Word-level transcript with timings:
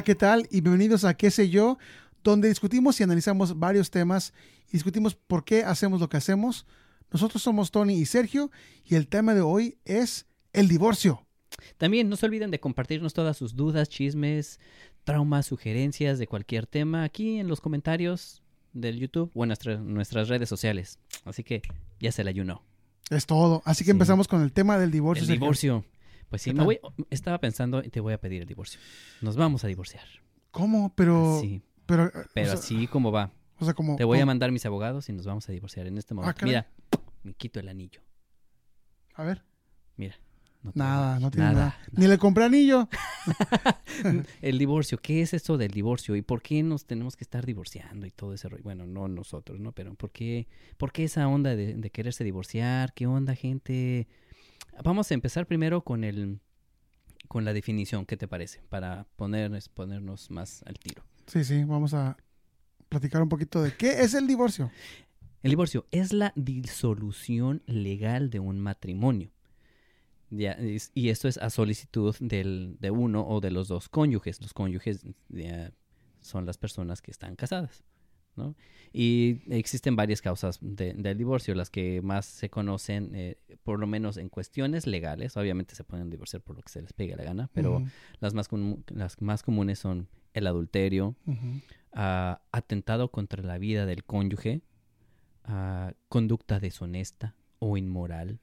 Hola, 0.00 0.04
¿qué 0.06 0.14
tal? 0.14 0.48
Y 0.50 0.62
bienvenidos 0.62 1.04
a 1.04 1.12
¿Qué 1.12 1.30
sé 1.30 1.50
yo? 1.50 1.76
Donde 2.24 2.48
discutimos 2.48 2.98
y 2.98 3.02
analizamos 3.02 3.58
varios 3.58 3.90
temas 3.90 4.32
y 4.68 4.72
discutimos 4.72 5.14
por 5.14 5.44
qué 5.44 5.62
hacemos 5.62 6.00
lo 6.00 6.08
que 6.08 6.16
hacemos. 6.16 6.64
Nosotros 7.12 7.42
somos 7.42 7.70
Tony 7.70 7.98
y 7.98 8.06
Sergio 8.06 8.50
y 8.86 8.94
el 8.94 9.08
tema 9.08 9.34
de 9.34 9.42
hoy 9.42 9.76
es 9.84 10.24
el 10.54 10.68
divorcio. 10.68 11.26
También 11.76 12.08
no 12.08 12.16
se 12.16 12.24
olviden 12.24 12.50
de 12.50 12.60
compartirnos 12.60 13.12
todas 13.12 13.36
sus 13.36 13.56
dudas, 13.56 13.90
chismes, 13.90 14.58
traumas, 15.04 15.44
sugerencias 15.44 16.18
de 16.18 16.26
cualquier 16.26 16.66
tema 16.66 17.04
aquí 17.04 17.38
en 17.38 17.46
los 17.48 17.60
comentarios 17.60 18.42
del 18.72 18.98
YouTube 18.98 19.30
o 19.34 19.44
en 19.44 19.52
nuestras 19.84 20.28
redes 20.30 20.48
sociales. 20.48 20.98
Así 21.26 21.44
que 21.44 21.60
ya 22.00 22.10
se 22.10 22.24
la 22.24 22.30
ayunó. 22.30 22.62
Es 23.10 23.26
todo. 23.26 23.60
Así 23.66 23.84
que 23.84 23.90
Sí. 23.90 23.96
empezamos 23.96 24.28
con 24.28 24.40
el 24.40 24.50
tema 24.50 24.78
del 24.78 24.92
divorcio. 24.92 25.24
El 25.24 25.30
divorcio. 25.38 25.84
Pues 26.30 26.42
sí, 26.42 26.50
¿Qué 26.50 26.56
me 26.56 26.64
voy, 26.64 26.80
estaba 27.10 27.38
pensando 27.38 27.82
y 27.84 27.90
te 27.90 28.00
voy 28.00 28.12
a 28.14 28.18
pedir 28.20 28.40
el 28.42 28.48
divorcio. 28.48 28.80
Nos 29.20 29.36
vamos 29.36 29.64
a 29.64 29.66
divorciar. 29.66 30.04
¿Cómo? 30.50 30.94
Pero, 30.94 31.38
Sí, 31.40 31.60
pero, 31.86 32.10
pero 32.32 32.46
o 32.46 32.50
sea, 32.50 32.58
así 32.58 32.86
como 32.86 33.12
va. 33.12 33.32
o 33.58 33.64
sea, 33.64 33.74
como, 33.74 33.96
Te 33.96 34.04
voy 34.04 34.20
a 34.20 34.26
mandar 34.26 34.50
mis 34.52 34.64
abogados 34.64 35.08
y 35.08 35.12
nos 35.12 35.26
vamos 35.26 35.48
a 35.48 35.52
divorciar 35.52 35.86
en 35.86 35.98
este 35.98 36.14
momento. 36.14 36.34
caray. 36.38 36.50
Mira, 36.50 36.68
me 37.24 37.34
quito 37.34 37.60
el 37.60 37.68
anillo. 37.68 38.00
a 39.14 39.24
ver, 39.24 39.44
Mira. 39.96 40.16
no 40.62 40.72
nada, 40.74 41.18
no 41.20 41.30
tiene 41.30 41.48
nada. 41.48 41.58
nada. 41.58 41.78
Ni 41.92 42.06
le 42.06 42.16
compré 42.16 42.44
anillo. 42.44 42.88
El 44.40 44.58
divorcio, 44.58 44.98
¿qué 44.98 45.20
es 45.22 45.34
eso 45.34 45.58
del 45.58 45.70
divorcio? 45.72 46.16
¿Y 46.16 46.22
por 46.22 46.42
qué 46.42 46.62
nos 46.62 46.86
tenemos 46.86 47.16
que 47.16 47.24
estar 47.24 47.44
divorciando 47.44 48.06
y 48.06 48.10
todo 48.10 48.32
ese 48.34 48.48
rollo? 48.48 48.62
Bueno, 48.62 48.86
no 48.86 49.08
nosotros, 49.08 49.60
¿no? 49.60 49.72
Pero 49.72 49.94
¿por 49.94 50.10
qué, 50.10 50.46
por 50.78 50.92
qué 50.92 51.04
esa 51.04 51.26
onda 51.28 51.54
de, 51.56 51.74
de 51.74 51.90
quererse 51.90 52.24
divorciar? 52.24 52.92
¿Qué 52.94 53.06
onda, 53.06 53.34
gente? 53.34 54.06
Vamos 54.82 55.10
a 55.10 55.14
empezar 55.14 55.46
primero 55.46 55.82
con 55.82 56.04
el 56.04 56.40
con 57.28 57.44
la 57.44 57.52
definición, 57.52 58.06
¿qué 58.06 58.16
te 58.16 58.26
parece? 58.26 58.60
Para 58.68 59.06
ponernos, 59.16 59.68
ponernos 59.68 60.30
más 60.30 60.62
al 60.66 60.78
tiro. 60.78 61.04
Sí, 61.26 61.44
sí, 61.44 61.62
vamos 61.62 61.94
a 61.94 62.16
platicar 62.88 63.22
un 63.22 63.28
poquito 63.28 63.62
de 63.62 63.76
qué 63.76 64.02
es 64.02 64.14
el 64.14 64.26
divorcio. 64.26 64.70
El 65.42 65.50
divorcio 65.50 65.86
es 65.92 66.12
la 66.12 66.32
disolución 66.34 67.62
legal 67.66 68.30
de 68.30 68.40
un 68.40 68.58
matrimonio. 68.58 69.30
Ya, 70.30 70.52
es- 70.52 70.90
y 70.94 71.10
esto 71.10 71.28
es 71.28 71.38
a 71.38 71.50
solicitud 71.50 72.16
del, 72.20 72.76
de 72.80 72.90
uno 72.90 73.26
o 73.28 73.40
de 73.40 73.50
los 73.52 73.68
dos 73.68 73.88
cónyuges. 73.88 74.40
Los 74.40 74.52
cónyuges 74.54 75.04
ya, 75.28 75.72
son 76.20 76.46
las 76.46 76.58
personas 76.58 77.00
que 77.00 77.10
están 77.12 77.36
casadas. 77.36 77.84
¿No? 78.36 78.54
Y 78.92 79.40
existen 79.50 79.94
varias 79.96 80.20
causas 80.22 80.58
de- 80.60 80.94
del 80.94 81.16
divorcio, 81.16 81.54
las 81.54 81.70
que 81.70 82.00
más 82.02 82.26
se 82.26 82.48
conocen, 82.50 83.10
eh, 83.14 83.36
por 83.62 83.78
lo 83.78 83.86
menos 83.86 84.16
en 84.16 84.28
cuestiones 84.28 84.86
legales. 84.86 85.36
Obviamente 85.36 85.74
se 85.74 85.84
pueden 85.84 86.10
divorciar 86.10 86.42
por 86.42 86.56
lo 86.56 86.62
que 86.62 86.70
se 86.70 86.82
les 86.82 86.92
pegue 86.92 87.14
la 87.16 87.24
gana, 87.24 87.48
pero 87.52 87.78
las, 88.20 88.34
más 88.34 88.48
las 88.88 89.20
más 89.22 89.42
comunes 89.42 89.78
son 89.78 90.08
el 90.34 90.46
adulterio, 90.46 91.14
ah, 91.92 92.40
atentado 92.52 93.10
contra 93.10 93.42
la 93.42 93.58
vida 93.58 93.84
del 93.86 94.04
cónyuge, 94.04 94.62
ah, 95.44 95.92
conducta 96.08 96.58
deshonesta 96.60 97.34
o 97.58 97.76
inmoral, 97.76 98.38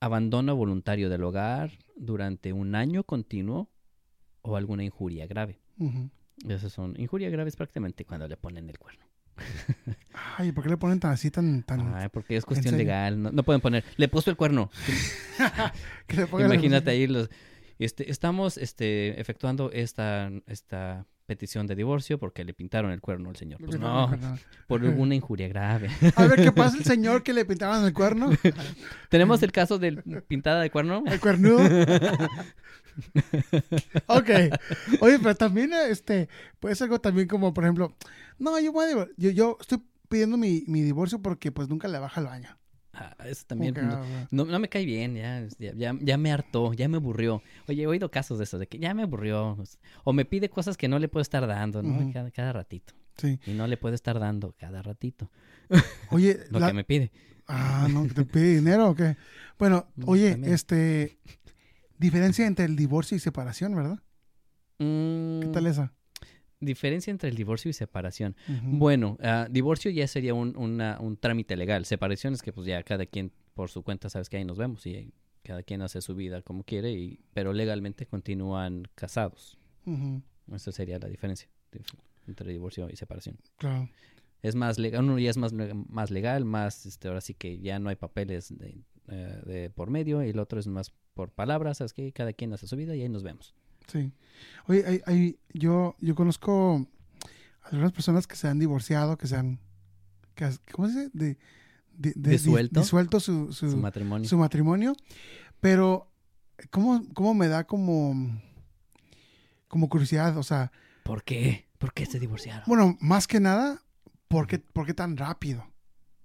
abandono 0.00 0.54
voluntario 0.56 1.08
del 1.08 1.24
hogar 1.24 1.72
durante 1.96 2.52
un 2.52 2.74
año 2.74 3.02
continuo 3.04 3.68
o 4.42 4.56
alguna 4.56 4.84
injuria 4.84 5.26
grave. 5.26 5.58
Esas 6.46 6.72
son 6.72 6.94
injurias 6.98 7.32
graves 7.32 7.56
prácticamente 7.56 8.04
cuando 8.04 8.28
le 8.28 8.36
ponen 8.36 8.68
el 8.68 8.78
cuerno. 8.78 9.04
Ay, 10.36 10.52
¿por 10.52 10.64
qué 10.64 10.70
le 10.70 10.76
ponen 10.76 11.00
tan 11.00 11.12
así, 11.12 11.30
tan, 11.30 11.62
tan... 11.62 11.94
Ay, 11.94 12.08
porque 12.08 12.36
es 12.36 12.44
cuestión 12.44 12.76
legal. 12.76 13.20
No, 13.22 13.30
no 13.30 13.42
pueden 13.44 13.60
poner, 13.60 13.84
le 13.96 14.08
puso 14.08 14.30
el 14.30 14.36
cuerno. 14.36 14.70
le 16.08 16.44
Imagínate 16.44 16.90
ahí 16.90 17.06
los... 17.06 17.30
Este, 17.78 18.10
estamos 18.10 18.58
este, 18.58 19.20
efectuando 19.20 19.70
esta, 19.70 20.32
esta 20.46 21.06
petición 21.28 21.66
de 21.66 21.76
divorcio 21.76 22.18
porque 22.18 22.42
le 22.42 22.54
pintaron 22.54 22.90
el 22.90 23.00
cuerno 23.00 23.28
al 23.28 23.36
señor. 23.36 23.60
Pues 23.64 23.78
no, 23.78 24.10
por 24.66 24.82
alguna 24.82 25.14
injuria 25.14 25.46
grave. 25.46 25.90
A 26.16 26.26
ver, 26.26 26.42
¿qué 26.42 26.50
pasa 26.50 26.78
el 26.78 26.84
señor 26.84 27.22
que 27.22 27.34
le 27.34 27.44
pintaban 27.44 27.84
el 27.84 27.92
cuerno? 27.92 28.30
Tenemos 29.10 29.42
el 29.42 29.52
caso 29.52 29.78
del 29.78 30.02
pintada 30.26 30.60
de 30.60 30.70
cuerno. 30.70 31.04
El 31.06 31.20
cuernudo. 31.20 31.58
ok. 34.06 34.30
Oye, 35.00 35.18
pero 35.18 35.34
también, 35.36 35.72
este, 35.88 36.28
puede 36.60 36.74
ser 36.74 36.84
algo 36.86 37.00
también 37.00 37.28
como, 37.28 37.52
por 37.54 37.64
ejemplo, 37.64 37.94
no, 38.38 38.58
yo 38.60 38.72
voy 38.72 38.86
a 38.92 39.08
yo, 39.16 39.30
yo 39.30 39.56
estoy 39.60 39.82
pidiendo 40.08 40.36
mi, 40.36 40.64
mi 40.66 40.82
divorcio 40.82 41.20
porque 41.20 41.52
pues 41.52 41.68
nunca 41.68 41.88
le 41.88 41.98
baja 41.98 42.20
el 42.20 42.26
baño. 42.26 42.58
Ah, 42.94 43.14
eso 43.26 43.44
también 43.46 43.74
no, 43.74 44.26
no, 44.32 44.44
no 44.44 44.58
me 44.58 44.68
cae 44.68 44.84
bien, 44.84 45.14
ya, 45.14 45.46
ya, 45.58 45.72
ya, 45.74 45.96
ya 46.00 46.18
me 46.18 46.32
hartó, 46.32 46.72
ya 46.72 46.88
me 46.88 46.96
aburrió. 46.96 47.42
Oye, 47.68 47.82
he 47.82 47.86
oído 47.86 48.10
casos 48.10 48.38
de 48.38 48.44
eso, 48.44 48.58
de 48.58 48.66
que 48.66 48.78
ya 48.78 48.92
me 48.94 49.02
aburrió. 49.02 49.56
O 50.02 50.12
me 50.12 50.24
pide 50.24 50.48
cosas 50.48 50.76
que 50.76 50.88
no 50.88 50.98
le 50.98 51.08
puedo 51.08 51.22
estar 51.22 51.46
dando, 51.46 51.82
¿no? 51.82 52.10
Cada, 52.12 52.30
cada 52.32 52.52
ratito. 52.52 52.94
sí. 53.16 53.38
Y 53.46 53.52
no 53.52 53.66
le 53.68 53.76
puedo 53.76 53.94
estar 53.94 54.18
dando 54.18 54.52
cada 54.58 54.82
ratito 54.82 55.30
Oye, 56.10 56.40
lo 56.50 56.58
la- 56.60 56.66
que 56.68 56.72
me 56.72 56.82
pide. 56.84 57.12
ah, 57.46 57.86
no, 57.90 58.06
¿te 58.06 58.24
pide 58.24 58.56
dinero 58.56 58.88
o 58.90 58.94
qué? 58.96 59.16
Bueno, 59.58 59.86
Mm, 59.96 60.08
oye, 60.08 60.30
también. 60.32 60.54
este, 60.54 61.18
diferencia 61.98 62.46
entre 62.46 62.64
el 62.64 62.76
divorcio 62.76 63.16
y 63.16 63.20
separación, 63.20 63.74
¿verdad? 63.74 63.98
¿Qué 64.78 64.84
Mm, 64.84 65.52
tal 65.52 65.66
esa? 65.66 65.92
Diferencia 66.60 67.10
entre 67.12 67.28
el 67.28 67.36
divorcio 67.36 67.68
y 67.70 67.72
separación. 67.72 68.34
Bueno, 68.64 69.16
ah, 69.22 69.46
divorcio 69.50 69.90
ya 69.92 70.06
sería 70.08 70.34
un, 70.34 70.56
una- 70.56 70.98
un 71.00 71.16
trámite 71.16 71.56
legal. 71.56 71.84
Separación 71.84 72.34
es 72.34 72.42
que 72.42 72.52
pues 72.52 72.66
ya 72.66 72.82
cada 72.82 73.06
quien 73.06 73.32
por 73.54 73.70
su 73.70 73.82
cuenta, 73.82 74.08
sabes 74.10 74.28
que 74.28 74.36
ahí 74.38 74.44
nos 74.44 74.58
vemos 74.58 74.84
y 74.86 75.12
cada 75.42 75.62
quien 75.62 75.82
hace 75.82 76.00
su 76.00 76.14
vida 76.14 76.42
como 76.42 76.64
quiere, 76.64 76.92
y, 76.92 77.20
pero 77.32 77.52
legalmente 77.52 78.06
continúan 78.06 78.84
casados. 78.94 79.56
Esa 80.52 80.72
sería 80.72 80.98
la 80.98 81.08
diferencia 81.08 81.48
dif- 81.72 81.94
entre 82.26 82.50
divorcio 82.52 82.88
y 82.90 82.96
separación. 82.96 83.38
Claro. 83.56 83.88
Es 84.42 84.54
más 84.54 84.78
legal, 84.78 85.04
uno 85.04 85.18
ya 85.18 85.30
es 85.30 85.36
más, 85.36 85.52
más 85.52 86.10
legal, 86.10 86.44
más, 86.44 86.86
este, 86.86 87.08
ahora 87.08 87.20
sí 87.20 87.34
que 87.34 87.58
ya 87.60 87.78
no 87.78 87.88
hay 87.88 87.96
papeles 87.96 88.56
de, 88.56 88.84
eh, 89.08 89.42
de 89.46 89.70
por 89.70 89.90
medio, 89.90 90.22
y 90.24 90.30
el 90.30 90.38
otro 90.38 90.60
es 90.60 90.66
más 90.66 90.92
por 91.18 91.30
palabras, 91.32 91.78
sabes 91.78 91.92
que 91.92 92.12
cada 92.12 92.32
quien 92.32 92.52
hace 92.52 92.68
su 92.68 92.76
vida 92.76 92.94
y 92.94 93.02
ahí 93.02 93.08
nos 93.08 93.24
vemos. 93.24 93.52
Sí. 93.88 94.12
Oye, 94.68 94.84
hay, 94.86 95.00
hay- 95.04 95.38
yo, 95.52 95.96
yo 95.98 96.14
conozco 96.14 96.86
algunas 97.64 97.90
personas 97.90 98.28
que 98.28 98.36
se 98.36 98.46
han 98.46 98.60
divorciado, 98.60 99.18
que 99.18 99.26
se 99.26 99.34
han, 99.34 99.58
que, 100.36 100.48
¿cómo 100.70 100.86
se 100.88 100.94
dice? 101.06 101.10
De, 101.12 101.38
de- 101.96 102.12
de- 102.14 102.30
Disuelto. 102.30 102.78
disuelto 102.80 103.18
su, 103.18 103.52
su, 103.52 103.68
Su 103.72 103.76
matrimonio. 103.78 104.28
su 104.28 104.38
matrimonio. 104.38 104.92
Pero, 105.60 106.08
¿cómo, 106.70 107.02
cómo 107.14 107.34
me 107.34 107.48
da 107.48 107.64
como, 107.64 108.14
como 109.66 109.88
curiosidad? 109.88 110.36
O 110.38 110.44
sea, 110.44 110.70
¿Por 111.02 111.24
qué? 111.24 111.66
¿Por 111.78 111.92
qué 111.92 112.06
se 112.06 112.20
divorciaron? 112.20 112.62
bueno, 112.68 112.96
más 113.00 113.26
que 113.26 113.40
nada, 113.40 113.82
¿por 114.28 114.46
qué, 114.46 114.60
por 114.60 114.86
qué 114.86 114.94
tan 114.94 115.16
rápido? 115.16 115.66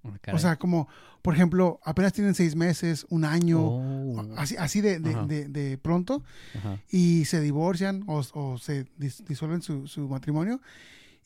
Ah, 0.03 0.33
O 0.33 0.37
sea, 0.37 0.57
como, 0.57 0.87
por 1.21 1.33
ejemplo, 1.33 1.79
apenas 1.83 2.11
tienen 2.13 2.35
seis 2.35 2.55
meses, 2.55 3.05
un 3.09 3.23
año, 3.25 3.59
Oh, 3.61 4.25
así, 4.37 4.55
así 4.57 4.81
de, 4.81 4.99
de, 4.99 5.15
de- 5.27 5.47
de 5.47 5.77
pronto, 5.77 6.23
ajá. 6.57 6.79
y 6.91 7.25
se 7.25 7.39
divorcian 7.39 8.03
o, 8.07 8.21
o 8.33 8.57
se 8.57 8.85
dis- 8.97 9.23
disuelven 9.25 9.61
su, 9.61 9.87
su 9.87 10.07
matrimonio. 10.09 10.59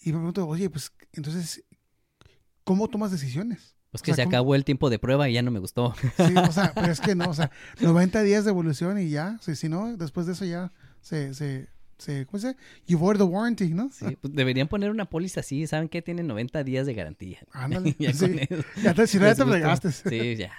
Y 0.02 0.12
me 0.12 0.18
pregunto, 0.20 0.48
oye, 0.48 0.70
pues 0.70 0.92
entonces, 1.14 1.64
¿cómo 2.64 2.88
tomas 2.88 3.12
decisiones? 3.12 3.76
Pues 3.92 4.02
O 4.02 4.06
que 4.06 4.12
sea, 4.12 4.16
se 4.16 4.24
¿cómo? 4.26 4.36
acabó 4.36 4.56
el 4.56 4.66
tiempo 4.66 4.90
de 4.90 5.00
prueba 5.00 5.30
y 5.30 5.34
ya 5.34 5.42
no 5.42 5.50
me 5.52 5.60
gustó. 5.60 5.96
Sí, 6.18 6.36
o 6.38 6.52
sea, 6.52 6.72
pero 6.76 6.92
es 6.92 7.00
que 7.02 7.16
no, 7.16 7.30
o 7.30 7.34
sea, 7.34 7.50
90 7.82 8.22
días 8.22 8.44
de 8.44 8.52
evolución 8.52 9.00
y 9.00 9.10
ya, 9.10 9.38
si, 9.42 9.56
si 9.56 9.70
no, 9.70 9.96
después 9.98 10.26
de 10.28 10.34
eso 10.34 10.46
ya 10.46 10.72
se, 11.02 11.34
se, 11.34 11.70
se 11.98 12.26
¿cómo 12.26 12.40
se 12.40 12.50
dice? 12.50 12.60
You 12.88 12.98
void 12.98 13.18
the 13.18 13.24
warranty, 13.24 13.70
¿no? 13.70 13.90
Sí, 13.92 14.18
pues 14.22 14.34
deberían 14.34 14.68
poner 14.68 14.92
una 14.92 15.06
póliza 15.06 15.40
así, 15.42 15.66
¿saben 15.68 15.90
qué? 15.90 16.02
Tienen 16.02 16.28
90 16.28 16.64
días 16.64 16.86
de 16.86 16.94
garantía. 16.94 17.40
Ándale, 17.52 17.96
ya 18.00 18.14
sí. 18.14 18.26
eso. 18.50 18.64
Ya 18.84 18.94
te, 18.94 19.08
si 19.08 19.18
no, 19.18 19.26
ya 19.26 19.36
te 19.36 19.46
fregaste. 19.46 19.92
Sí, 19.92 20.36
ya. 20.36 20.52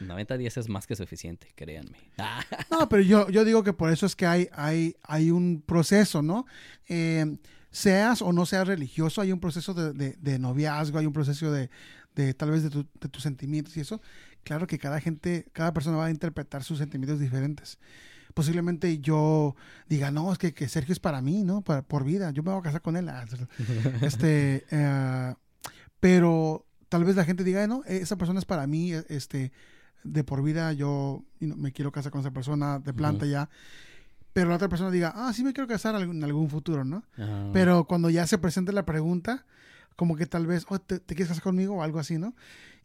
90 0.00 0.36
días 0.36 0.56
es 0.56 0.68
más 0.68 0.86
que 0.86 0.96
suficiente, 0.96 1.52
créanme. 1.54 1.96
Ah, 2.18 2.44
No, 2.70 2.88
pero 2.88 3.02
yo, 3.02 3.30
yo 3.30 3.44
digo 3.44 3.62
que 3.62 3.72
por 3.72 3.90
eso 3.92 4.04
es 4.06 4.16
que 4.16 4.26
hay, 4.26 4.48
hay, 4.52 4.96
hay 5.02 5.30
un 5.30 5.62
proceso, 5.64 6.22
¿no? 6.22 6.44
Eh, 6.88 7.36
seas 7.70 8.20
o 8.20 8.32
no 8.32 8.44
seas 8.44 8.66
religioso, 8.66 9.20
hay 9.20 9.32
un 9.32 9.38
proceso 9.40 9.72
de, 9.74 9.92
de- 9.92 10.16
de 10.20 10.38
noviazgo, 10.38 10.98
hay 10.98 11.06
un 11.06 11.12
proceso 11.12 11.50
de, 11.52 11.70
de 12.16 12.34
tal 12.34 12.50
vez 12.50 12.64
de, 12.64 12.70
tu- 12.70 12.86
de 13.00 13.08
tus 13.08 13.22
sentimientos 13.22 13.76
y 13.76 13.80
eso. 13.80 14.00
Claro 14.42 14.66
que 14.66 14.76
cada 14.76 15.00
gente, 15.00 15.46
cada 15.52 15.72
persona 15.72 15.96
va 15.98 16.06
a 16.06 16.10
interpretar 16.10 16.64
sus 16.64 16.78
sentimientos 16.78 17.20
diferentes. 17.20 17.78
Posiblemente 18.34 18.98
yo 18.98 19.54
diga, 19.88 20.10
no, 20.10 20.32
es 20.32 20.38
que, 20.38 20.54
que 20.54 20.68
Sergio 20.68 20.92
es 20.92 21.00
para 21.00 21.20
mí, 21.20 21.42
¿no? 21.44 21.62
Para- 21.62 21.82
por 21.82 22.04
vida, 22.04 22.30
yo 22.30 22.42
me 22.42 22.50
voy 22.50 22.60
a 22.60 22.62
casar 22.62 22.82
con 22.82 22.96
él. 22.96 23.08
Ah, 23.08 23.24
Este, 24.02 24.64
eh, 24.70 25.34
pero 26.00 26.66
tal 26.88 27.04
vez 27.04 27.16
la 27.16 27.24
gente 27.24 27.44
diga, 27.44 27.66
no, 27.66 27.82
esa 27.84 28.16
persona 28.16 28.38
es 28.38 28.44
para 28.44 28.66
mí, 28.66 28.92
este, 29.08 29.52
de 30.04 30.24
por 30.24 30.42
vida, 30.42 30.72
yo 30.72 31.24
me 31.40 31.72
quiero 31.72 31.92
casar 31.92 32.10
con 32.12 32.20
esa 32.20 32.32
persona 32.32 32.78
de 32.78 32.92
planta 32.92 33.26
ya. 33.26 33.48
Pero 34.32 34.48
la 34.48 34.56
otra 34.56 34.68
persona 34.68 34.90
diga, 34.90 35.12
ah, 35.14 35.32
sí 35.34 35.44
me 35.44 35.52
quiero 35.52 35.68
casar 35.68 35.94
en 36.00 36.24
algún 36.24 36.48
futuro, 36.48 36.84
¿no? 36.84 37.04
Pero 37.52 37.84
cuando 37.84 38.08
ya 38.10 38.26
se 38.26 38.38
presente 38.38 38.72
la 38.72 38.84
pregunta, 38.86 39.44
como 39.94 40.16
que 40.16 40.24
tal 40.26 40.46
vez, 40.46 40.64
oh, 40.70 40.78
¿te, 40.80 40.98
te 41.00 41.14
quieres 41.14 41.28
casar 41.28 41.42
conmigo? 41.44 41.74
O 41.76 41.82
algo 41.82 41.98
así, 41.98 42.16
¿no? 42.18 42.34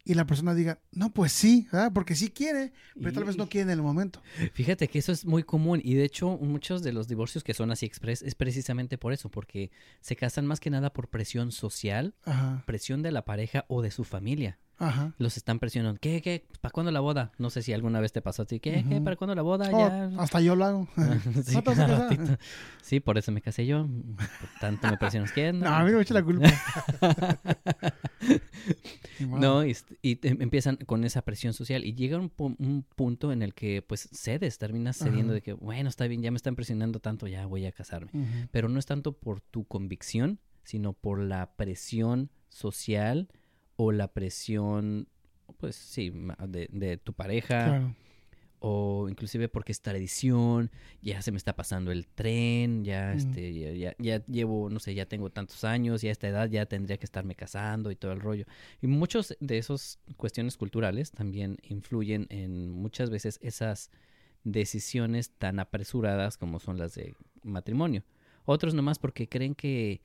Y 0.07 0.13
la 0.13 0.25
persona 0.25 0.55
diga, 0.55 0.79
no, 0.93 1.11
pues 1.13 1.33
sí, 1.33 1.67
¿verdad? 1.71 1.91
porque 1.93 2.15
sí 2.15 2.29
quiere, 2.29 2.71
pero 2.99 3.11
tal 3.11 3.25
vez 3.25 3.37
no 3.37 3.49
quiere 3.49 3.63
en 3.63 3.77
el 3.77 3.81
momento. 3.81 4.21
Fíjate 4.53 4.87
que 4.87 4.99
eso 4.99 5.11
es 5.11 5.25
muy 5.25 5.43
común 5.43 5.81
y 5.83 5.95
de 5.95 6.05
hecho 6.05 6.37
muchos 6.37 6.81
de 6.81 6.93
los 6.93 7.09
divorcios 7.09 7.43
que 7.43 7.53
son 7.53 7.71
así 7.71 7.85
express 7.85 8.21
es 8.21 8.33
precisamente 8.33 8.97
por 8.97 9.11
eso, 9.11 9.29
porque 9.29 9.69
se 9.99 10.15
casan 10.15 10.45
más 10.45 10.61
que 10.61 10.69
nada 10.69 10.93
por 10.93 11.09
presión 11.09 11.51
social, 11.51 12.15
Ajá, 12.23 12.63
presión 12.65 13.01
de 13.01 13.11
la 13.11 13.25
pareja 13.25 13.65
o 13.67 13.81
de 13.81 13.91
su 13.91 14.05
familia. 14.05 14.59
ajá. 14.77 15.13
Los 15.17 15.35
están 15.35 15.59
presionando. 15.59 15.99
¿Qué, 15.99 16.21
qué? 16.21 16.45
¿Para 16.61 16.71
cuándo 16.71 16.91
la 16.91 16.99
boda? 17.01 17.31
No 17.37 17.49
sé 17.49 17.61
si 17.61 17.73
alguna 17.73 17.99
vez 17.99 18.13
te 18.13 18.21
pasó 18.21 18.43
a 18.43 18.45
ti. 18.45 18.59
¿Qué, 18.59 18.85
qué? 18.87 19.01
¿Para 19.01 19.15
cuándo 19.15 19.35
la 19.35 19.41
boda? 19.41 19.69
Oh, 19.73 19.79
ya. 19.79 20.11
hasta 20.21 20.39
yo 20.39 20.55
lo 20.55 20.65
hago. 20.65 20.87
ratito. 20.97 22.37
Sí, 22.81 22.99
por 22.99 23.17
eso 23.17 23.31
me 23.31 23.41
casé 23.41 23.65
yo. 23.65 23.87
Por 23.87 24.59
tanto 24.61 24.87
me 24.87 24.97
presionas. 24.97 25.31
¿Quién? 25.31 25.59
No, 25.59 25.69
a 25.69 25.83
mí 25.83 25.91
no 25.91 25.97
me 25.97 26.03
echa 26.03 26.13
la 26.13 26.23
culpa. 26.23 26.47
No, 29.19 29.65
y, 29.65 29.71
est- 29.71 29.91
y 30.01 30.17
te- 30.17 30.29
empiezan 30.29 30.75
con 30.77 31.03
esa 31.03 31.23
presión 31.23 31.53
social 31.53 31.83
y 31.85 31.93
llega 31.95 32.17
un, 32.19 32.29
pu- 32.29 32.55
un 32.59 32.83
punto 32.95 33.31
en 33.31 33.41
el 33.41 33.53
que 33.53 33.81
pues 33.81 34.07
cedes, 34.11 34.57
terminas 34.59 34.97
cediendo 34.97 35.31
Ajá. 35.31 35.35
de 35.35 35.41
que, 35.41 35.53
bueno, 35.53 35.89
está 35.89 36.05
bien, 36.07 36.21
ya 36.21 36.29
me 36.31 36.37
están 36.37 36.55
presionando 36.55 36.99
tanto, 36.99 37.27
ya 37.27 37.45
voy 37.47 37.65
a 37.65 37.71
casarme. 37.71 38.11
Pero 38.51 38.69
no 38.69 38.77
es 38.79 38.85
tanto 38.85 39.13
por 39.13 39.41
tu 39.41 39.65
convicción, 39.65 40.39
sino 40.63 40.93
por 40.93 41.19
la 41.19 41.55
presión 41.55 42.29
social 42.49 43.27
o 43.75 43.91
la 43.91 44.13
presión, 44.13 45.07
pues 45.57 45.75
sí, 45.75 46.11
de, 46.47 46.67
de 46.71 46.97
tu 46.97 47.13
pareja 47.13 47.65
Claro. 47.65 47.95
O 48.59 49.07
inclusive 49.09 49.49
porque 49.49 49.71
es 49.71 49.81
tradición, 49.81 50.71
ya 51.01 51.21
se 51.21 51.31
me 51.31 51.37
está 51.37 51.55
pasando 51.55 51.91
el 51.91 52.07
tren, 52.07 52.83
ya 52.83 53.13
Mm. 53.13 53.17
este 53.17 53.53
ya, 53.53 53.71
ya, 53.73 53.95
ya 53.99 54.25
llevo, 54.25 54.69
no 54.69 54.79
sé, 54.79 54.95
ya 54.95 55.05
tengo 55.05 55.29
tantos 55.29 55.63
años, 55.63 56.01
ya 56.01 56.09
a 56.09 56.11
esta 56.11 56.27
edad 56.27 56.49
ya 56.49 56.65
tendría 56.65 56.97
que 56.97 57.05
estarme 57.05 57.35
casando 57.35 57.91
y 57.91 57.95
todo 57.95 58.11
el 58.13 58.19
rollo. 58.19 58.45
Y 58.81 58.87
muchos 58.87 59.35
de 59.39 59.57
esas 59.57 59.99
cuestiones 60.17 60.57
culturales 60.57 61.11
también 61.11 61.57
influyen 61.69 62.25
en 62.29 62.71
muchas 62.71 63.09
veces 63.09 63.39
esas 63.41 63.91
decisiones 64.43 65.31
tan 65.31 65.59
apresuradas 65.59 66.37
como 66.37 66.59
son 66.59 66.77
las 66.77 66.95
de 66.95 67.15
matrimonio. 67.43 68.03
Otros 68.45 68.73
nomás 68.73 68.97
porque 68.97 69.27
creen 69.27 69.55
que 69.55 70.01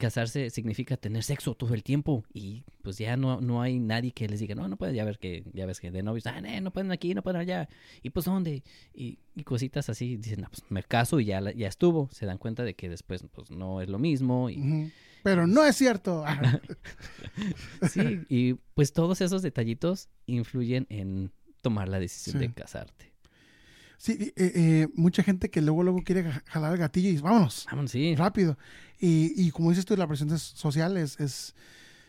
casarse 0.00 0.50
significa 0.50 0.96
tener 0.96 1.22
sexo 1.22 1.54
todo 1.54 1.74
el 1.74 1.84
tiempo 1.84 2.24
y 2.34 2.64
pues 2.82 2.98
ya 2.98 3.16
no, 3.16 3.40
no 3.40 3.62
hay 3.62 3.78
nadie 3.78 4.10
que 4.10 4.26
les 4.28 4.40
diga, 4.40 4.56
no, 4.56 4.66
no 4.66 4.76
pueden, 4.76 4.96
ya 4.96 5.04
ver 5.04 5.18
que, 5.18 5.44
ya 5.52 5.66
ves 5.66 5.78
que 5.78 5.92
de 5.92 6.02
novios, 6.02 6.26
ah, 6.26 6.40
no, 6.40 6.60
no 6.60 6.72
pueden 6.72 6.90
aquí, 6.90 7.14
no 7.14 7.22
pueden 7.22 7.40
allá, 7.40 7.68
y 8.02 8.10
pues 8.10 8.24
dónde, 8.24 8.64
y, 8.92 9.18
y 9.36 9.44
cositas 9.44 9.88
así, 9.88 10.16
dicen, 10.16 10.44
"Ah, 10.44 10.48
pues 10.50 10.64
me 10.70 10.82
caso 10.82 11.20
y 11.20 11.26
ya, 11.26 11.40
ya 11.52 11.68
estuvo, 11.68 12.08
se 12.12 12.26
dan 12.26 12.38
cuenta 12.38 12.64
de 12.64 12.74
que 12.74 12.88
después 12.88 13.22
pues 13.32 13.50
no 13.52 13.80
es 13.80 13.88
lo 13.88 13.98
mismo, 14.00 14.50
y. 14.50 14.90
Pero 15.22 15.46
no 15.46 15.64
es 15.64 15.76
cierto. 15.76 16.24
Sí, 17.90 18.20
y 18.28 18.54
pues 18.74 18.92
todos 18.92 19.20
esos 19.20 19.42
detallitos 19.42 20.08
influyen 20.26 20.86
en 20.90 21.30
tomar 21.62 21.88
la 21.88 21.98
decisión 22.00 22.38
Sí. 22.40 22.46
de 22.46 22.52
casarte. 22.54 23.09
Sí, 24.02 24.32
eh, 24.34 24.52
eh, 24.54 24.88
mucha 24.94 25.22
gente 25.22 25.50
que 25.50 25.60
luego 25.60 25.82
luego 25.82 26.02
quiere 26.02 26.22
ja- 26.24 26.42
jalar 26.46 26.72
el 26.72 26.78
gatillo 26.78 27.10
y 27.10 27.18
vámonos, 27.18 27.66
Vamos, 27.70 27.90
sí, 27.90 28.14
rápido. 28.16 28.56
Y, 28.98 29.34
y 29.36 29.50
como 29.50 29.68
dices 29.68 29.84
tú, 29.84 29.94
la 29.94 30.06
presión 30.06 30.32
es- 30.32 30.40
social 30.42 30.96
es, 30.96 31.20
es, 31.20 31.54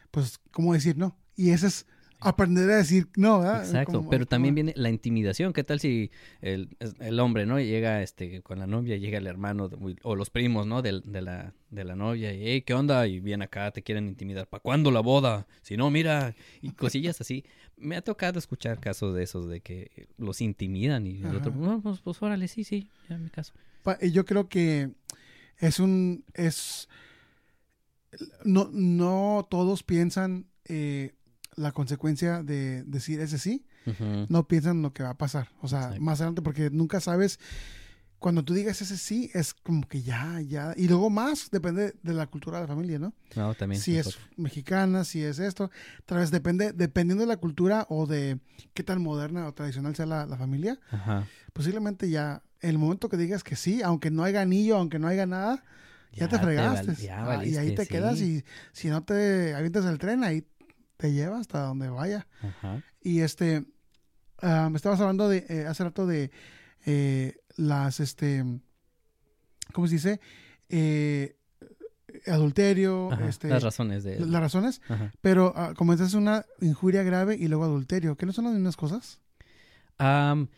pues, 0.10 0.40
¿cómo 0.52 0.72
decir 0.74 0.98
no? 0.98 1.18
Y 1.36 1.50
ese 1.50 1.68
es 1.68 1.86
aprender 2.22 2.70
a 2.70 2.78
decir 2.78 3.08
no, 3.18 3.40
¿verdad? 3.40 3.66
Exacto, 3.66 3.94
Como- 4.00 4.10
pero 4.10 4.26
también 4.26 4.56
viene 4.56 4.74
la 4.78 4.90
intimidación. 4.90 5.54
¿Qué 5.54 5.64
tal 5.64 5.80
si 5.80 6.12
el, 6.42 6.70
el 7.00 7.20
hombre, 7.20 7.46
¿no? 7.46 7.60
Llega 7.60 8.02
este 8.04 8.42
con 8.42 8.60
la 8.60 8.68
novia, 8.68 8.98
llega 8.98 9.18
el 9.18 9.28
hermano 9.28 9.68
de- 9.70 9.96
o 10.04 10.16
los 10.16 10.30
primos, 10.30 10.66
¿no? 10.68 10.82
Del- 10.82 11.02
De, 11.06 11.22
la, 11.22 11.54
de 11.72 11.84
la 11.84 11.96
novia 11.96 12.34
y, 12.34 12.42
hey, 12.46 12.62
¿qué 12.62 12.74
onda? 12.74 13.08
Y 13.08 13.20
viene 13.20 13.46
acá, 13.46 13.72
te 13.72 13.82
quieren 13.82 14.08
intimidar. 14.08 14.48
¿Para 14.48 14.62
cuándo 14.62 14.92
la 14.92 15.00
boda? 15.02 15.48
Si 15.62 15.76
no, 15.78 15.90
mira, 15.90 16.36
y 16.62 16.72
cosillas 16.72 17.20
así. 17.22 17.44
Me 17.78 17.96
ha 17.96 18.02
tocado 18.04 18.38
escuchar 18.38 18.80
casos 18.80 19.16
de 19.16 19.24
esos, 19.24 19.50
de 19.50 19.62
que 19.62 20.08
los 20.18 20.40
intimidan 20.42 21.08
y 21.08 21.22
el 21.24 21.36
otro, 21.36 21.52
no, 21.52 21.82
pues, 21.82 22.00
pues 22.02 22.22
órale, 22.22 22.48
sí, 22.48 22.64
sí, 22.64 22.88
ya 23.10 23.18
me 23.18 23.30
caso. 23.32 23.54
Pa- 23.84 23.98
y 24.00 24.12
Yo 24.12 24.24
creo 24.26 24.48
que 24.48 24.92
es 25.58 25.80
un, 25.80 26.24
es, 26.36 26.88
no, 28.44 28.70
no 28.72 29.48
todos 29.50 29.84
piensan 29.84 30.46
eh, 30.66 31.14
la 31.56 31.71
consecuencia 31.71 32.44
de 32.44 32.83
decir 32.83 33.19
ese 33.19 33.38
sí, 33.38 33.65
Ujú. 33.86 34.25
no 34.30 34.48
piensan 34.48 34.81
lo 34.81 34.94
que 34.94 35.03
va 35.03 35.09
a 35.12 35.18
pasar. 35.18 35.50
O 35.62 35.68
sea, 35.68 35.80
Exacto. 35.83 36.01
más 36.01 36.19
adelante, 36.21 36.42
porque 36.42 36.69
nunca 36.69 37.00
sabes, 37.00 37.39
cuando 38.19 38.44
tú 38.45 38.53
digas 38.53 38.81
ese 38.81 38.98
sí, 38.98 39.31
es 39.33 39.53
como 39.56 39.88
que 39.88 40.03
ya, 40.03 40.39
ya. 40.42 40.74
Y 40.77 40.88
luego 40.88 41.09
más, 41.09 41.50
depende 41.50 41.95
de 42.03 42.13
la 42.13 42.27
cultura 42.27 42.57
de 42.62 42.68
la 42.68 42.74
familia, 42.74 43.00
¿no? 43.00 43.13
No, 43.36 43.53
también. 43.56 43.81
si 43.81 43.98
es 43.98 44.18
mexicana, 44.38 45.03
si 45.03 45.24
es 45.24 45.39
esto. 45.39 45.71
Tal 46.06 46.19
vez 46.19 46.30
depende, 46.30 46.71
dependiendo 46.71 47.24
de 47.24 47.27
la 47.27 47.38
cultura 47.38 47.88
o 47.89 48.06
de 48.06 48.39
qué 48.75 48.83
tan 48.83 49.01
moderna 49.01 49.48
o 49.48 49.53
tradicional 49.53 49.95
sea 49.95 50.06
la, 50.06 50.25
la 50.27 50.38
familia, 50.38 50.80
Ajá. 50.92 51.25
posiblemente 51.53 52.09
ya, 52.12 52.44
el 52.59 52.77
momento 52.77 53.09
que 53.09 53.18
digas 53.18 53.44
que 53.44 53.56
sí, 53.56 53.81
aunque 53.81 54.12
no 54.12 54.24
haya 54.24 54.42
anillo, 54.42 54.77
aunque 54.77 55.00
no 55.00 55.07
haya 55.07 55.25
nada, 55.25 55.63
ya, 56.13 56.27
te 56.27 56.36
val- 56.38 56.45
fregaste. 56.45 56.95
ya 56.95 57.24
Ah, 57.24 57.44
y 57.45 57.56
ahí 57.56 57.74
te 57.74 57.88
quedas 57.88 58.19
y 58.19 58.44
si 58.71 58.89
no 58.89 59.03
te 59.03 59.56
avientas 59.56 59.86
el 59.86 59.98
tren, 59.98 60.24
ahí 60.24 60.45
te 61.01 61.12
lleva 61.12 61.39
hasta 61.39 61.63
donde 61.63 61.89
vaya. 61.89 62.27
Ajá. 62.42 62.83
Y 63.01 63.21
este, 63.21 63.65
ah, 64.38 64.69
me 64.69 64.77
estabas 64.77 65.00
hablando 65.01 65.27
de, 65.27 65.45
eh, 65.50 65.65
hace 65.68 65.83
rato 65.83 66.06
de 66.06 66.30
eh, 66.86 67.36
las, 67.57 68.00
este, 68.00 68.45
¿cómo 69.74 69.88
se 69.88 69.95
dice? 69.95 70.19
Eh, 70.69 71.36
adulterio, 72.27 73.12
Ajá. 73.12 73.27
este, 73.27 73.48
Las 73.50 73.63
razones 73.63 74.03
de... 74.03 74.19
las 74.19 74.42
razones, 74.42 74.81
Ajá. 74.89 75.12
pero 75.21 75.53
ah, 75.56 75.74
comenzaste 75.75 76.18
una 76.18 76.45
injuria 76.62 77.03
grave 77.03 77.36
y 77.36 77.48
luego 77.48 77.63
adulterio, 77.63 78.15
¿que 78.15 78.25
no 78.25 78.33
son 78.33 78.45
las 78.45 78.53
mismas 78.53 78.77
cosas? 78.77 79.19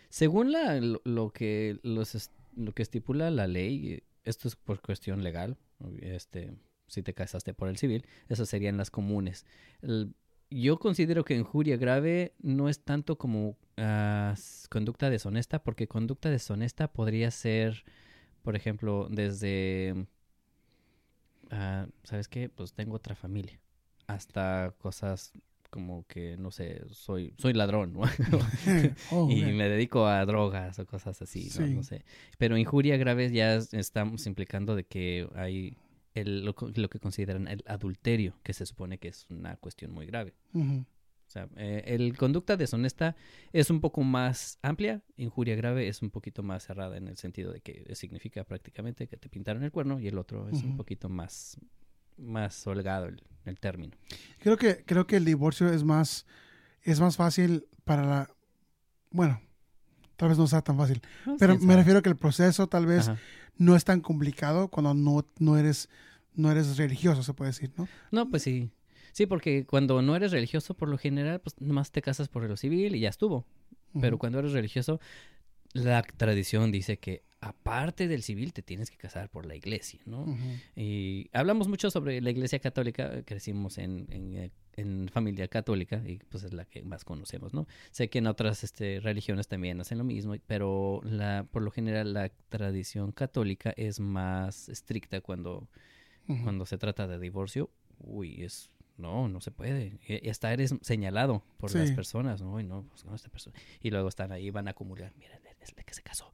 Según 0.10 0.52
la, 0.54 0.80
lo, 0.80 1.02
lo 1.04 1.32
que 1.32 1.78
los 1.84 2.30
lo 2.56 2.72
que 2.74 2.82
estipula 2.84 3.30
la 3.30 3.46
ley, 3.48 4.04
esto 4.24 4.48
es 4.48 4.56
por 4.56 4.80
cuestión 4.82 5.22
legal, 5.24 5.58
este, 6.00 6.54
si 6.88 7.02
te 7.04 7.14
casaste 7.14 7.54
por 7.54 7.68
el 7.68 7.78
civil, 7.78 8.06
esas 8.30 8.48
serían 8.48 8.78
las 8.78 8.90
comunes. 8.90 9.46
El- 9.82 10.16
yo 10.54 10.78
considero 10.80 11.24
que 11.26 11.36
injuria 11.36 11.78
grave 11.78 12.34
no 12.42 12.70
es 12.70 12.80
tanto 12.84 13.18
como 13.18 13.58
s- 14.34 14.68
conducta 14.70 15.10
deshonesta, 15.10 15.64
porque 15.64 15.88
conducta 15.88 16.30
deshonesta 16.30 16.92
podría 16.92 17.32
ser, 17.32 17.84
por 18.44 18.56
ejemplo, 18.56 19.08
desde, 19.10 20.06
ah, 21.52 21.88
¿sabes 22.04 22.28
qué? 22.28 22.50
Pues 22.50 22.74
tengo 22.74 22.96
otra 22.96 23.16
familia, 23.16 23.60
hasta 24.08 24.74
cosas 24.78 25.32
como 25.70 26.06
que, 26.08 26.38
no 26.38 26.52
sé, 26.52 26.84
soy, 26.92 27.34
soy 27.38 27.54
ladrón, 27.54 27.94
¿no? 27.94 28.02
Oh, 29.12 29.30
y 29.32 29.44
me 29.44 29.68
dedico 29.70 30.06
a 30.06 30.24
drogas 30.26 30.78
o 30.80 30.86
cosas 30.86 31.22
así, 31.22 31.46
¿no? 31.46 31.66
Sí. 31.68 31.74
No 31.74 31.84
sé. 31.84 32.04
Pero 32.38 32.58
injuria 32.58 32.98
grave 32.98 33.32
ya 33.32 33.56
es- 33.56 33.74
estamos 33.74 34.26
implicando 34.28 34.76
de 34.76 34.84
que 34.86 35.28
hay 35.36 35.76
el, 36.14 36.46
lo, 36.46 36.56
lo 36.76 36.90
que 36.90 37.00
consideran 37.00 37.48
el 37.48 37.64
adulterio, 37.68 38.36
que 38.44 38.54
se 38.54 38.66
supone 38.66 38.98
que 38.98 39.10
es 39.10 39.26
una 39.30 39.56
cuestión 39.58 39.92
muy 39.92 40.06
grave. 40.06 40.34
O 40.54 41.32
sea, 41.34 41.48
eh, 41.56 41.84
el 41.88 42.16
conducta 42.16 42.58
deshonesta 42.58 43.16
es 43.54 43.72
un 43.72 43.82
poco 43.82 44.04
más 44.04 44.60
amplia, 44.62 45.02
injuria 45.18 45.56
grave 45.56 45.88
es 45.88 46.02
un 46.04 46.12
poquito 46.12 46.44
más 46.44 46.64
cerrada 46.64 46.98
en 46.98 47.08
el 47.08 47.18
sentido 47.18 47.52
de 47.52 47.62
que 47.62 47.96
significa 47.96 48.44
prácticamente 48.44 49.08
que 49.08 49.18
te 49.18 49.30
pintaron 49.30 49.64
el 49.64 49.72
cuerno 49.72 50.00
y 50.00 50.08
el 50.08 50.18
otro 50.20 50.48
es 50.50 50.62
un 50.62 50.78
poquito 50.78 51.10
más, 51.10 51.58
más 52.18 52.68
holgado 52.68 53.08
el, 53.08 53.24
el 53.46 53.60
término. 53.60 53.98
Creo 54.40 54.58
que, 54.58 54.84
creo 54.86 55.08
que 55.08 55.16
el 55.18 55.26
divorcio 55.26 55.74
es 55.74 55.84
más, 55.84 56.28
es 56.84 57.00
más 57.00 57.18
fácil 57.18 57.68
para 57.84 58.06
la, 58.06 58.30
bueno, 59.10 59.42
tal 60.18 60.30
vez 60.30 60.38
no 60.38 60.46
sea 60.46 60.62
tan 60.62 60.78
fácil, 60.78 61.02
No, 61.26 61.38
pero 61.40 61.58
me 61.58 61.76
refiero 61.76 62.00
a 62.00 62.02
que 62.04 62.10
el 62.10 62.18
proceso 62.18 62.68
tal 62.68 62.86
vez 62.86 63.08
Ajá. 63.08 63.20
No 63.58 63.76
es 63.76 63.84
tan 63.84 64.02
complicado 64.02 64.68
cuando 64.68 64.94
no, 64.94 65.26
no 65.40 65.58
eres, 65.58 65.90
no 66.34 66.52
eres 66.52 66.78
religioso, 66.78 67.24
se 67.24 67.34
puede 67.34 67.52
decir, 67.52 67.72
¿no? 67.78 67.88
No, 68.12 68.30
pues 68.30 68.44
sí. 68.44 68.72
Sí, 69.12 69.26
porque 69.28 69.66
cuando 69.66 70.02
no 70.02 70.16
eres 70.16 70.32
religioso, 70.32 70.74
por 70.74 70.90
lo 70.90 70.98
general, 70.98 71.40
pues 71.40 71.56
nomás 71.60 71.92
te 71.92 72.02
casas 72.02 72.30
por 72.30 72.44
lo 72.44 72.58
civil 72.58 72.96
y 72.96 73.00
ya 73.00 73.10
estuvo. 73.10 73.46
Pero 74.02 74.18
cuando 74.18 74.40
eres 74.40 74.54
religioso, 74.54 75.00
la 75.74 76.02
tradición 76.02 76.72
dice 76.72 76.98
que 76.98 77.22
aparte 77.44 78.08
del 78.08 78.24
civil 78.24 78.54
te 78.54 78.62
tienes 78.62 78.90
que 78.90 78.98
casar 78.98 79.30
por 79.30 79.46
la 79.46 79.56
iglesia, 79.56 80.00
¿no? 80.06 80.26
Y 80.76 81.30
hablamos 81.34 81.68
mucho 81.68 81.92
sobre 81.92 82.22
la 82.22 82.30
iglesia 82.30 82.60
católica, 82.60 83.24
crecimos 83.24 83.78
en, 83.78 84.08
en, 84.10 84.34
eh, 84.36 84.52
en 84.74 85.10
familia 85.10 85.48
católica 85.48 86.02
y 86.06 86.20
pues 86.30 86.44
es 86.44 86.54
la 86.54 86.66
que 86.66 86.84
más 86.84 87.04
conocemos, 87.04 87.54
¿no? 87.54 87.68
Sé 87.92 88.10
que 88.10 88.20
en 88.20 88.28
otras 88.28 88.64
este, 88.64 89.00
religiones 89.02 89.48
también 89.48 89.80
hacen 89.82 89.98
lo 89.98 90.04
mismo, 90.04 90.36
pero 90.48 91.02
la, 91.04 91.46
por 91.52 91.62
lo 91.64 91.72
general 91.72 92.14
la 92.14 92.30
tradición 92.50 93.12
católica 93.12 93.74
es 93.76 94.00
más 94.00 94.70
estricta 94.70 95.22
cuando, 95.22 95.68
cuando 96.44 96.66
se 96.66 96.78
trata 96.78 97.08
de 97.08 97.20
divorcio. 97.20 97.70
Uy, 98.00 98.44
es... 98.44 98.70
No, 98.96 99.28
no 99.28 99.42
se 99.42 99.50
puede. 99.50 100.00
Y 100.08 100.28
y 100.28 100.30
hasta 100.30 100.54
eres 100.54 100.76
señalado 100.82 101.44
por 101.58 101.74
las 101.74 101.92
personas. 101.94 102.44
¿no? 102.44 102.52
Pues 102.52 103.06
no, 103.06 103.16
esta 103.16 103.28
persona. 103.30 103.58
Y 103.82 103.90
luego 103.90 104.08
están 104.08 104.32
ahí, 104.32 104.52
van 104.52 104.68
a 104.68 104.72
acumular. 104.72 105.12
Mira, 105.18 105.40
es 105.60 105.74
el 105.76 105.84
que 105.84 105.94
se 105.96 106.04
casó, 106.04 106.32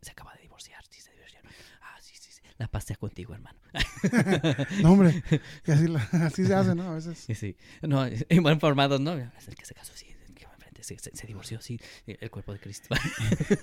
se, 0.00 0.10
acaba 0.10 0.34
de 0.34 0.42
divorciar, 0.42 0.82
sí 0.90 1.00
se 1.00 1.12
divorciaron. 1.12 1.50
Ah, 1.82 1.96
sí, 2.00 2.14
sí, 2.20 2.30
sí. 2.32 2.42
la 2.58 2.68
paz 2.68 2.84
sea 2.84 2.96
contigo, 2.96 3.34
hermano. 3.34 3.58
no, 4.82 4.92
hombre, 4.92 5.22
y 5.66 5.70
así, 5.70 6.44
se 6.46 6.54
hace, 6.54 6.74
¿no? 6.74 6.90
A 6.90 6.94
veces. 6.94 7.18
Sí, 7.18 7.34
sí. 7.34 7.56
No, 7.82 8.04
en 8.28 8.42
buen 8.42 8.60
formados, 8.60 9.00
¿no? 9.00 9.14
Es 9.14 9.48
el 9.48 9.54
que 9.56 9.64
se 9.64 9.74
casó, 9.74 9.92
sí. 9.94 10.06
va 10.44 10.82
Se, 10.82 10.98
se- 10.98 11.14
se 11.14 11.26
divorció, 11.26 11.60
sí. 11.60 11.78
El 12.06 12.30
cuerpo 12.30 12.52
de 12.52 12.60
Cristo. 12.60 12.94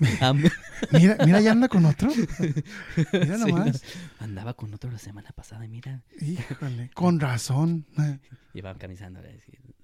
Mira, 0.92 1.18
mira, 1.26 1.42
ya 1.42 1.52
anda 1.52 1.68
con 1.68 1.86
otro. 1.86 2.10
Mira 3.14 3.38
Sí, 3.38 3.52
nomás. 3.52 3.84
no. 3.84 4.26
Andaba 4.26 4.54
con 4.54 4.74
otro 4.74 4.92
la 4.92 5.00
semana 5.00 5.32
pasada 5.32 5.66
y 5.66 5.70
mira, 5.70 6.04
Híjole, 6.22 6.92
con 6.94 7.20
razón. 7.20 7.86
llevaban 8.54 8.78
camisando 8.78 9.22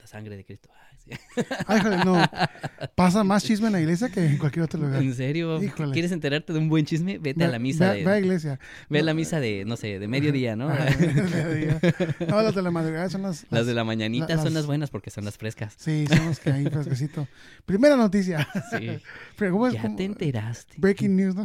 la 0.02 0.08
sangre 0.08 0.36
de 0.36 0.44
Cristo. 0.44 0.70
Ay, 0.74 0.98
sí. 0.98 1.44
Ay, 1.68 1.80
híjole, 1.80 1.98
no. 2.04 2.22
Pasa 2.96 3.24
más 3.24 3.44
chisme 3.44 3.68
en 3.68 3.74
la 3.74 3.80
iglesia 3.82 4.10
que 4.10 4.26
en 4.26 4.38
cualquier 4.38 4.64
otro 4.66 4.80
lugar. 4.82 5.02
¿En 5.02 5.14
serio? 5.14 5.62
Híjole. 5.62 5.94
¿Quieres 5.94 6.12
enterarte 6.12 6.52
de 6.54 6.60
un 6.60 6.70
buen 6.70 6.86
chisme? 6.86 7.18
Vete 7.20 7.44
a 7.44 7.48
la 7.48 7.60
misa 7.60 7.92
ve, 7.92 7.98
de... 8.00 8.06
ve 8.06 8.12
a 8.12 8.20
iglesia. 8.20 8.60
Ve 8.90 9.00
a 9.00 9.04
la 9.04 9.14
misa 9.14 9.40
de, 9.40 9.64
no 9.66 9.78
sé, 9.78 10.00
de 10.00 10.08
mediodía, 10.08 10.56
¿no? 10.56 10.70
Ah, 10.72 10.86
mediodía. 10.98 11.80
No, 12.28 12.42
las 12.42 12.56
de 12.56 12.62
la 12.62 12.72
madrugada 12.72 13.10
son 13.10 13.22
las. 13.24 13.46
Las 13.52 13.66
de 13.68 13.74
la 13.74 13.84
mañanita 13.84 14.36
la- 14.36 14.42
son 14.44 14.54
las- 14.54 14.66
buenas 14.66 14.90
porque 14.90 15.12
son 15.12 15.24
las 15.26 15.38
frescas. 15.38 15.76
Sí, 15.78 16.06
son 16.08 16.26
las 16.26 16.40
que 16.40 16.52
hay 16.52 16.66
fresquecito. 16.66 17.28
Primera 17.66 17.96
noticia. 17.96 18.48
Sí. 18.72 18.90
Pero, 19.38 19.52
¿cómo 19.52 19.68
es? 19.68 19.74
Ya 19.74 19.84
¿Cómo? 19.84 19.96
te 19.96 20.06
enteraste. 20.06 20.76
Breaking 20.78 21.16
news, 21.16 21.36
¿no? 21.36 21.44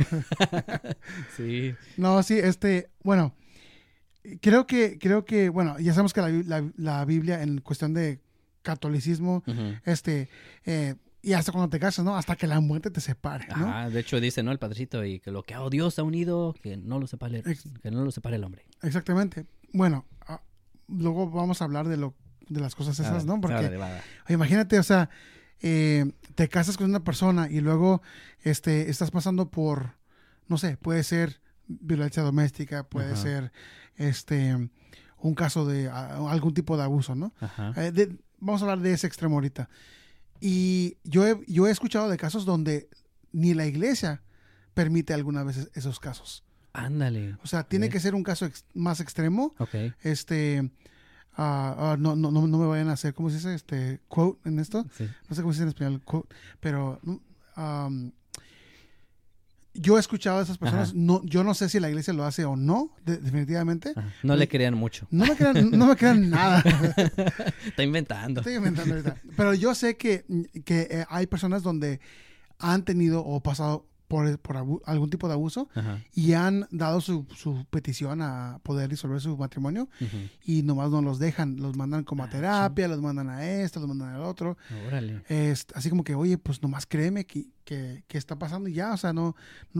Sí. 1.37 1.75
No, 1.97 2.23
sí, 2.23 2.39
este, 2.39 2.89
bueno, 3.03 3.35
creo 4.41 4.67
que, 4.67 4.99
creo 4.99 5.25
que, 5.25 5.49
bueno, 5.49 5.79
ya 5.79 5.93
sabemos 5.93 6.13
que 6.13 6.21
la, 6.21 6.29
la- 6.29 6.71
la 6.77 7.05
Biblia 7.05 7.43
en 7.43 7.61
cuestión 7.61 7.95
de 7.95 8.21
catolicismo, 8.67 9.43
este, 9.85 10.29
eh, 10.65 10.97
y 11.23 11.33
hasta 11.33 11.51
cuando 11.53 11.69
te 11.71 11.79
casas, 11.81 12.05
¿no? 12.05 12.17
Hasta 12.17 12.37
que 12.37 12.47
la 12.47 12.61
muerte 12.61 12.91
te 12.91 13.01
separe, 13.01 13.47
¿no? 13.57 13.69
Ajá, 13.69 13.91
de 13.91 14.01
hecho 14.01 14.21
dice, 14.21 14.43
¿no? 14.43 14.53
El 14.53 14.59
padrecito, 14.59 15.05
y 15.05 15.19
que 15.21 15.31
lo 15.31 15.43
que 15.43 15.57
oh, 15.57 15.71
Dios 15.71 15.99
ha 15.99 16.03
unido, 16.03 16.55
que 16.63 16.77
no 16.77 16.99
lo 16.99 17.07
separe, 17.07 17.43
que 17.83 17.91
no 17.91 18.05
lo 18.05 18.11
separe 18.11 18.37
el 18.37 18.45
hombre. 18.45 18.65
Exactamente. 18.83 19.47
Bueno, 19.73 20.05
ah, 20.27 20.41
luego 20.89 21.31
vamos 21.31 21.63
a 21.63 21.65
hablar 21.65 21.89
de 21.89 21.97
lo 21.97 22.15
de 22.49 22.61
las 22.61 22.75
cosas 22.77 22.99
esas, 23.01 23.23
Ah, 23.25 23.27
¿no? 23.27 23.41
Porque 23.41 23.77
imagínate, 24.29 24.79
o 24.79 24.83
sea, 24.85 25.11
eh, 25.63 26.13
te 26.37 26.49
casas 26.49 26.77
con 26.77 26.89
una 26.89 27.03
persona 27.03 27.49
y 27.51 27.61
luego 27.61 28.03
este, 28.45 28.89
estás 28.91 29.11
pasando 29.11 29.51
por, 29.51 29.95
no 30.47 30.59
sé, 30.59 30.77
puede 30.77 31.03
ser 31.03 31.41
violencia 31.67 32.23
doméstica, 32.23 32.85
puede 32.89 33.13
Ajá. 33.15 33.23
ser 33.23 33.53
este 33.97 34.71
un 35.19 35.35
caso 35.35 35.67
de 35.67 35.89
ah, 35.89 36.19
algún 36.31 36.55
tipo 36.55 36.77
de 36.77 36.85
abuso, 36.85 37.17
¿no? 37.17 37.33
Ajá. 37.41 37.73
Eh, 37.77 37.91
de- 37.91 38.17
vamos 38.47 38.63
a 38.63 38.65
hablar 38.65 38.81
de 38.81 38.93
ese 38.93 39.07
extremo 39.07 39.35
ahorita. 39.37 39.69
Y 40.41 40.97
yo 41.05 41.27
he, 41.27 41.39
yo 41.47 41.67
he 41.67 41.71
escuchado 41.71 42.09
de 42.09 42.17
casos 42.17 42.45
donde 42.45 42.89
ni 43.33 43.55
la 43.55 43.67
iglesia 43.67 44.23
permite 44.75 45.15
algunas 45.15 45.45
veces 45.45 45.71
esos 45.75 45.99
casos. 46.01 46.45
Ándale. 46.73 47.37
O 47.43 47.47
sea, 47.47 47.65
tiene 47.65 47.89
que 47.89 48.01
ser 48.01 48.15
un 48.15 48.23
caso 48.23 48.45
ex- 48.45 48.65
más 48.75 49.01
extremo. 49.01 49.55
Ok. 49.59 49.75
Este, 50.03 50.71
ah, 51.37 51.97
no, 51.99 52.17
no, 52.17 52.31
no, 52.31 52.47
no 52.47 52.59
me 52.59 52.67
vayan 52.67 52.89
a 52.91 52.93
hacer, 52.93 53.15
¿cómo 53.15 53.31
se 53.31 53.37
dice? 53.37 53.55
Este, 53.55 54.01
quote 54.09 54.49
en 54.49 54.59
esto. 54.59 54.85
Sí. 54.97 55.09
No 55.29 55.35
sé 55.37 55.43
cómo 55.43 55.53
se 55.55 55.59
dice 55.59 55.63
en 55.65 55.69
español, 55.69 56.03
quote, 56.05 56.35
pero 56.61 57.01
um, 57.57 58.13
yo 59.81 59.97
he 59.97 60.01
escuchado 60.01 60.39
a 60.39 60.43
esas 60.43 60.59
personas. 60.59 60.89
Ajá. 60.91 60.99
No, 60.99 61.23
yo 61.25 61.45
no 61.45 61.55
sé 61.55 61.69
si 61.69 61.81
la 61.81 61.89
iglesia 61.89 62.13
lo 62.13 62.25
hace 62.25 62.45
o 62.45 62.57
no, 62.57 62.91
de- 63.05 63.19
definitivamente. 63.19 63.93
Ajá. 63.97 64.09
No 64.23 64.37
le 64.37 64.49
crean 64.49 64.75
mucho. 64.75 65.07
No 65.11 65.25
me 65.27 65.37
crean, 65.37 65.71
no 65.71 65.87
me 65.87 65.97
crean 65.97 66.31
nada. 66.31 66.63
Está 67.67 67.83
inventando. 67.83 68.41
Estoy 68.41 68.55
inventando 68.55 68.95
ahorita. 68.95 69.17
Pero 69.37 69.55
yo 69.55 69.75
sé 69.75 69.97
que, 69.97 70.25
que 70.65 70.89
eh, 70.91 71.05
hay 71.09 71.27
personas 71.27 71.63
donde 71.63 72.01
han 72.59 72.85
tenido 72.85 73.25
o 73.25 73.43
pasado 73.43 73.87
por, 74.09 74.39
por 74.39 74.57
abu- 74.57 74.83
algún 74.87 75.11
tipo 75.11 75.27
de 75.29 75.35
abuso 75.35 75.69
Ajá. 75.75 75.99
y 76.15 76.33
han 76.35 76.67
dado 76.71 77.01
su, 77.01 77.27
su 77.35 77.65
petición 77.71 78.23
a 78.23 78.61
poder 78.63 78.89
disolver 78.89 79.21
su 79.21 79.37
matrimonio 79.37 79.89
Ujú. 80.01 80.17
y 80.45 80.63
nomás 80.63 80.91
no 80.91 81.03
los 81.03 81.19
dejan, 81.19 81.57
los 81.57 81.77
mandan 81.77 82.05
como 82.05 82.23
a 82.23 82.27
Ah, 82.27 82.31
terapia, 82.31 82.89
los 82.89 83.01
mandan 83.03 83.29
a 83.29 83.45
esto, 83.45 83.81
los 83.81 83.89
mandan 83.89 84.15
al 84.15 84.23
otro. 84.23 84.57
Órale. 84.87 85.23
Es 85.29 85.67
así 85.75 85.91
como 85.91 86.05
que, 86.05 86.15
oye, 86.15 86.39
pues 86.39 86.63
nomás 86.63 86.87
créeme 86.87 87.27
que, 87.27 87.49
que, 87.65 88.05
que 88.07 88.19
está 88.19 88.39
pasando 88.39 88.69
y 88.69 88.75
ya, 88.75 88.93
o 88.93 88.97
sea, 88.97 89.13
no, 89.13 89.35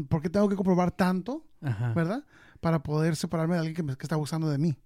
¿por 0.09 0.21
qué 0.23 0.29
tengo 0.31 0.49
que 0.49 0.57
comprobar 0.57 0.91
tanto, 0.91 1.45
Ajá. 1.63 1.93
verdad? 1.95 2.25
Para 2.61 2.83
poder 2.83 3.15
separarme 3.17 3.55
de 3.55 3.61
alguien 3.61 3.77
que, 3.77 3.83
me- 3.83 3.97
que 3.97 4.03
está 4.03 4.15
abusando 4.17 4.49
de 4.51 4.59
mí. 4.59 4.77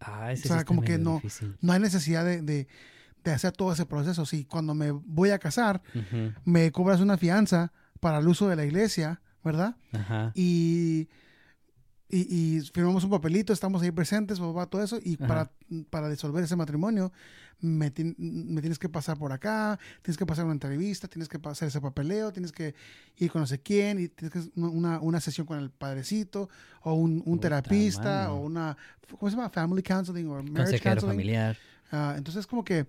Ah, 0.00 0.32
ese 0.32 0.48
o 0.48 0.54
sea, 0.54 0.64
como 0.64 0.82
que 0.82 0.96
no- 0.98 1.16
difícil. 1.16 1.56
No 1.60 1.72
hay 1.72 1.80
necesidad 1.80 2.24
de, 2.24 2.40
de, 2.42 2.68
de 3.24 3.30
hacer 3.32 3.52
todo 3.52 3.72
ese 3.72 3.84
proceso. 3.86 4.24
Si 4.26 4.44
cuando 4.44 4.74
me 4.74 4.90
voy 4.90 5.30
a 5.30 5.38
casar, 5.38 5.82
me 6.44 6.70
cobras 6.72 7.00
una 7.00 7.16
fianza 7.18 7.72
para 8.06 8.18
el 8.18 8.28
uso 8.28 8.46
de 8.48 8.54
la 8.54 8.64
iglesia, 8.64 9.20
¿verdad? 9.42 9.74
Ajá. 9.92 10.30
Y, 10.36 11.08
y, 12.08 12.20
y 12.56 12.60
firmamos 12.72 13.02
un 13.02 13.10
papelito, 13.10 13.52
estamos 13.52 13.82
ahí 13.82 13.90
presentes, 13.90 14.38
bla, 14.38 14.66
todo 14.66 14.80
eso, 14.80 15.00
y 15.02 15.16
para, 15.16 15.50
para 15.90 16.08
disolver 16.08 16.44
ese 16.44 16.54
matrimonio, 16.54 17.12
me, 17.58 17.92
tien- 17.92 18.14
me 18.16 18.60
tienes 18.60 18.78
que 18.78 18.88
pasar 18.88 19.18
por 19.18 19.32
acá, 19.32 19.76
tienes 20.02 20.16
que 20.16 20.24
pasar 20.24 20.44
una 20.44 20.54
entrevista, 20.54 21.08
tienes 21.08 21.28
que 21.28 21.40
pasar 21.40 21.66
ese 21.66 21.80
papeleo, 21.80 22.32
tienes 22.32 22.52
que 22.52 22.76
ir 23.16 23.28
con 23.32 23.40
no 23.40 23.46
sé 23.48 23.58
quién, 23.60 23.98
y 23.98 24.06
tienes 24.08 24.32
que 24.32 24.60
una, 24.60 25.00
una 25.00 25.20
sesión 25.20 25.48
con 25.48 25.58
el 25.58 25.70
padrecito, 25.70 26.48
o 26.82 26.94
un, 26.94 27.24
un 27.26 27.40
terapista, 27.40 28.28
mano. 28.28 28.34
o 28.34 28.40
una, 28.42 28.76
¿cómo 29.18 29.28
se 29.28 29.36
llama? 29.36 29.50
Family 29.50 29.82
counseling, 29.82 30.28
o 30.28 30.34
marriage 30.34 30.54
Consejero 30.54 31.00
counseling. 31.00 31.12
familiar. 31.16 31.56
Ah, 31.90 32.14
entonces, 32.16 32.46
como 32.46 32.62
que 32.62 32.86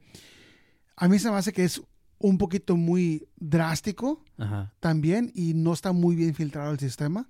a 0.96 1.08
mí 1.08 1.18
se 1.18 1.32
me 1.32 1.38
hace 1.38 1.52
que 1.52 1.64
es 1.64 1.82
un 2.20 2.38
poquito 2.38 2.76
muy 2.78 3.28
drástico 3.38 4.24
Ajá. 4.38 4.74
también 4.80 5.32
y 5.36 5.54
no 5.54 5.74
está 5.74 5.92
muy 5.92 6.16
bien 6.16 6.34
filtrado 6.36 6.72
el 6.72 6.80
sistema. 6.80 7.28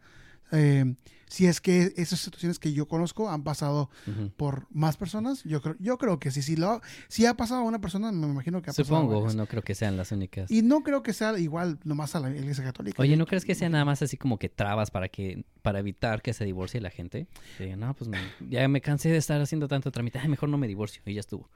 Eh, 0.54 0.96
si 1.30 1.46
es 1.46 1.60
que 1.60 1.92
esas 1.98 2.20
situaciones 2.22 2.58
que 2.58 2.72
yo 2.72 2.88
conozco 2.88 3.30
han 3.30 3.44
pasado 3.44 3.90
por 4.38 4.66
más 4.72 4.96
personas, 4.96 5.44
yo 5.44 5.62
creo, 5.62 5.76
yo 5.78 5.98
creo 5.98 6.20
que 6.22 6.32
sí. 6.32 6.42
Si, 6.42 6.56
lo, 6.56 6.80
si 7.10 7.26
ha 7.26 7.34
pasado 7.34 7.60
a 7.60 7.64
una 7.66 7.82
persona, 7.82 8.14
me 8.14 8.28
imagino 8.28 8.62
que 8.62 8.70
ha 8.70 8.74
pasado 8.74 8.96
a 8.96 9.02
Supongo, 9.02 9.34
no 9.34 9.46
creo 9.46 9.62
que 9.62 9.76
sean 9.76 9.98
las 9.98 10.14
únicas. 10.14 10.50
Y 10.50 10.62
no 10.62 10.84
creo 10.84 11.04
que 11.04 11.12
sea 11.12 11.38
igual 11.38 11.80
nomás 11.84 12.16
a 12.16 12.22
la 12.22 12.30
iglesia 12.30 12.64
católica. 12.64 13.02
Oye, 13.02 13.18
¿no 13.18 13.26
crees 13.26 13.44
que 13.44 13.56
sea 13.56 13.68
nada 13.68 13.84
más 13.84 14.02
así 14.02 14.16
como 14.16 14.40
que 14.40 14.48
trabas 14.48 14.90
para 14.90 15.10
que 15.10 15.44
para 15.64 15.80
evitar 15.80 16.22
que 16.22 16.32
se 16.32 16.46
divorcie 16.46 16.80
la 16.80 16.92
gente? 16.92 17.28
Que 17.58 17.66
digan, 17.66 17.82
no, 17.82 17.94
pues 17.94 18.10
me- 18.10 18.18
ya 18.50 18.66
me 18.70 18.80
cansé 18.80 19.10
de 19.10 19.18
estar 19.18 19.42
haciendo 19.42 19.68
tanto 19.68 19.92
trámite, 19.92 20.20
Ay, 20.20 20.30
mejor 20.30 20.48
no 20.48 20.58
me 20.58 20.68
divorcio 20.70 21.02
y 21.06 21.14
ya 21.14 21.20
estuvo. 21.20 21.50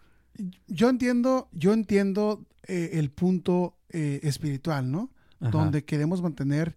Yo 0.68 0.90
entiendo, 0.90 1.50
yo 1.52 1.74
entiendo 1.74 2.46
eh, 2.68 2.92
el 2.94 3.10
punto 3.12 3.76
eh, 3.90 4.20
espiritual, 4.24 4.92
¿no? 4.92 5.10
Ajá. 5.40 5.50
donde 5.50 5.84
queremos 5.84 6.22
mantener 6.22 6.76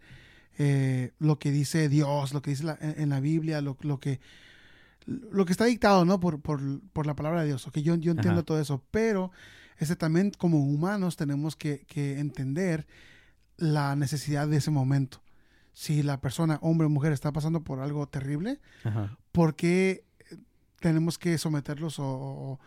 eh, 0.56 1.12
lo 1.18 1.38
que 1.38 1.50
dice 1.50 1.88
Dios, 1.90 2.32
lo 2.32 2.40
que 2.40 2.50
dice 2.50 2.64
la- 2.64 2.78
en, 2.80 3.10
la 3.10 3.20
Biblia, 3.20 3.60
lo, 3.60 3.76
lo 3.80 4.00
que 4.00 4.20
lo 5.06 5.44
que 5.44 5.52
está 5.52 5.66
dictado, 5.66 6.06
¿no? 6.06 6.18
Por, 6.18 6.40
por, 6.40 6.60
por 6.94 7.06
la 7.06 7.14
palabra 7.14 7.42
de 7.42 7.48
Dios. 7.48 7.66
Ok, 7.66 7.76
yo, 7.78 7.94
yo 7.96 8.12
entiendo 8.12 8.40
Ajá. 8.40 8.42
todo 8.46 8.58
eso, 8.60 8.82
pero 8.90 9.32
este, 9.78 9.96
también 9.96 10.30
como 10.38 10.58
humanos 10.64 11.16
tenemos 11.16 11.56
que, 11.56 11.84
que 11.86 12.18
entender 12.20 12.86
la 13.58 13.96
necesidad 13.96 14.48
de 14.48 14.56
ese 14.56 14.70
momento. 14.70 15.20
Si 15.74 16.02
la 16.02 16.20
persona, 16.22 16.58
hombre 16.62 16.86
o 16.86 16.90
mujer, 16.90 17.12
está 17.12 17.32
pasando 17.32 17.60
por 17.62 17.80
algo 17.80 18.06
terrible, 18.08 18.60
Ajá. 18.84 19.18
¿por 19.30 19.56
qué 19.56 20.04
tenemos 20.80 21.18
que 21.18 21.36
someterlos 21.36 21.96
o 21.98 22.58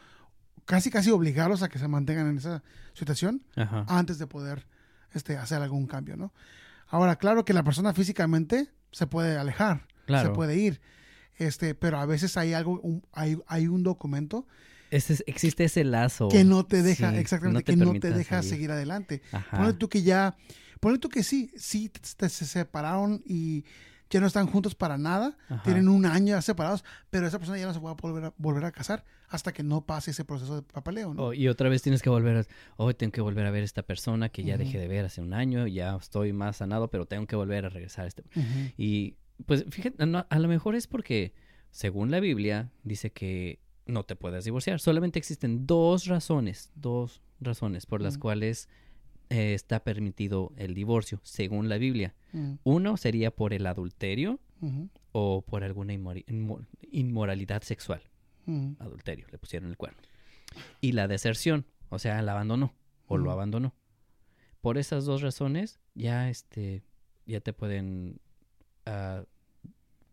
casi 0.68 0.92
casi 0.92 1.10
obligarlos 1.10 1.64
a 1.64 1.70
que 1.70 1.80
se 1.80 1.88
mantengan 1.88 2.28
en 2.30 2.38
esa 2.38 2.62
situación? 2.94 3.42
Ajá. 3.56 3.86
antes 3.88 4.20
de 4.20 4.28
poder 4.28 4.68
este, 5.14 5.36
hacer 5.38 5.62
algún 5.64 5.88
cambio, 5.88 6.16
¿no? 6.18 6.32
Ahora, 6.88 7.16
claro 7.16 7.44
que 7.46 7.54
la 7.54 7.64
persona 7.64 7.94
físicamente 7.94 8.70
se 8.92 9.08
puede 9.08 9.36
alejar, 9.38 9.88
Claro. 10.06 10.30
se 10.30 10.36
puede 10.36 10.56
ir, 10.58 10.80
este, 11.38 11.74
pero 11.74 11.98
a 12.00 12.06
veces 12.06 12.38
hay 12.38 12.54
algo, 12.54 12.80
un- 12.82 13.04
hay, 13.14 13.40
hay 13.48 13.68
un 13.68 13.82
documento 13.84 14.46
Ese 14.92 15.14
es- 15.14 15.24
existe 15.28 15.64
ese 15.66 15.84
lazo. 15.84 16.28
que 16.30 16.44
no 16.44 16.66
te 16.66 16.82
deja, 16.84 17.12
Sí, 17.12 17.18
exactamente, 17.18 17.54
no 17.60 17.64
te 17.66 17.72
que 17.72 17.78
no 17.94 18.00
te 18.00 18.12
deja 18.12 18.38
seguir. 18.44 18.50
seguir 18.56 18.72
adelante. 18.72 19.22
Ajá. 19.32 19.58
Ponle 19.58 19.74
tú 19.74 19.90
que 19.90 20.02
ya, 20.04 20.36
ponle 20.80 20.98
tú 21.00 21.10
que 21.10 21.24
sí, 21.24 21.52
sí 21.58 21.90
te- 21.90 22.00
te- 22.16 22.30
se 22.30 22.46
separaron 22.46 23.22
y 23.26 23.66
ya 24.10 24.20
no 24.20 24.28
están 24.28 24.48
juntos 24.48 24.76
para 24.76 24.98
nada, 24.98 25.38
Ajá. 25.50 25.64
tienen 25.64 25.88
un 25.90 26.06
año 26.06 26.36
ya 26.36 26.42
separados, 26.42 26.84
pero 27.10 27.28
esa 27.28 27.40
persona 27.40 27.58
ya 27.58 27.66
no 27.66 27.74
se 27.74 27.80
puede 27.80 27.96
volver 28.00 28.26
a, 28.26 28.34
volver 28.38 28.66
a 28.66 28.72
casar 28.72 29.04
hasta 29.30 29.52
que 29.52 29.64
no 29.64 29.86
pase 29.86 30.12
ese 30.12 30.24
proceso 30.24 30.56
de 30.56 30.62
papeleo, 30.62 31.14
¿no? 31.14 31.24
Oh, 31.24 31.34
y 31.34 31.48
otra 31.48 31.70
vez 31.70 31.82
tienes 31.82 32.02
que 32.02 32.10
volver 32.10 32.38
a... 32.38 32.46
Hoy 32.78 32.94
tengo 32.94 33.12
que 33.12 33.22
volver 33.22 33.46
a 33.46 33.52
ver 33.52 33.62
a 33.62 33.66
esta 33.66 33.84
persona 33.84 34.30
que 34.30 34.44
ya 34.44 34.58
dejé 34.58 34.78
de 34.78 34.88
ver 34.88 35.06
hace 35.06 35.22
un 35.22 35.34
año, 35.34 35.68
ya 35.68 35.96
estoy 35.96 36.34
más 36.34 36.58
sanado, 36.58 36.90
pero 36.90 37.06
tengo 37.06 37.28
que 37.28 37.36
volver 37.36 37.66
a 37.66 37.70
regresar 37.70 38.06
a 38.06 38.08
este... 38.08 38.24
Y 38.78 39.16
pues 39.46 39.66
fíjate, 39.70 40.06
no, 40.06 40.26
a 40.30 40.40
lo 40.40 40.48
mejor 40.48 40.76
es 40.76 40.88
porque, 40.88 41.34
según 41.72 42.10
la 42.12 42.20
Biblia, 42.20 42.72
dice 42.84 43.12
que 43.12 43.60
no 43.86 44.04
te 44.04 44.16
puedes 44.16 44.46
divorciar. 44.46 44.80
Solamente 44.80 45.20
existen 45.20 45.66
dos 45.66 46.06
razones, 46.06 46.72
dos 46.76 47.22
razones 47.40 47.86
por 47.86 48.02
las 48.02 48.18
cuales 48.18 48.70
eh, 49.30 49.54
está 49.54 49.84
permitido 49.84 50.52
el 50.58 50.74
divorcio, 50.74 51.20
según 51.24 51.70
la 51.70 51.78
Biblia. 51.78 52.14
Ujú. 52.34 52.58
Uno 52.64 52.98
sería 52.98 53.32
por 53.32 53.54
el 53.54 53.66
adulterio 53.66 54.40
o 55.12 55.42
por 55.42 55.64
alguna 55.64 55.94
inmoralidad 56.92 57.62
sexual. 57.62 58.02
Ujú. 58.46 58.76
Adulterio, 58.80 59.28
le 59.32 59.38
pusieron 59.38 59.70
el 59.70 59.78
cuerno. 59.78 59.98
Y 60.82 60.94
la 60.94 61.08
deserción, 61.08 61.66
o 61.90 62.00
sea, 62.00 62.22
la 62.22 62.32
abandonó 62.32 62.74
o 63.08 63.18
lo 63.18 63.24
Ujú. 63.26 63.32
abandonó. 63.32 63.74
Por 64.62 64.78
esas 64.78 65.06
dos 65.06 65.22
razones, 65.22 65.80
ya 65.94 66.30
este, 66.30 66.84
ya 67.26 67.40
te 67.42 67.54
pueden 67.54 68.20
ah, 68.86 69.24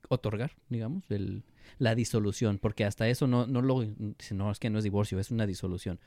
otorgar, 0.08 0.52
digamos, 0.68 1.10
el, 1.10 1.44
la 1.78 1.94
disolución, 1.94 2.58
porque 2.58 2.84
hasta 2.84 3.08
eso 3.08 3.26
no, 3.26 3.46
no 3.46 3.62
lo, 3.62 3.84
no, 4.32 4.50
es 4.50 4.58
que 4.58 4.70
no 4.70 4.78
es 4.78 4.84
divorcio, 4.84 5.18
es 5.18 5.30
una 5.30 5.46
disolución. 5.46 5.98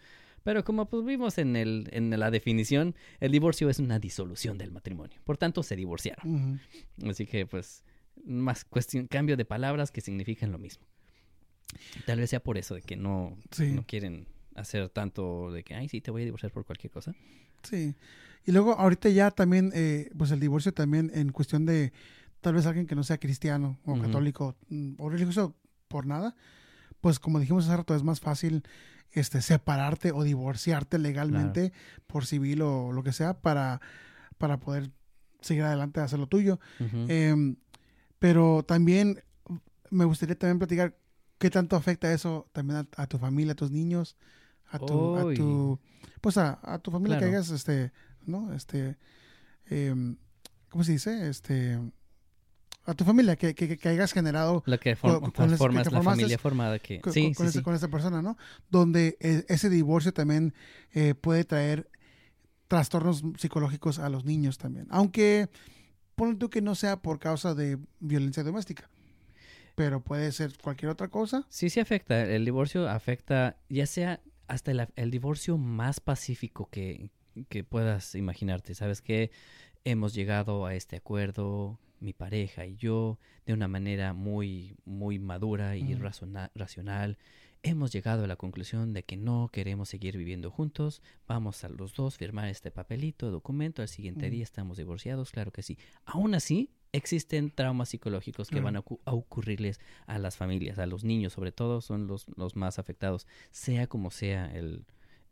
Pero 0.48 0.64
como 0.64 0.86
pues 0.86 1.04
vimos 1.04 1.38
en, 1.40 1.58
el, 1.58 1.90
en 1.92 2.18
la 2.18 2.32
definición, 2.32 2.96
el 3.20 3.34
divorcio 3.34 3.70
es 3.70 3.80
una 3.80 4.00
disolución 4.00 4.58
del 4.58 4.72
matrimonio. 4.72 5.20
Por 5.26 5.38
tanto, 5.38 5.62
se 5.62 5.76
divorciaron. 5.76 6.62
Así 7.06 7.26
que 7.26 7.46
pues 7.46 7.84
más 8.24 8.64
cuestión, 8.64 9.08
cambio 9.08 9.36
de 9.36 9.44
palabras 9.44 9.92
que 9.92 10.00
significan 10.00 10.54
lo 10.54 10.58
mismo. 10.58 10.86
Tal 12.06 12.20
vez 12.20 12.30
sea 12.30 12.40
por 12.40 12.58
eso 12.58 12.76
de 12.76 12.82
que 12.82 12.96
no, 12.96 13.38
no 13.60 13.84
quieren 13.86 14.26
hacer 14.56 14.88
tanto 14.88 15.52
de 15.52 15.66
que, 15.66 15.76
ay, 15.76 15.90
sí, 15.90 16.00
te 16.00 16.12
voy 16.12 16.22
a 16.22 16.26
divorciar 16.26 16.54
por 16.54 16.64
cualquier 16.64 16.92
cosa. 16.92 17.14
Sí. 17.64 17.94
Y 18.46 18.54
luego 18.54 18.72
ahorita 18.72 19.10
ya 19.10 19.32
también, 19.32 19.74
eh, 19.76 20.10
pues 20.18 20.32
el 20.32 20.40
divorcio 20.40 20.74
también 20.74 21.12
en 21.14 21.34
cuestión 21.34 21.66
de 21.66 21.92
tal 22.40 22.54
vez 22.54 22.66
alguien 22.66 22.88
que 22.88 22.96
no 22.96 23.04
sea 23.04 23.18
cristiano 23.18 23.80
o 23.84 24.00
católico 24.00 24.56
mm, 24.70 24.94
o 24.98 25.10
religioso 25.10 25.58
por 25.90 26.06
nada, 26.06 26.38
pues 27.02 27.20
como 27.20 27.42
dijimos 27.42 27.66
hace 27.66 27.76
rato, 27.76 27.94
es 27.94 28.04
más 28.04 28.22
fácil 28.22 28.64
este, 29.12 29.42
separarte 29.42 30.12
o 30.12 30.24
divorciarte 30.24 31.00
legalmente 31.00 31.74
por 32.08 32.26
civil 32.26 32.62
o 32.62 32.92
lo 32.92 33.04
que 33.04 33.14
sea 33.14 33.40
para, 33.40 33.82
para 34.38 34.60
poder 34.60 34.92
seguir 35.42 35.64
adelante 35.64 36.00
a 36.00 36.06
hacer 36.06 36.20
lo 36.20 36.28
tuyo. 36.28 36.60
Em, 37.08 37.56
pero 38.20 38.64
también 38.64 39.24
me 39.90 40.06
gustaría 40.06 40.38
también 40.38 40.60
platicar 40.60 40.98
qué 41.38 41.50
tanto 41.50 41.76
afecta 41.76 42.12
eso 42.12 42.50
también 42.52 42.88
a, 42.96 43.08
tu 43.08 43.18
familia, 43.18 43.54
a 43.54 43.56
tus 43.56 43.72
niños, 43.72 44.18
a 44.70 44.80
tu, 44.80 45.16
a 45.16 45.34
tu 45.34 45.80
pues 46.22 46.38
a, 46.38 46.60
a 46.64 46.80
tu 46.80 46.92
familia 46.92 47.20
que 47.20 47.26
hagas 47.26 47.50
este, 47.52 47.92
¿no? 48.26 48.54
Este, 48.54 48.98
em, 49.66 50.18
¿cómo 50.70 50.84
se 50.84 50.94
dice? 50.94 51.30
Este, 51.30 51.80
a 52.88 52.94
tu 52.94 53.04
familia, 53.04 53.36
que, 53.36 53.54
que, 53.54 53.78
que 53.78 53.90
hayas 53.90 54.14
generado. 54.14 54.64
Lo 54.66 54.80
que 54.80 54.96
con, 54.96 55.32
formas 55.34 55.92
la 55.92 56.02
familia 56.02 56.38
formada 56.38 56.80
que. 56.80 57.02
Con, 57.02 57.14
sí, 57.14 57.34
sí, 57.52 57.62
con 57.62 57.76
esa 57.76 57.90
persona, 57.90 58.22
¿no? 58.22 58.38
Donde 58.70 59.18
eh, 59.20 59.46
ese 59.50 59.70
divorcio 59.70 60.14
también 60.14 60.54
eh, 60.94 61.14
puede 61.14 61.44
traer 61.44 61.90
trastornos 62.68 63.24
psicológicos 63.38 64.00
a 64.00 64.10
los 64.10 64.24
niños 64.24 64.58
también. 64.58 64.88
Aunque, 64.90 65.50
ponle 66.16 66.36
tú 66.36 66.50
que 66.50 66.62
no 66.62 66.76
sea 66.76 67.02
por 67.02 67.20
causa 67.20 67.54
de 67.54 67.78
violencia 68.00 68.44
doméstica. 68.44 68.90
Pero 69.76 70.02
puede 70.02 70.32
ser 70.32 70.58
cualquier 70.58 70.90
otra 70.90 71.10
cosa. 71.10 71.46
Sí, 71.50 71.70
sí 71.70 71.80
afecta. 71.80 72.24
El 72.24 72.46
divorcio 72.46 72.90
afecta, 72.90 73.58
ya 73.70 73.86
sea 73.86 74.22
hasta 74.48 74.72
el, 74.72 74.88
el 74.96 75.12
divorcio 75.12 75.58
más 75.58 76.00
pacífico 76.00 76.70
que, 76.72 77.12
que 77.50 77.64
puedas 77.64 78.16
imaginarte. 78.16 78.74
¿Sabes 78.74 79.02
que 79.02 79.30
Hemos 79.84 80.14
llegado 80.14 80.66
a 80.66 80.76
este 80.76 80.98
acuerdo 80.98 81.80
mi 82.00 82.14
pareja 82.14 82.66
y 82.66 82.76
yo, 82.76 83.20
de 83.46 83.54
una 83.54 83.68
manera 83.68 84.14
muy, 84.14 84.76
muy 84.86 85.20
madura 85.20 85.78
y 85.78 85.96
racional, 85.96 87.18
hemos 87.64 87.92
llegado 87.92 88.24
a 88.24 88.28
la 88.28 88.36
conclusión 88.36 88.94
de 88.94 89.04
que 89.04 89.18
no 89.18 89.50
queremos 89.52 89.90
seguir 89.90 90.18
viviendo 90.18 90.52
juntos, 90.52 91.02
vamos 91.28 91.64
a 91.64 91.70
los 91.70 91.94
dos 91.94 92.18
firmar 92.18 92.50
este 92.50 92.72
papelito, 92.72 93.32
documento, 93.32 93.82
al 93.82 93.88
siguiente 93.88 94.30
día 94.30 94.44
estamos 94.44 94.78
divorciados, 94.78 95.32
claro 95.32 95.52
que 95.52 95.64
sí. 95.64 95.78
Aún 96.06 96.36
así, 96.36 96.70
existen 96.94 97.52
traumas 97.52 97.90
psicológicos 97.90 98.50
que 98.50 98.62
van 98.62 98.78
a, 98.78 98.84
ocurrirles 99.06 99.80
a 100.06 100.20
las 100.20 100.38
familias, 100.38 100.80
a 100.80 100.86
los 100.86 101.04
niños 101.04 101.34
sobre 101.34 101.52
todo, 101.52 101.82
son 101.82 102.08
los, 102.08 102.28
los 102.38 102.56
más 102.56 102.80
afectados, 102.80 103.28
sea 103.52 103.88
como 103.88 104.12
sea 104.12 104.52
el, 104.54 104.86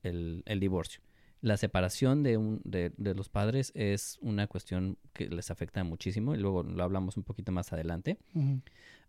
el 0.03 0.59
divorcio 0.59 1.01
la 1.45 1.57
separación 1.57 2.23
de, 2.23 2.37
un, 2.37 2.59
de, 2.63 2.91
los 2.97 3.29
padres 3.29 3.71
es 3.75 4.17
una 4.19 4.47
cuestión 4.47 4.97
que 5.13 5.27
les 5.27 5.51
afecta 5.51 5.83
muchísimo 5.83 6.33
y 6.33 6.39
luego 6.39 6.63
lo 6.63 6.83
hablamos 6.83 7.17
un 7.17 7.23
poquito 7.23 7.51
más 7.51 7.71
adelante. 7.71 8.17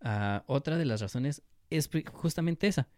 Ah, 0.03 0.45
otra 0.47 0.77
de 0.77 0.85
las 0.85 1.01
razones 1.01 1.43
es 1.71 1.89
justamente 2.13 2.67
esa. 2.67 2.89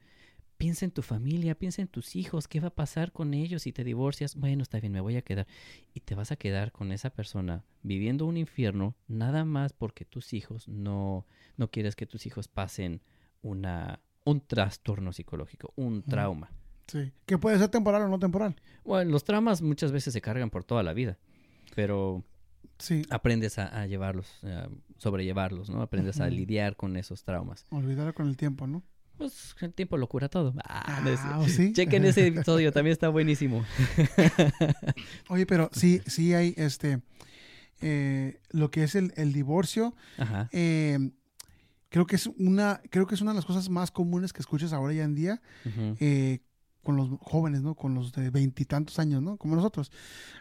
Piensa 0.56 0.84
en 0.84 0.90
tu 0.90 1.02
familia, 1.02 1.54
piensa 1.54 1.80
en 1.80 1.86
tus 1.86 2.16
hijos, 2.16 2.48
qué 2.48 2.58
va 2.58 2.68
a 2.68 2.74
pasar 2.74 3.12
con 3.12 3.32
ellos 3.32 3.62
si 3.62 3.72
te 3.72 3.84
divorcias. 3.84 4.34
Bueno, 4.34 4.64
está 4.64 4.80
bien, 4.80 4.92
me 4.92 5.00
voy 5.00 5.14
a 5.14 5.22
quedar. 5.22 5.46
Y 5.94 6.00
te 6.00 6.16
vas 6.16 6.32
a 6.32 6.36
quedar 6.36 6.72
con 6.72 6.90
esa 6.90 7.10
persona 7.10 7.64
viviendo 7.84 8.26
un 8.26 8.38
infierno 8.38 8.96
nada 9.06 9.44
más 9.44 9.72
porque 9.72 10.04
tus 10.04 10.32
hijos 10.32 10.66
no, 10.66 11.28
no 11.56 11.70
quieres 11.70 11.94
que 11.94 12.06
tus 12.06 12.26
hijos 12.26 12.48
pasen 12.48 13.02
una, 13.42 14.00
un 14.24 14.40
trastorno 14.40 15.12
psicológico, 15.12 15.72
un 15.76 16.02
trauma. 16.02 16.50
Sí. 16.88 17.12
Que 17.26 17.38
puede 17.38 17.58
ser 17.58 17.68
temporal 17.68 18.02
o 18.02 18.08
no 18.08 18.18
temporal. 18.18 18.56
Bueno, 18.84 19.10
los 19.10 19.22
traumas 19.22 19.62
muchas 19.62 19.92
veces 19.92 20.12
se 20.12 20.20
cargan 20.20 20.50
por 20.50 20.64
toda 20.64 20.82
la 20.82 20.94
vida, 20.94 21.18
pero 21.74 22.24
sí. 22.78 23.02
aprendes 23.10 23.58
a, 23.58 23.86
llevarlos, 23.86 24.26
a 24.42 24.68
sobrellevarlos, 24.96 25.68
¿no? 25.68 25.82
Aprendes 25.82 26.20
a 26.20 26.28
lidiar 26.28 26.76
con 26.76 26.96
esos 26.96 27.22
traumas. 27.22 27.66
Olvidarlo 27.70 28.14
con 28.14 28.28
el 28.28 28.36
tiempo, 28.36 28.66
¿no? 28.66 28.82
Pues 29.18 29.54
el 29.60 29.74
tiempo 29.74 29.96
lo 29.96 30.08
cura 30.08 30.28
todo. 30.28 30.54
Ah, 30.64 31.02
ah 31.04 31.44
¿sí? 31.48 31.72
Chequen 31.72 32.04
ese 32.04 32.26
episodio, 32.28 32.72
también 32.72 32.92
está 32.92 33.10
buenísimo. 33.10 33.64
Oye, 35.28 35.44
pero 35.44 35.68
sí, 35.72 36.00
sí 36.06 36.32
hay 36.32 36.54
este, 36.56 37.00
eh, 37.82 38.40
lo 38.50 38.70
que 38.70 38.84
es 38.84 38.94
el, 38.94 39.32
divorcio. 39.32 39.94
Ajá. 40.16 40.48
Eh, 40.52 41.10
creo 41.90 42.06
que 42.06 42.16
es 42.16 42.26
una, 42.38 42.80
creo 42.90 43.06
que 43.06 43.14
es 43.14 43.20
una 43.20 43.32
de 43.32 43.36
las 43.36 43.44
cosas 43.44 43.68
más 43.68 43.90
comunes 43.90 44.32
que 44.32 44.40
escuchas 44.40 44.72
ahora 44.72 44.94
ya 44.94 45.04
en 45.04 45.14
día 45.14 45.42
con 46.88 46.96
los 46.96 47.10
jóvenes, 47.20 47.60
¿no? 47.60 47.74
Con 47.74 47.92
los 47.92 48.12
de 48.12 48.30
veintitantos 48.30 48.98
años, 48.98 49.20
¿no? 49.20 49.36
Como 49.36 49.54
nosotros. 49.54 49.92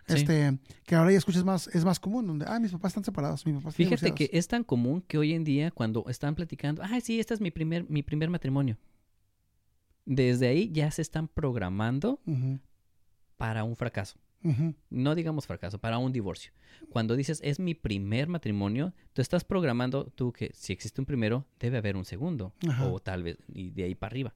Este, 0.08 0.58
que 0.86 0.96
ahora 0.96 1.12
ya 1.12 1.18
escuchas 1.18 1.44
más, 1.44 1.68
es 1.68 1.84
más 1.84 2.00
común, 2.00 2.26
donde, 2.26 2.46
ah, 2.48 2.58
mis 2.58 2.72
papás 2.72 2.92
están 2.92 3.04
separados, 3.04 3.46
mis 3.46 3.56
papás 3.56 3.76
Fíjate 3.76 4.14
que 4.14 4.30
es 4.32 4.48
tan 4.48 4.64
común 4.64 5.04
que 5.06 5.18
hoy 5.18 5.34
en 5.34 5.44
día 5.44 5.72
cuando 5.72 6.06
están 6.08 6.36
platicando, 6.36 6.82
ah, 6.84 7.02
sí, 7.02 7.20
este 7.20 7.34
es 7.34 7.42
mi 7.42 7.52
primer, 7.52 7.90
mi 7.90 8.02
primer 8.02 8.30
matrimonio. 8.30 8.78
Desde 10.06 10.48
ahí 10.48 10.72
ya 10.72 10.90
se 10.90 11.02
están 11.02 11.28
programando 11.28 12.22
para 13.36 13.66
un 13.66 13.76
fracaso. 13.76 14.18
No 14.90 15.16
digamos 15.16 15.48
fracaso, 15.48 15.80
para 15.80 15.98
un 15.98 16.14
divorcio. 16.14 16.54
Cuando 16.90 17.18
dices 17.18 17.42
es 17.44 17.60
mi 17.60 17.74
primer 17.74 18.30
matrimonio, 18.30 18.94
tú 19.12 19.22
estás 19.22 19.44
programando 19.44 20.06
tú 20.06 20.32
que 20.32 20.52
si 20.54 20.72
existe 20.72 21.02
un 21.02 21.06
primero, 21.06 21.46
debe 21.60 21.80
haber 21.80 21.98
un 21.98 22.06
segundo. 22.06 22.54
O 22.90 23.02
tal 23.02 23.24
vez, 23.24 23.38
y 23.54 23.72
de 23.72 23.84
ahí 23.84 23.96
para 23.96 24.12
arriba. 24.12 24.34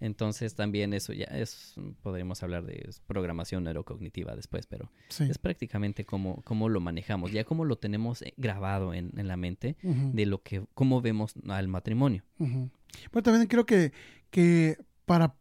Entonces 0.00 0.54
también 0.54 0.92
eso 0.92 1.12
ya 1.12 1.24
es, 1.24 1.74
podríamos 2.02 2.42
hablar 2.42 2.64
de 2.64 2.88
programación 3.06 3.64
neurocognitiva 3.64 4.36
después, 4.36 4.66
pero 4.66 4.90
es 5.18 5.38
prácticamente 5.38 6.04
como, 6.04 6.42
como 6.42 6.68
lo 6.68 6.80
manejamos, 6.80 7.32
ya 7.32 7.44
como 7.44 7.64
lo 7.64 7.76
tenemos 7.76 8.22
eh, 8.22 8.32
grabado 8.36 8.94
en, 8.94 9.10
la 9.14 9.36
mente 9.36 9.76
de 9.82 10.26
lo 10.26 10.42
que, 10.42 10.64
cómo 10.74 11.00
vemos 11.00 11.34
al 11.48 11.68
matrimonio. 11.68 12.22
Bueno, 12.38 13.22
también 13.22 13.46
creo 13.46 13.66
que, 13.66 13.92
que 14.30 14.78
para 15.04 15.34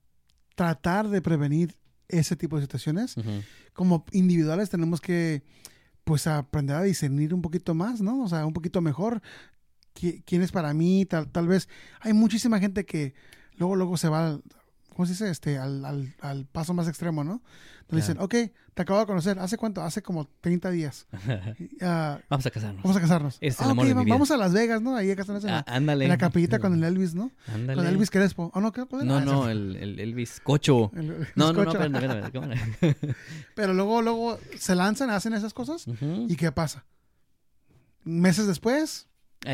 tratar 0.56 1.08
de 1.10 1.22
prevenir 1.22 1.76
ese 2.08 2.36
tipo 2.36 2.56
de 2.56 2.64
situaciones, 2.64 3.16
como 3.74 4.06
individuales 4.12 4.70
tenemos 4.70 5.02
que 5.02 5.44
pues 6.04 6.26
aprender 6.26 6.76
a 6.78 6.84
discernir 6.84 7.34
un 7.34 7.42
poquito 7.42 7.74
más, 7.74 8.02
¿no? 8.02 8.24
O 8.24 8.30
sea, 8.30 8.46
un 8.46 8.54
poquito 8.54 8.82
mejor 8.82 9.22
quién 9.94 10.42
es 10.42 10.52
para 10.52 10.74
mí, 10.74 11.06
tal, 11.06 11.30
tal 11.30 11.48
vez 11.48 11.68
hay 12.00 12.14
muchísima 12.14 12.60
gente 12.60 12.86
que 12.86 13.14
luego, 13.58 13.76
luego 13.76 13.98
se 13.98 14.10
va, 14.10 14.40
¿cómo 14.96 15.06
se 15.06 15.14
dice? 15.14 15.30
Este, 15.30 15.58
al, 15.58 15.84
al, 15.86 16.16
al 16.22 16.46
paso 16.46 16.74
más 16.74 16.88
extremo, 16.88 17.24
¿no? 17.24 17.42
Entonces 17.88 18.08
dicen, 18.08 18.22
ok, 18.22 18.36
te 18.74 18.82
acabo 18.82 19.00
de 19.00 19.06
conocer, 19.06 19.40
¿hace 19.40 19.58
cuánto? 19.58 19.82
Hace 19.82 20.02
como 20.02 20.28
30 20.42 20.72
días. 20.72 21.08
vamos 22.30 22.46
a 22.46 22.52
casarnos. 22.52 22.84
Vamos 22.84 22.98
a 22.98 23.00
casarnos. 23.00 23.38
Es 23.40 23.62
el 23.62 23.70
ah, 23.70 23.74
mi 23.74 23.94
Vamos 23.94 24.30
a 24.30 24.36
Las 24.36 24.52
Vegas, 24.52 24.82
¿no? 24.82 24.96
Ahí 24.96 25.10
a 25.10 25.16
casarnos 25.16 25.46
en, 25.46 25.52
ah, 25.52 25.66
en 25.68 26.08
la 26.10 26.18
capillita 26.18 26.60
con 26.60 26.74
el 26.74 26.84
Elvis, 26.84 27.16
¿no? 27.16 27.32
Ándale. 27.48 27.82
Con 27.82 27.88
Elvis 27.88 28.12
Crespo. 28.12 28.52
¿Oh, 28.54 28.60
no? 28.60 28.74
¿Qué? 28.74 28.86
No, 28.92 29.16
ah, 29.18 29.22
no, 29.22 29.50
el, 29.50 29.78
el, 29.78 30.00
Elvis 30.02 30.42
Cocho. 30.42 30.92
no, 31.36 31.54
no, 31.54 31.54
no, 31.54 31.72
espérame, 31.72 32.26
espérame, 32.26 32.96
Pero 33.56 33.74
luego, 33.74 34.02
luego 34.02 34.38
se 34.58 34.76
lanzan, 34.76 35.10
hacen 35.10 35.34
esas 35.34 35.54
cosas. 35.54 35.86
¿Y 36.28 36.36
qué 36.36 36.52
pasa? 36.52 36.86
Meses 38.04 38.48
después, 38.48 39.08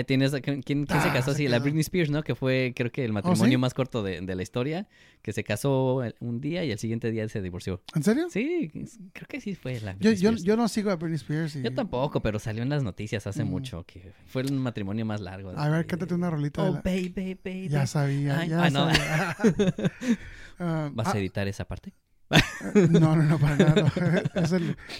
tienes, 0.05 0.31
¿quién, 0.41 0.87
se 0.87 1.11
casó 1.11 1.31
así? 1.31 1.47
La 1.47 1.59
Britney 1.59 1.81
Spears, 1.81 2.09
¿no? 2.09 2.23
Que 2.23 2.35
fue, 2.35 2.73
creo 2.75 2.91
que 2.91 3.05
el 3.05 3.11
¿Oh, 3.11 3.13
matrimonio 3.15 3.59
más 3.59 3.73
corto 3.73 4.01
de, 4.01 4.21
la 4.21 4.41
historia. 4.41 4.87
Que 5.21 5.31
se 5.31 5.43
casó 5.43 6.01
un 6.19 6.41
día 6.41 6.65
y 6.65 6.71
el 6.71 6.79
siguiente 6.79 7.11
día 7.11 7.27
se 7.29 7.41
divorció. 7.41 7.81
¿En 7.95 8.03
serio? 8.03 8.27
Sí, 8.29 8.71
creo 9.13 9.27
que 9.27 9.39
sí 9.39 9.55
fue 9.55 9.79
la 9.79 9.93
Britney 9.93 10.15
yo, 10.15 10.31
yo, 10.31 10.57
no 10.57 10.67
sigo 10.67 10.91
a 10.91 10.95
Britney 10.95 11.15
Spears. 11.15 11.53
Yo 11.53 11.73
tampoco, 11.73 12.21
pero 12.21 12.39
salió 12.39 12.63
en 12.63 12.69
las 12.69 12.83
noticias 12.83 13.27
hace 13.27 13.43
mm. 13.43 13.47
mucho 13.47 13.85
que 13.85 14.13
fue 14.25 14.41
el 14.41 14.51
matrimonio 14.53 15.05
más 15.05 15.21
largo. 15.21 15.53
a 15.55 15.69
ver, 15.69 15.85
cántate 15.85 16.13
una 16.13 16.29
rolita. 16.29 16.63
Oh, 16.63 16.81
baby, 16.83 17.37
baby. 17.43 17.69
Ya 17.69 17.85
sabía, 17.85 18.45
ya 18.45 18.69
sabía. 18.69 19.37
Ah, 20.59 20.91
¿Vas 20.93 21.07
a 21.07 21.13
ah. 21.13 21.19
editar 21.19 21.47
esa 21.47 21.65
parte? 21.65 21.93
No, 22.89 23.15
no, 23.15 23.23
no, 23.23 23.39
para 23.39 23.55
nada. 23.55 23.91
Es 24.35 24.51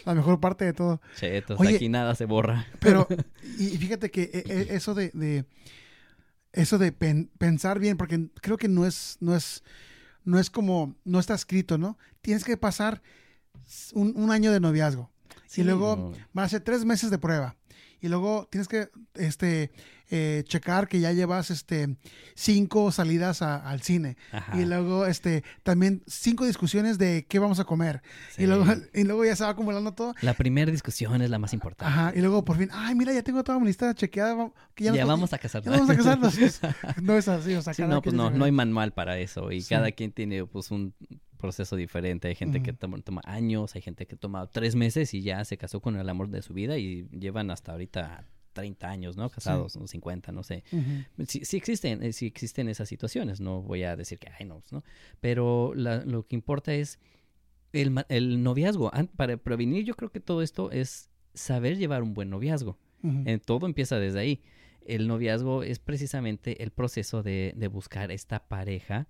la 0.05 0.13
mejor 0.13 0.39
parte 0.39 0.65
de 0.65 0.73
todo. 0.73 1.01
Chetos, 1.15 1.59
aquí 1.59 1.89
nada 1.89 2.15
se 2.15 2.25
borra. 2.25 2.67
Pero, 2.79 3.07
y 3.57 3.77
fíjate 3.77 4.11
que 4.11 4.23
e, 4.23 4.43
e, 4.45 4.75
eso 4.75 4.93
de, 4.93 5.45
eso 6.51 6.77
de 6.77 6.91
pensar 6.91 7.79
bien, 7.79 7.97
porque 7.97 8.27
creo 8.41 8.57
que 8.57 8.67
no 8.67 8.85
es, 8.85 9.17
no 9.19 9.35
es, 9.35 9.63
no 10.23 10.39
es 10.39 10.49
como, 10.49 10.95
no 11.03 11.19
está 11.19 11.33
escrito, 11.33 11.77
¿no? 11.77 11.97
Tienes 12.21 12.43
que 12.43 12.57
pasar 12.57 13.01
un, 13.93 14.31
año 14.31 14.51
de 14.51 14.59
noviazgo. 14.59 15.11
y 15.55 15.63
luego 15.63 16.13
van 16.33 16.45
a 16.45 16.49
ser 16.49 16.61
tres 16.61 16.85
meses 16.85 17.09
de 17.09 17.17
prueba. 17.17 17.55
Y 18.03 18.09
luego 18.09 18.47
tienes 18.51 18.67
que 18.67 18.89
este 19.15 19.71
eh, 20.11 20.43
checar 20.45 20.87
que 20.87 20.99
ya 20.99 21.11
llevas 21.13 21.49
este 21.49 21.97
cinco 22.35 22.91
salidas 22.91 23.41
a- 23.41 23.55
al 23.67 23.81
cine 23.81 24.17
Ajá. 24.31 24.59
y 24.59 24.65
luego 24.65 25.05
este 25.07 25.43
también 25.63 26.03
cinco 26.05 26.45
discusiones 26.45 26.97
de 26.99 27.25
qué 27.27 27.39
vamos 27.39 27.59
a 27.59 27.63
comer 27.63 28.03
Sí. 28.35 28.43
y 28.43 28.45
luego 28.45 28.65
y 28.93 29.03
luego 29.05 29.25
ya 29.25 29.35
se 29.35 29.43
va 29.45 29.49
acumulando 29.51 29.93
todo 29.93 30.13
La 30.21 30.33
primera 30.35 30.71
discusión 30.71 31.21
es 31.23 31.29
la 31.31 31.39
más 31.39 31.53
importante. 31.53 31.91
Ajá, 31.91 32.11
y 32.15 32.19
luego 32.19 32.43
por 32.45 32.57
fin, 32.57 32.69
ay, 32.73 32.93
mira, 32.93 33.13
ya 33.13 33.23
tengo 33.23 33.43
toda 33.43 33.57
mi 33.59 33.65
lista 33.67 33.93
chequeada, 33.95 34.51
que 34.75 34.83
ya, 34.83 34.93
Ya, 34.93 35.01
nos- 35.01 35.09
vamos 35.09 35.33
a 35.33 35.37
ya 35.37 35.41
casarnos. 35.41 35.73
vamos 35.73 35.89
a 35.89 35.95
casarnos. 35.95 36.35
no 37.01 37.17
es 37.17 37.27
así, 37.29 37.55
o 37.55 37.61
sea, 37.61 37.73
Sí, 37.73 37.81
no, 37.83 38.01
pues 38.01 38.13
no, 38.13 38.29
no 38.29 38.45
hay 38.45 38.51
manual 38.51 38.91
para 38.93 39.17
eso 39.17 39.51
y 39.51 39.61
Sí. 39.61 39.69
cada 39.69 39.91
quien 39.93 40.11
tiene 40.11 40.45
pues 40.45 40.69
un 40.69 40.93
proceso 41.43 41.75
diferente. 41.75 42.29
Hay 42.29 42.35
gente 42.35 42.63
que 42.63 42.71
toma, 42.73 42.97
toma 43.01 43.21
años, 43.25 43.75
hay 43.75 43.81
gente 43.81 44.05
que 44.07 44.15
toma 44.15 44.47
tres 44.47 44.75
meses 44.75 45.13
y 45.13 45.21
ya 45.21 45.43
se 45.45 45.57
casó 45.57 45.81
con 45.81 45.95
el 45.97 46.07
amor 46.09 46.29
de 46.29 46.41
su 46.41 46.53
vida 46.53 46.77
y 46.77 47.07
llevan 47.11 47.51
hasta 47.51 47.73
ahorita 47.73 48.25
30 48.53 48.89
años, 48.89 49.17
¿no? 49.17 49.29
Casados, 49.29 49.75
o 49.75 49.85
50, 49.87 50.31
no 50.31 50.43
sé. 50.43 50.63
Ujú. 50.71 51.25
Sí, 51.27 51.43
sí 51.43 51.57
existen, 51.57 52.01
eh, 52.03 52.13
sí 52.13 52.27
existen 52.27 52.69
esas 52.69 52.87
situaciones, 52.87 53.41
no 53.41 53.61
voy 53.61 53.83
a 53.83 53.95
decir 53.95 54.19
que, 54.19 54.29
ay, 54.39 54.45
no, 54.45 54.61
¿no? 54.71 54.83
Pero 55.21 55.73
la- 55.75 56.05
lo 56.05 56.25
que 56.27 56.35
importa 56.35 56.73
es 56.73 56.97
el, 57.73 58.05
el 58.09 58.41
noviazgo. 58.43 58.91
Para 59.17 59.37
prevenir, 59.37 59.83
yo 59.85 59.95
creo 59.95 60.11
que 60.11 60.19
todo 60.19 60.41
esto 60.41 60.71
es 60.71 61.09
saber 61.33 61.77
llevar 61.77 62.03
un 62.03 62.13
buen 62.13 62.29
noviazgo. 62.29 62.77
En 63.27 63.39
todo 63.41 63.65
empieza 63.65 63.99
desde 63.99 64.19
ahí. 64.19 64.41
El 64.85 65.07
noviazgo 65.07 65.63
es 65.63 65.79
precisamente 65.79 66.61
el 66.63 66.69
proceso 66.71 67.21
de, 67.23 67.53
de 67.57 67.67
buscar 67.67 68.11
esta 68.11 68.47
pareja 68.47 69.07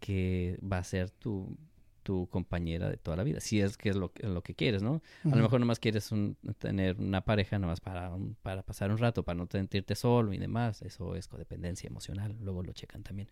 que 0.00 0.58
va 0.62 0.78
a 0.78 0.84
ser 0.84 1.10
tu, 1.10 1.56
tu 2.10 2.26
compañera 2.28 2.88
de 2.90 2.96
toda 2.96 3.16
la 3.16 3.22
vida, 3.22 3.38
si 3.40 3.60
es 3.60 3.76
que 3.76 3.90
es 3.90 3.94
lo, 3.96 4.12
que- 4.12 4.26
lo 4.26 4.42
que 4.42 4.56
quieres, 4.56 4.82
¿no? 4.82 5.00
A 5.24 5.36
lo 5.36 5.42
mejor 5.44 5.60
nomás 5.60 5.78
quieres 5.78 6.10
un- 6.10 6.36
tener 6.58 6.96
una 6.98 7.20
pareja 7.20 7.56
nomás 7.60 7.78
para, 7.80 8.10
un- 8.12 8.34
para 8.42 8.62
pasar 8.62 8.90
un 8.90 8.98
rato, 8.98 9.22
para 9.22 9.36
no 9.38 9.46
sentirte 9.48 9.94
solo 9.94 10.32
y 10.32 10.38
demás. 10.38 10.82
Eso 10.82 11.14
es 11.14 11.28
codependencia 11.28 11.86
emocional, 11.86 12.36
luego 12.42 12.64
lo 12.64 12.72
checan 12.72 13.04
también. 13.04 13.28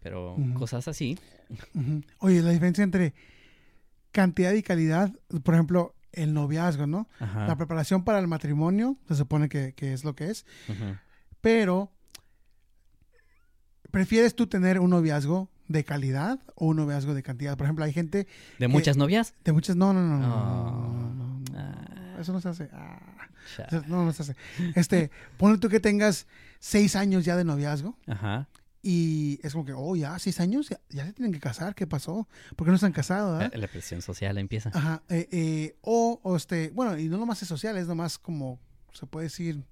Pero 0.00 0.36
cosas 0.54 0.88
así. 0.88 1.18
Oye, 2.20 2.40
la 2.40 2.50
diferencia 2.50 2.82
entre 2.82 3.12
cantidad 4.10 4.52
y 4.54 4.62
calidad, 4.62 5.12
por 5.44 5.52
ejemplo, 5.52 5.94
el 6.12 6.32
noviazgo, 6.32 6.86
¿no? 6.86 7.08
ajá, 7.20 7.46
La 7.46 7.56
preparación 7.56 8.04
para 8.04 8.18
el 8.20 8.26
matrimonio, 8.26 8.96
se 9.08 9.16
supone 9.16 9.50
que, 9.50 9.74
que 9.74 9.92
es 9.92 10.02
lo 10.04 10.14
que 10.14 10.30
es, 10.30 10.46
pero 11.42 11.92
¿prefieres 13.90 14.34
tú 14.34 14.46
tener 14.46 14.80
un 14.80 14.90
noviazgo 14.90 15.50
de 15.72 15.84
calidad 15.84 16.38
o 16.54 16.66
un 16.66 16.76
noviazgo 16.76 17.14
de 17.14 17.22
cantidad? 17.22 17.56
Por 17.56 17.66
ejemplo, 17.66 17.84
hay 17.84 17.92
gente 17.92 18.26
¿De 18.58 18.68
muchas 18.68 18.96
novias? 18.96 19.34
de 19.44 19.52
muchas... 19.52 19.76
No, 19.76 19.92
no, 19.92 20.02
no, 20.06 20.18
no, 20.18 20.26
Oh. 20.28 20.80
no, 20.92 21.14
no, 21.14 21.40
no, 21.40 21.58
Ah. 21.58 22.16
Eso 22.20 22.32
no 22.32 22.40
se 22.40 22.48
hace. 22.48 22.68
Ah. 22.72 23.00
No, 23.88 24.04
no 24.04 24.12
se 24.12 24.22
hace. 24.22 24.36
Este, 24.76 25.10
ponle 25.36 25.58
tú 25.58 25.68
que 25.68 25.80
tengas 25.80 26.26
seis 26.60 26.94
años 26.94 27.24
ya 27.24 27.36
de 27.36 27.44
noviazgo 27.44 27.96
Ajá. 28.06 28.48
y 28.82 29.40
es 29.42 29.52
como 29.52 29.64
que, 29.64 29.72
oh, 29.72 29.96
ya, 29.96 30.16
seis 30.20 30.38
años, 30.38 30.68
ya, 30.68 30.78
ya 30.90 31.04
se 31.06 31.12
tienen 31.12 31.32
que 31.32 31.40
casar, 31.40 31.74
¿qué 31.74 31.86
pasó? 31.86 32.28
¿Por 32.54 32.64
qué 32.66 32.70
no 32.70 32.76
están 32.76 32.92
casados? 32.92 33.40
La, 33.40 33.46
ah? 33.46 33.50
la 33.54 33.66
presión 33.66 34.00
social 34.00 34.38
empieza. 34.38 34.70
Ajá. 34.72 35.02
eh, 35.08 35.28
eh, 35.32 35.76
o, 35.80 36.20
o 36.22 36.36
este, 36.36 36.70
bueno, 36.70 36.96
y 36.98 37.08
no 37.08 37.18
nomás 37.18 37.42
es 37.42 37.48
social, 37.48 37.76
es 37.76 37.88
nomás 37.88 38.18
como, 38.18 38.60
se 38.92 39.06
puede 39.06 39.24
decir, 39.26 39.64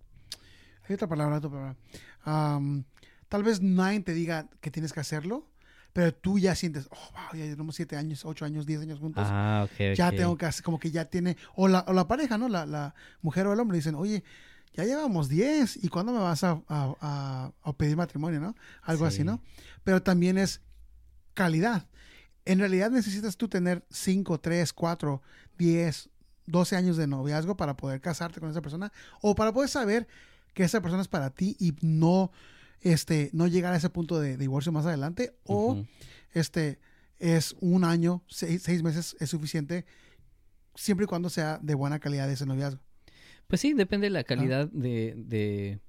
hay 0.89 0.95
otra 0.95 1.07
palabra, 1.09 1.37
otra 1.37 1.51
palabra. 1.51 1.77
Am, 2.25 2.85
tal 3.29 3.45
vez 3.45 3.63
nadie 3.63 4.01
te 4.01 4.13
diga 4.13 4.49
que 4.61 4.71
tienes 4.73 4.93
que 4.93 4.99
hacerlo, 5.01 5.47
pero 5.93 6.15
tú 6.15 6.39
ya 6.39 6.55
sientes, 6.55 6.87
oh, 6.91 6.97
wow, 7.13 7.39
ya 7.41 7.47
llevamos 7.47 7.75
siete 7.77 7.97
años, 7.97 8.25
ocho 8.25 8.45
años, 8.45 8.67
diez 8.67 8.81
años 8.81 8.99
juntos. 8.99 9.25
Ah, 9.29 9.67
ok, 9.71 9.95
Ya 9.97 10.11
tengo 10.11 10.37
que 10.37 10.47
hacer, 10.47 10.65
como 10.65 10.79
que 10.79 10.91
ya 10.91 11.05
tiene, 11.07 11.37
o 11.55 11.69
la, 11.69 11.81
o 11.89 11.93
la 11.93 12.07
pareja, 12.07 12.39
¿no? 12.39 12.49
La, 12.49 12.67
la 12.67 12.95
mujer 13.23 13.47
o 13.47 13.53
el 13.53 13.61
hombre 13.61 13.77
dicen, 13.79 13.95
oye, 13.95 14.23
ya 14.75 14.85
llevamos 14.85 15.29
10, 15.29 15.83
¿y 15.83 15.89
cuándo 15.89 16.13
me 16.13 16.21
vas 16.21 16.45
a, 16.45 16.63
a- 16.69 17.53
a- 17.65 17.73
pedir 17.73 17.97
matrimonio, 17.97 18.39
no? 18.41 18.55
Algo 18.83 19.05
así, 19.05 19.19
Sí. 19.19 19.25
¿no? 19.25 19.41
Pero 19.83 20.01
también 20.03 20.39
es 20.39 20.61
calidad. 21.35 21.87
En 22.45 22.59
realidad 22.59 22.91
necesitas 22.91 23.37
tú 23.37 23.49
tener 23.49 23.85
5, 23.91 24.39
3, 24.41 24.73
4, 24.73 25.23
10, 25.59 26.09
12 26.47 26.77
años 26.77 26.97
de 26.97 27.07
noviazgo 27.07 27.57
para 27.57 27.77
poder 27.77 28.01
casarte 28.01 28.41
con 28.41 28.51
esa 28.51 28.63
persona 28.63 28.93
o 29.21 29.35
para 29.35 29.53
poder 29.53 29.69
saber 29.69 30.07
que 30.55 30.65
esa 30.65 30.81
persona 30.81 31.03
es 31.03 31.09
para 31.09 31.31
ti 31.31 31.57
y 31.61 31.75
no, 31.81 32.33
este, 32.81 33.31
no 33.33 33.47
llegar 33.47 33.73
a 33.73 33.77
ese 33.77 33.91
punto 33.91 34.21
de, 34.21 34.37
divorcio 34.37 34.73
más 34.73 34.87
adelante 34.87 35.35
o 35.45 35.85
este 36.33 36.79
es 37.19 37.55
un 37.61 37.85
año, 37.85 38.23
seis, 38.29 38.63
seis 38.63 38.83
meses 38.83 39.17
es 39.21 39.31
suficiente 39.31 39.85
siempre 40.75 41.05
y 41.05 41.07
cuando 41.07 41.29
sea 41.29 41.59
de 41.63 41.75
buena 41.75 41.99
calidad 41.99 42.31
ese 42.31 42.47
noviazgo. 42.47 42.81
Pues 43.47 43.61
sí, 43.61 43.75
depende 43.75 44.07
de 44.07 44.11
la 44.11 44.25
calidad 44.25 44.69
de, 44.71 45.15
de 45.17 45.81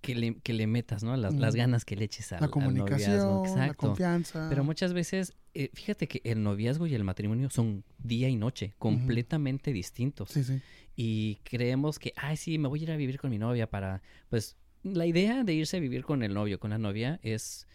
que, 0.00 0.14
le, 0.14 0.36
que 0.36 0.52
le 0.52 0.66
metas, 0.66 1.02
¿no? 1.02 1.16
Las, 1.16 1.34
las 1.34 1.54
ganas 1.54 1.84
que 1.84 1.96
le 1.96 2.04
eches 2.04 2.32
al, 2.32 2.40
la 2.40 2.46
al 2.46 2.50
comunicación, 2.50 3.16
noviazgo. 3.16 3.42
la 3.44 3.50
Exacto. 3.50 3.86
confianza. 3.88 4.46
Pero 4.48 4.64
muchas 4.64 4.92
veces, 4.92 5.34
eh, 5.54 5.70
fíjate 5.74 6.08
que 6.08 6.20
el 6.24 6.42
noviazgo 6.42 6.86
y 6.86 6.94
el 6.94 7.04
matrimonio 7.04 7.50
son 7.50 7.84
día 7.98 8.28
y 8.28 8.36
noche, 8.36 8.74
completamente 8.78 9.72
distintos. 9.72 10.30
Sí, 10.30 10.44
sí. 10.44 10.60
Y 10.96 11.36
creemos 11.42 11.98
que, 11.98 12.12
ay, 12.16 12.36
sí, 12.36 12.58
me 12.58 12.68
voy 12.68 12.80
a 12.80 12.82
ir 12.84 12.92
a 12.92 12.96
vivir 12.96 13.18
con 13.18 13.30
mi 13.30 13.38
novia 13.38 13.68
para, 13.68 14.00
pues, 14.30 14.56
la 14.84 15.06
idea 15.06 15.42
de 15.42 15.54
irse 15.54 15.78
a 15.78 15.80
vivir 15.80 16.04
con 16.04 16.22
el 16.22 16.34
novio, 16.34 16.60
con 16.60 16.70
la 16.70 16.78
novia, 16.78 17.18
es, 17.22 17.66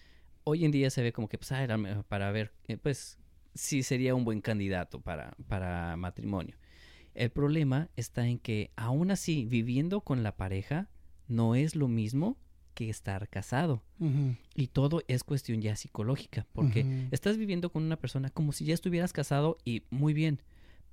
hoy 0.43 0.63
en 0.63 0.71
día 0.71 0.89
se 0.89 1.01
ve 1.01 1.11
como 1.11 1.27
que, 1.27 1.37
pues, 1.37 1.51
ah, 1.51 1.67
para 2.07 2.31
ver, 2.31 2.53
eh, 2.67 2.77
pues, 2.77 3.17
sí 3.53 3.83
sería 3.83 4.15
un 4.15 4.23
buen 4.23 4.41
candidato 4.41 5.01
para, 5.01 5.35
para 5.47 5.97
matrimonio. 5.97 6.55
El 7.15 7.31
problema 7.31 7.89
está 7.95 8.27
en 8.27 8.39
que, 8.39 8.71
aún 8.75 9.11
así, 9.11 9.45
viviendo 9.45 10.01
con 10.01 10.23
la 10.23 10.37
pareja, 10.37 10.89
no 11.27 11.55
es 11.55 11.75
lo 11.75 11.87
mismo 11.87 12.37
que 12.75 12.89
estar 12.89 13.27
casado. 13.27 13.83
Y 14.55 14.67
todo 14.67 15.01
es 15.07 15.25
cuestión 15.25 15.61
ya 15.61 15.75
psicológica, 15.75 16.47
porque 16.53 17.07
estás 17.11 17.37
viviendo 17.37 17.71
con 17.71 17.83
una 17.83 17.97
persona 17.97 18.29
como 18.29 18.53
si 18.53 18.63
ya 18.63 18.73
estuvieras 18.73 19.11
casado 19.11 19.57
y 19.65 19.83
muy 19.89 20.13
bien, 20.13 20.41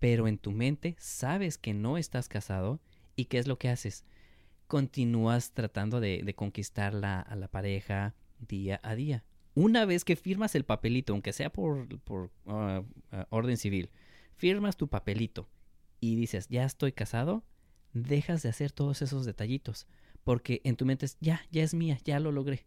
pero 0.00 0.26
en 0.26 0.38
tu 0.38 0.50
mente 0.50 0.96
sabes 0.98 1.58
que 1.58 1.74
no 1.74 1.96
estás 1.96 2.28
casado 2.28 2.80
y 3.14 3.26
¿qué 3.26 3.38
es 3.38 3.46
lo 3.46 3.58
que 3.58 3.68
haces? 3.68 4.04
Continúas 4.66 5.52
tratando 5.52 6.00
de, 6.00 6.22
de 6.24 6.34
conquistar 6.34 6.92
la- 6.94 7.20
a 7.20 7.36
la 7.36 7.48
pareja 7.48 8.14
día 8.48 8.80
a 8.82 8.94
día. 8.94 9.24
Una 9.54 9.84
vez 9.84 10.04
que 10.04 10.16
firmas 10.16 10.54
el 10.54 10.64
papelito, 10.64 11.12
aunque 11.12 11.32
sea 11.32 11.50
por, 11.50 11.86
por 12.00 12.30
ah, 12.46 12.82
orden 13.30 13.56
civil, 13.56 13.90
firmas 14.36 14.76
tu 14.76 14.88
papelito 14.88 15.48
y 16.00 16.16
dices, 16.16 16.48
ya 16.48 16.64
estoy 16.64 16.92
casado, 16.92 17.42
dejas 17.94 18.42
de 18.42 18.50
hacer 18.50 18.72
todos 18.72 19.00
esos 19.02 19.24
detallitos, 19.24 19.86
porque 20.24 20.60
en 20.64 20.76
tu 20.76 20.84
mente 20.84 21.06
es, 21.06 21.16
ya, 21.20 21.40
ya 21.50 21.62
es 21.62 21.72
mía, 21.72 21.98
ya 22.04 22.20
lo 22.20 22.32
logré, 22.32 22.66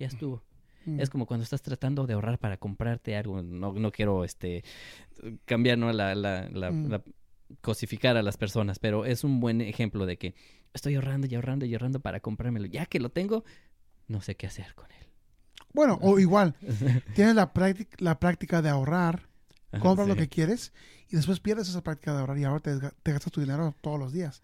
ya 0.00 0.08
estuvo. 0.08 0.42
ujú. 0.86 1.00
Es 1.00 1.08
como 1.10 1.26
cuando 1.26 1.44
estás 1.44 1.62
tratando 1.62 2.06
de 2.06 2.14
ahorrar 2.14 2.38
para 2.38 2.56
comprarte 2.56 3.16
algo. 3.16 3.42
No, 3.42 3.72
no 3.72 3.92
quiero 3.92 4.24
este 4.24 4.64
cambiar 5.44 5.78
¿no? 5.78 5.92
la, 5.92 6.14
la, 6.14 6.48
la- 6.50 6.72
Mm. 6.72 6.88
la- 6.90 7.04
cosificar 7.60 8.16
a 8.16 8.22
las 8.22 8.36
personas, 8.38 8.78
pero 8.80 9.04
es 9.04 9.22
un 9.22 9.38
buen 9.38 9.60
ejemplo 9.60 10.06
de 10.06 10.16
que 10.18 10.34
estoy 10.74 10.96
ahorrando 10.96 11.26
y 11.26 11.34
ahorrando 11.34 11.64
y 11.64 11.72
ahorrando 11.72 12.00
para 12.00 12.20
comprármelo. 12.20 12.66
Ya 12.66 12.86
que 12.86 13.00
lo 13.00 13.10
tengo, 13.10 13.44
no 14.06 14.20
sé 14.20 14.36
qué 14.36 14.46
hacer 14.46 14.74
con 14.74 14.88
Bueno, 15.72 15.98
o 16.02 16.18
igual, 16.18 16.54
tienes 17.14 17.34
la 17.34 17.52
práctica, 17.52 17.96
la 18.00 18.20
práctica 18.20 18.60
de 18.60 18.68
ahorrar, 18.68 19.28
él. 19.72 19.80
compras 19.80 20.06
lo 20.06 20.16
que 20.16 20.28
quieres 20.28 20.72
y 21.08 21.16
después 21.16 21.40
pierdes 21.40 21.68
esa 21.68 21.82
práctica 21.82 22.12
de 22.12 22.20
ahorrar 22.20 22.38
y 22.38 22.44
ahora 22.44 22.60
te 22.60 23.12
gastas 23.12 23.32
tu 23.32 23.40
dinero 23.40 23.74
todos 23.80 23.98
los 23.98 24.12
días. 24.12 24.42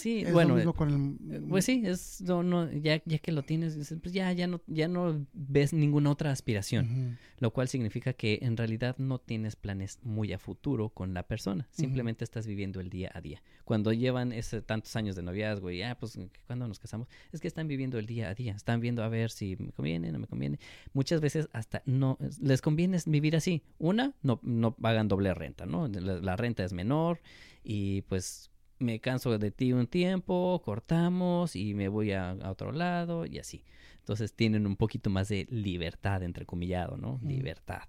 Sí, 0.00 0.22
Es 0.22 0.32
bueno, 0.32 0.50
lo 0.50 0.56
mismo 0.56 0.70
eh, 0.70 0.74
con 0.74 1.20
el... 1.30 1.42
pues 1.42 1.66
sí, 1.66 1.82
es 1.84 2.22
no, 2.22 2.42
no, 2.42 2.72
ya, 2.72 3.02
ya 3.04 3.18
que 3.18 3.32
lo 3.32 3.42
tienes, 3.42 3.76
pues 4.00 4.14
ya, 4.14 4.32
ya 4.32 4.46
no, 4.46 4.62
ya 4.66 4.88
no 4.88 5.26
ves 5.34 5.74
ninguna 5.74 6.10
otra 6.10 6.30
aspiración. 6.30 7.18
Lo 7.38 7.52
cual 7.52 7.68
significa 7.68 8.12
que 8.12 8.38
en 8.42 8.56
realidad 8.56 8.96
no 8.98 9.18
tienes 9.18 9.56
planes 9.56 9.98
muy 10.02 10.32
a 10.32 10.38
futuro 10.38 10.88
con 10.88 11.12
la 11.12 11.24
persona, 11.24 11.68
simplemente 11.70 12.24
estás 12.24 12.46
viviendo 12.46 12.80
el 12.80 12.88
día 12.88 13.10
a 13.14 13.20
día. 13.20 13.42
Cuando 13.64 13.92
llevan 13.92 14.32
ese, 14.32 14.62
tantos 14.62 14.96
años 14.96 15.16
de 15.16 15.22
noviazgo 15.22 15.70
y, 15.70 15.82
ah, 15.82 15.96
pues, 15.98 16.18
¿cuándo 16.46 16.66
nos 16.66 16.78
casamos? 16.78 17.08
Es 17.32 17.40
que 17.40 17.48
están 17.48 17.68
viviendo 17.68 17.98
el 17.98 18.06
día 18.06 18.30
a 18.30 18.34
día, 18.34 18.54
están 18.54 18.80
viendo 18.80 19.04
a 19.04 19.08
ver 19.08 19.30
si 19.30 19.56
me 19.58 19.72
conviene, 19.72 20.10
no 20.12 20.18
me 20.18 20.26
conviene. 20.26 20.58
Muchas 20.92 21.20
veces 21.20 21.48
hasta 21.52 21.82
no, 21.84 22.18
les 22.40 22.62
conviene 22.62 22.98
vivir 23.06 23.36
así. 23.36 23.62
Una, 23.78 24.14
no, 24.22 24.40
no 24.42 24.74
pagan 24.74 25.08
doble 25.08 25.34
renta, 25.34 25.66
¿no? 25.66 25.88
La, 25.88 26.20
la 26.20 26.36
renta 26.36 26.64
es 26.64 26.72
menor 26.72 27.20
y 27.62 28.02
pues 28.02 28.50
me 28.80 28.98
canso 28.98 29.38
de 29.38 29.50
ti 29.50 29.72
un 29.72 29.86
tiempo, 29.86 30.60
cortamos 30.64 31.54
y 31.54 31.74
me 31.74 31.88
voy 31.88 32.12
a, 32.12 32.30
a 32.30 32.50
otro 32.50 32.72
lado 32.72 33.26
y 33.26 33.38
así. 33.38 33.64
Entonces 33.98 34.32
tienen 34.34 34.66
un 34.66 34.76
poquito 34.76 35.10
más 35.10 35.28
de 35.28 35.46
libertad, 35.50 36.22
entrecomillado, 36.22 36.96
¿no? 36.96 37.20
Libertad. 37.22 37.82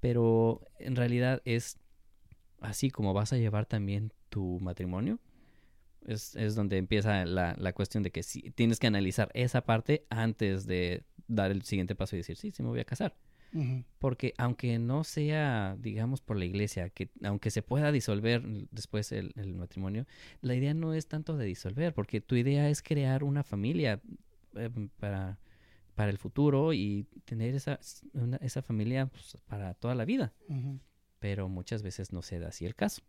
Pero 0.00 0.60
en 0.78 0.96
realidad 0.96 1.40
es 1.44 1.78
así 2.60 2.90
como 2.90 3.14
vas 3.14 3.32
a 3.32 3.38
llevar 3.38 3.66
también 3.66 4.12
tu 4.28 4.58
matrimonio. 4.60 5.18
Es, 6.04 6.34
es 6.34 6.56
donde 6.56 6.78
empieza 6.78 7.24
la, 7.24 7.54
la 7.56 7.72
cuestión 7.72 8.02
de 8.02 8.10
que 8.10 8.24
sí, 8.24 8.50
tienes 8.56 8.80
que 8.80 8.88
analizar 8.88 9.30
esa 9.34 9.64
parte 9.64 10.04
antes 10.10 10.66
de 10.66 11.04
dar 11.28 11.52
el 11.52 11.62
siguiente 11.62 11.94
paso 11.94 12.16
y 12.16 12.18
decir, 12.18 12.36
sí, 12.36 12.50
sí 12.50 12.62
me 12.62 12.68
voy 12.68 12.80
a 12.80 12.84
casar. 12.84 13.14
Porque 13.98 14.32
aunque 14.38 14.78
no 14.78 15.04
sea, 15.04 15.76
digamos, 15.78 16.20
por 16.22 16.38
la 16.38 16.44
iglesia, 16.46 16.88
que 16.88 17.10
aunque 17.22 17.50
se 17.50 17.62
pueda 17.62 17.92
disolver 17.92 18.42
después 18.70 19.12
el, 19.12 19.32
el 19.36 19.54
matrimonio, 19.54 20.06
la 20.40 20.54
idea 20.54 20.72
no 20.74 20.94
es 20.94 21.06
tanto 21.06 21.36
de 21.36 21.44
disolver, 21.46 21.92
porque 21.92 22.20
tu 22.20 22.34
idea 22.34 22.68
es 22.70 22.82
crear 22.82 23.22
una 23.24 23.42
familia 23.44 24.00
eh, 24.56 24.70
para, 24.98 25.38
para 25.94 26.10
el 26.10 26.18
futuro 26.18 26.72
y 26.72 27.06
tener 27.26 27.54
esa, 27.54 27.78
una- 28.14 28.38
esa 28.38 28.62
familia 28.62 29.06
pues, 29.06 29.36
para 29.46 29.74
toda 29.74 29.94
la 29.94 30.04
vida. 30.06 30.32
Pero 31.18 31.48
muchas 31.48 31.82
veces 31.82 32.12
no 32.12 32.22
se 32.22 32.38
da 32.38 32.48
así 32.48 32.64
el 32.64 32.74
caso. 32.74 33.02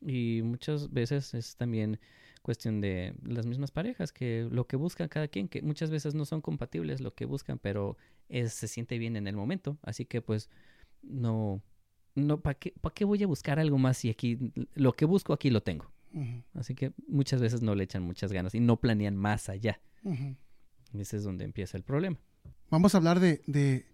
Y 0.00 0.40
muchas 0.42 0.92
veces 0.92 1.32
es 1.34 1.56
también 1.56 2.00
cuestión 2.42 2.80
de 2.80 3.14
las 3.22 3.46
mismas 3.46 3.70
parejas, 3.70 4.12
que 4.12 4.48
lo 4.50 4.66
que 4.66 4.74
buscan 4.76 5.08
cada 5.08 5.28
quien, 5.28 5.46
que 5.46 5.62
muchas 5.62 5.90
veces 5.90 6.14
no 6.16 6.24
son 6.24 6.40
compatibles 6.40 7.00
lo 7.00 7.14
que 7.14 7.24
buscan, 7.24 7.58
pero 7.60 7.96
es- 8.32 8.52
se 8.54 8.66
siente 8.68 8.98
bien 8.98 9.16
en 9.16 9.26
el 9.26 9.36
momento. 9.36 9.78
Así 9.82 10.04
que 10.04 10.20
pues 10.22 10.48
no, 11.02 11.62
no 12.14 12.40
¿para 12.40 12.54
qué, 12.58 12.72
¿para 12.80 12.94
qué 12.94 13.04
voy 13.04 13.22
a 13.22 13.26
buscar 13.26 13.58
algo 13.58 13.78
más 13.78 13.98
si 13.98 14.10
aquí 14.10 14.38
lo 14.74 14.92
que 14.94 15.04
busco 15.04 15.32
aquí 15.32 15.50
lo 15.50 15.62
tengo? 15.62 15.90
Así 16.54 16.74
que 16.74 16.92
muchas 17.08 17.40
veces 17.40 17.62
no 17.62 17.74
le 17.74 17.84
echan 17.84 18.02
muchas 18.02 18.32
ganas 18.32 18.54
y 18.54 18.60
no 18.60 18.76
planean 18.78 19.16
más 19.16 19.48
allá. 19.48 19.80
Y 20.92 21.00
ese 21.00 21.16
es 21.16 21.22
donde 21.24 21.44
empieza 21.44 21.76
el 21.78 21.84
problema. 21.84 22.18
Vamos 22.70 22.94
a 22.94 22.98
hablar 22.98 23.18
de, 23.20 23.40
de 23.46 23.86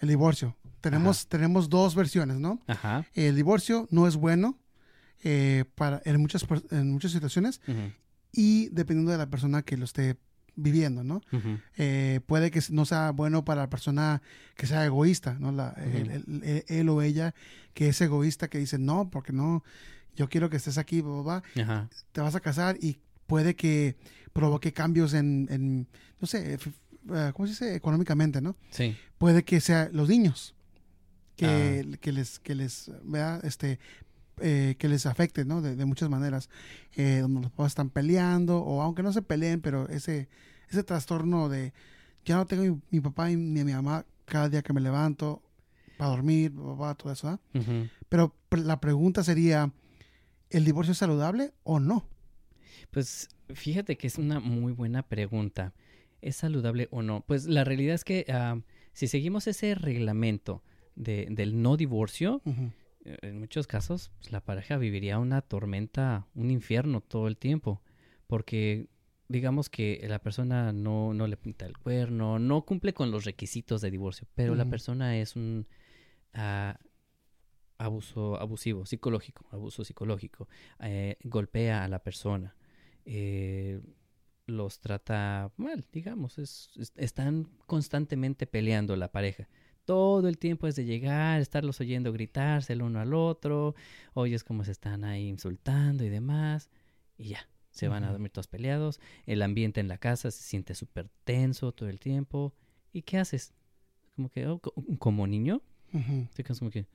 el 0.00 0.08
divorcio. 0.08 0.56
Tenemos, 0.80 1.28
tenemos 1.28 1.68
dos 1.68 1.94
versiones, 1.94 2.38
¿no? 2.40 2.60
Ajá. 2.66 3.06
El 3.14 3.36
divorcio 3.36 3.86
no 3.90 4.06
es 4.08 4.16
bueno 4.16 4.58
eh, 5.24 5.64
para, 5.76 6.02
en, 6.04 6.20
muchas, 6.20 6.44
en 6.70 6.90
muchas 6.92 7.12
situaciones 7.12 7.60
y 8.32 8.68
dependiendo 8.70 9.12
de 9.12 9.18
la 9.18 9.30
persona 9.30 9.62
que 9.62 9.76
lo 9.76 9.84
esté 9.84 10.16
viviendo, 10.56 11.04
¿no? 11.04 11.20
Eh, 11.76 12.20
puede 12.26 12.50
que 12.50 12.60
no 12.70 12.84
sea 12.86 13.10
bueno 13.12 13.44
para 13.44 13.62
la 13.62 13.70
persona 13.70 14.22
que 14.56 14.66
sea 14.66 14.84
egoísta, 14.86 15.36
¿no? 15.38 15.52
La, 15.52 15.74
él 16.66 16.88
o 16.88 17.02
ella 17.02 17.34
que 17.74 17.88
es 17.88 18.00
egoísta, 18.00 18.48
que 18.48 18.58
dice, 18.58 18.78
no, 18.78 19.10
porque 19.10 19.32
no, 19.32 19.62
yo 20.16 20.28
quiero 20.28 20.48
que 20.50 20.56
estés 20.56 20.78
aquí, 20.78 21.02
bla, 21.02 21.12
bla, 21.20 21.22
bla". 21.54 21.62
Ajá. 21.62 21.88
te 22.12 22.20
vas 22.22 22.34
a 22.34 22.40
casar 22.40 22.76
y 22.80 22.98
puede 23.26 23.54
que 23.54 23.96
provoque 24.32 24.72
cambios 24.72 25.12
en, 25.14 25.46
en, 25.50 25.86
no 26.20 26.26
sé, 26.26 26.54
f- 26.54 26.72
eh, 27.12 27.32
¿cómo 27.34 27.46
se 27.46 27.52
dice? 27.52 27.74
Económicamente, 27.74 28.40
¿no? 28.40 28.56
Sí. 28.70 28.96
Puede 29.18 29.44
que 29.44 29.60
sea 29.60 29.88
los 29.92 30.08
niños, 30.08 30.54
que, 31.36 31.84
Ah. 31.86 31.96
que 32.00 32.12
les, 32.12 32.38
que 32.38 32.54
les, 32.54 32.90
vea, 33.04 33.40
este, 33.44 33.78
eh, 34.40 34.76
que 34.78 34.88
les 34.88 35.06
afecte, 35.06 35.44
¿no? 35.44 35.62
De, 35.62 35.76
de 35.76 35.84
muchas 35.84 36.08
maneras, 36.08 36.48
eh, 36.96 37.18
donde 37.20 37.40
los 37.42 37.50
papás 37.50 37.68
están 37.68 37.90
peleando, 37.90 38.58
o 38.58 38.82
aunque 38.82 39.02
no 39.02 39.12
se 39.12 39.22
peleen, 39.22 39.60
pero 39.60 39.88
ese, 39.88 40.28
ese 40.68 40.82
trastorno 40.82 41.48
de, 41.48 41.72
ya 42.24 42.36
no 42.36 42.46
tengo 42.46 42.62
mi, 42.62 42.80
mi 42.90 43.00
papá 43.00 43.28
ni 43.28 43.60
a 43.60 43.64
mi 43.64 43.72
mamá 43.72 44.04
cada 44.24 44.48
día 44.48 44.62
que 44.62 44.72
me 44.72 44.80
levanto 44.80 45.42
para 45.96 46.10
dormir, 46.10 46.50
bla, 46.50 46.94
todo 46.94 47.12
eso. 47.12 47.40
Ujú. 47.54 47.88
Pero 48.08 48.34
la 48.50 48.80
pregunta 48.80 49.24
sería, 49.24 49.72
¿el 50.50 50.64
divorcio 50.64 50.92
es 50.92 50.98
saludable 50.98 51.52
o 51.62 51.80
no? 51.80 52.06
Pues 52.90 53.28
fíjate 53.54 53.96
que 53.96 54.06
es 54.06 54.18
una 54.18 54.40
muy 54.40 54.72
buena 54.72 55.02
pregunta. 55.02 55.72
¿Es 56.20 56.36
saludable 56.36 56.88
o 56.90 57.02
no? 57.02 57.22
Pues 57.26 57.46
la 57.46 57.64
realidad 57.64 57.94
es 57.94 58.04
que 58.04 58.26
ah, 58.28 58.58
si 58.92 59.06
seguimos 59.06 59.46
ese 59.46 59.74
reglamento 59.74 60.62
de, 60.94 61.28
del 61.30 61.60
no 61.62 61.76
divorcio, 61.76 62.42
eh, 62.46 62.70
en 63.22 63.38
muchos 63.38 63.66
casos 63.66 64.10
pues, 64.18 64.32
la 64.32 64.40
pareja 64.40 64.76
viviría 64.78 65.18
una 65.18 65.42
tormenta, 65.42 66.26
un 66.34 66.50
infierno 66.50 67.00
todo 67.00 67.28
el 67.28 67.36
tiempo. 67.36 67.82
Porque 68.26 68.88
digamos 69.28 69.68
que 69.70 70.04
la 70.08 70.18
persona 70.20 70.72
no, 70.72 71.14
no 71.14 71.26
le 71.26 71.36
pinta 71.36 71.66
el 71.66 71.76
cuerno, 71.78 72.38
no 72.38 72.64
cumple 72.64 72.92
con 72.94 73.10
los 73.10 73.24
requisitos 73.24 73.80
de 73.80 73.90
divorcio, 73.90 74.26
pero 74.34 74.54
la 74.54 74.64
persona 74.70 75.18
es 75.18 75.36
un 75.36 75.66
ah, 76.34 76.78
abuso 77.78 78.36
abusivo, 78.40 78.86
psicológico, 78.86 79.46
abuso 79.50 79.84
psicológico, 79.84 80.48
eh, 80.80 81.16
golpea 81.24 81.84
a 81.84 81.88
la 81.88 81.98
persona, 82.02 82.56
eh, 83.04 83.80
los 84.46 84.80
trata 84.80 85.52
mal, 85.56 85.84
digamos, 85.92 86.38
es- 86.38 86.70
es- 86.76 86.92
están 86.96 87.48
constantemente 87.66 88.46
peleando 88.46 88.96
la 88.96 89.10
pareja. 89.12 89.48
Todo 89.86 90.28
el 90.28 90.36
tiempo 90.36 90.66
es 90.66 90.76
de 90.76 90.84
llegar, 90.84 91.40
estarlos 91.40 91.80
oyendo 91.80 92.12
gritarse 92.12 92.74
el 92.74 92.82
uno 92.82 93.00
al 93.00 93.14
otro, 93.14 93.74
oyes 94.14 94.44
cómo 94.44 94.64
se 94.64 94.72
están 94.72 95.04
ahí 95.04 95.26
insultando 95.28 96.04
y 96.04 96.08
demás, 96.10 96.68
y 97.16 97.28
ya, 97.28 97.48
se 97.70 97.88
van 97.88 98.04
a 98.04 98.10
dormir 98.10 98.30
todos 98.32 98.48
peleados, 98.48 99.00
el 99.26 99.40
ambiente 99.42 99.80
en 99.80 99.88
la 99.88 99.96
casa 99.98 100.30
se 100.30 100.42
siente 100.42 100.74
súper 100.74 101.08
tenso 101.24 101.72
todo 101.72 101.88
el 101.88 102.00
tiempo, 102.00 102.52
¿y 102.92 103.02
qué 103.02 103.18
haces? 103.18 103.54
Como 104.16 104.28
que, 104.28 104.46
oh, 104.48 104.58
co- 104.58 104.74
como 104.98 105.26
niño, 105.26 105.62
Ujú. 105.92 106.26
te 106.34 106.42
quedas 106.42 106.58
como 106.58 106.70
que, 106.70 106.86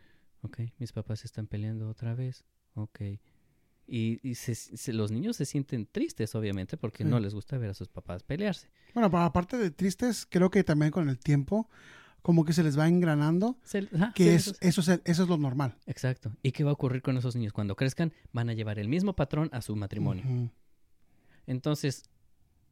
ok, 0.42 0.60
mis 0.78 0.92
papás 0.92 1.24
están 1.24 1.48
peleando 1.48 1.88
otra 1.90 2.14
vez, 2.14 2.44
ok. 2.76 3.00
Y, 3.88 4.20
y 4.28 4.36
se- 4.36 4.56
se- 4.56 4.94
los 4.94 5.12
niños 5.12 5.36
se 5.38 5.46
sienten 5.46 5.86
tristes, 5.86 6.34
obviamente, 6.36 6.78
porque 6.78 7.04
no 7.06 7.20
les 7.20 7.34
gusta 7.34 7.58
ver 7.58 7.70
a 7.72 7.74
sus 7.74 7.88
papás 7.90 8.24
pelearse. 8.24 8.70
Bueno, 8.94 9.08
aparte 9.18 9.58
de 9.58 9.72
tristes, 9.72 10.26
creo 10.30 10.50
que 10.50 10.64
también 10.64 10.92
con 10.92 11.10
el 11.10 11.20
tiempo, 11.20 11.70
como 12.22 12.46
que 12.46 12.54
se 12.54 12.64
les 12.64 12.78
va 12.78 12.88
engranando, 12.88 13.58
Se- 13.64 13.88
que 14.14 14.24
sí, 14.24 14.30
es, 14.30 14.48
eso 14.48 14.52
es- 14.52 14.58
eso, 14.62 14.82
es, 14.82 14.88
el- 14.90 15.02
eso 15.06 15.24
es 15.24 15.30
lo 15.30 15.38
normal. 15.38 15.76
Exacto. 15.88 16.32
¿Y 16.44 16.52
qué 16.52 16.64
va 16.64 16.70
a 16.70 16.74
ocurrir 16.74 17.02
con 17.02 17.18
esos 17.18 17.36
niños? 17.36 17.54
Cuando 17.54 17.76
crezcan, 17.76 18.14
van 18.32 18.50
a 18.50 18.54
llevar 18.54 18.78
el 18.80 18.88
mismo 18.88 19.14
patrón 19.14 19.50
a 19.54 19.62
su 19.62 19.76
matrimonio. 19.76 20.24
Entonces, 21.48 22.04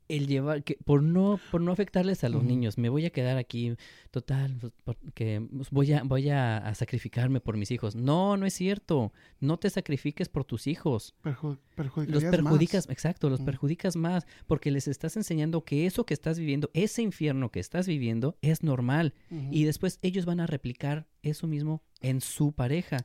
el 0.10 0.28
llevar, 0.28 0.63
que 0.63 0.76
por 0.84 1.02
no, 1.04 1.39
por 1.52 1.62
no 1.62 1.72
afectarles 1.72 2.24
a 2.24 2.30
los 2.30 2.43
niños, 2.43 2.78
me 2.78 2.89
voy 2.89 3.06
a 3.06 3.12
quedar 3.12 3.38
aquí, 3.38 3.76
total, 4.12 4.58
pues, 4.60 4.74
porque 4.84 5.48
voy 5.72 5.93
a, 5.93 6.04
voy 6.04 6.30
a, 6.30 6.58
a 6.58 6.76
sacrificarme 6.76 7.39
por 7.39 7.56
mis 7.56 7.72
hijos. 7.72 7.95
No, 7.95 8.36
no 8.36 8.45
es 8.45 8.54
cierto. 8.56 9.13
No 9.39 9.58
te 9.58 9.69
sacrifiques 9.69 10.28
por 10.28 10.43
tus 10.45 10.67
hijos. 10.67 11.13
Perju- 11.24 11.60
Los 12.08 12.24
perjudicas, 12.26 12.88
más. 12.88 12.91
exacto, 12.93 13.30
los 13.30 13.39
Mm. 13.41 13.45
perjudicas 13.45 13.95
más, 13.95 14.26
porque 14.48 14.72
les 14.72 14.88
estás 14.88 15.15
enseñando 15.15 15.63
que 15.63 15.86
eso 15.86 16.06
que 16.06 16.13
estás 16.15 16.39
viviendo, 16.39 16.69
ese 16.74 17.02
infierno 17.04 17.52
que 17.52 17.60
estás 17.60 17.88
viviendo, 17.88 18.36
es 18.41 18.63
normal. 18.63 19.13
Y 19.52 19.63
después 19.65 20.00
ellos 20.02 20.26
van 20.26 20.39
a 20.39 20.48
replicar 20.48 21.08
eso 21.22 21.48
mismo 21.48 21.84
en 22.02 22.19
su 22.22 22.52
pareja. 22.52 22.98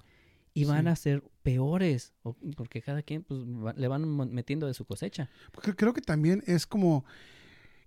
Y 0.55 0.65
van 0.65 0.85
Sí. 0.85 0.89
a 0.89 0.97
ser 0.97 1.25
peores, 1.43 2.15
porque 2.57 2.81
cada 2.81 3.03
quien 3.03 3.25
pues, 3.25 3.41
va- 3.41 3.73
le 3.75 3.89
van 3.89 4.07
metiendo 4.33 4.67
de 4.69 4.75
su 4.75 4.85
cosecha. 4.85 5.29
Creo, 5.61 5.75
creo 5.77 5.93
que 5.93 6.01
también 6.01 6.43
es 6.47 6.67
como, 6.67 7.05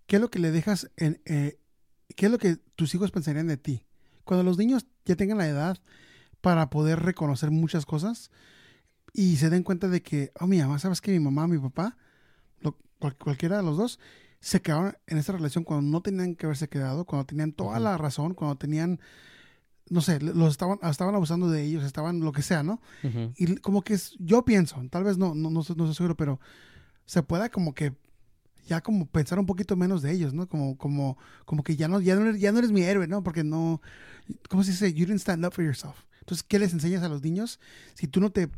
¿qué 0.06 0.18
es 0.18 0.22
lo 0.22 0.30
que 0.30 0.40
le 0.40 0.52
dejas 0.52 0.92
en, 0.98 1.22
eh, 1.26 1.58
qué 2.16 2.26
es 2.26 2.32
lo 2.32 2.38
que 2.38 2.58
tus 2.76 2.94
hijos 2.94 3.12
pensarían 3.12 3.48
de 3.48 3.58
ti? 3.58 3.86
Cuando 4.26 4.44
los 4.44 4.58
niños 4.58 4.86
ya 5.06 5.16
tengan 5.16 5.38
la 5.38 5.48
edad 5.48 5.78
para 6.42 6.70
poder 6.70 7.00
reconocer 7.00 7.50
muchas 7.52 7.86
cosas 7.86 8.30
y 9.14 9.38
se 9.38 9.50
den 9.50 9.64
cuenta 9.64 9.88
de 9.88 10.04
que, 10.04 10.32
oh, 10.40 10.46
mi 10.48 10.60
mamá, 10.60 10.78
¿sabes 10.78 11.00
que 11.00 11.12
mi 11.12 11.20
mamá, 11.20 11.48
mi 11.48 11.58
papá, 11.58 11.98
lo- 12.60 12.78
cual- 13.00 13.16
cualquiera 13.18 13.58
de 13.58 13.64
los 13.64 13.78
dos, 13.78 14.00
se 14.42 14.62
quedaron 14.62 14.96
en 15.08 15.18
esa 15.18 15.32
relación 15.32 15.64
cuando 15.64 15.90
no 15.90 16.02
tenían 16.02 16.36
que 16.36 16.46
haberse 16.46 16.68
quedado, 16.68 17.06
cuando 17.06 17.26
tenían 17.26 17.54
toda 17.54 17.80
la 17.80 17.98
razón, 17.98 18.34
cuando 18.34 18.58
tenían, 18.58 19.00
no 19.90 20.02
sé, 20.02 20.20
los 20.20 20.52
estaban, 20.52 20.80
estaban 20.84 21.16
abusando 21.16 21.50
de 21.50 21.64
ellos, 21.64 21.84
estaban 21.84 22.20
lo 22.20 22.32
que 22.32 22.42
sea, 22.42 22.64
¿no? 22.64 22.82
Y 23.36 23.58
como 23.58 23.82
que 23.82 23.94
es, 23.94 24.16
yo 24.20 24.44
pienso, 24.44 24.82
tal 24.90 25.04
vez 25.04 25.18
no, 25.18 25.34
no, 25.34 25.50
no, 25.50 25.62
no 25.62 25.62
estoy 25.62 25.94
seguro, 25.94 26.16
pero 26.18 26.40
se 27.06 27.24
pueda 27.24 27.50
como 27.50 27.74
que 27.74 27.94
ya 28.68 28.82
como 28.82 29.06
pensar 29.06 29.40
un 29.40 29.46
poquito 29.46 29.76
menos 29.76 30.02
de 30.02 30.12
ellos, 30.12 30.34
¿no? 30.34 30.48
Como, 30.48 30.78
como, 30.78 31.18
como 31.46 31.64
que 31.64 31.76
ya 31.76 31.88
no, 31.88 32.02
ya 32.02 32.16
no, 32.16 32.28
eres, 32.28 32.42
ya 32.42 32.52
no 32.52 32.60
eres 32.60 32.72
mi 32.72 32.82
héroe, 32.82 33.08
¿no? 33.08 33.24
Porque 33.24 33.44
no, 33.44 33.82
¿cómo 34.50 34.64
se 34.64 34.72
dice? 34.72 34.94
You 34.94 35.06
didn't 35.06 35.22
stand 35.22 35.46
up 35.46 35.54
for 35.54 35.64
yourself. 35.64 36.04
Entonces, 36.20 36.44
¿qué 36.44 36.60
les 36.60 36.74
enseñas 36.74 37.04
a 37.04 37.10
los 37.10 37.24
niños? 37.24 37.60
Si 37.94 38.08
tú 38.08 38.20
no 38.20 38.30
te 38.30 38.50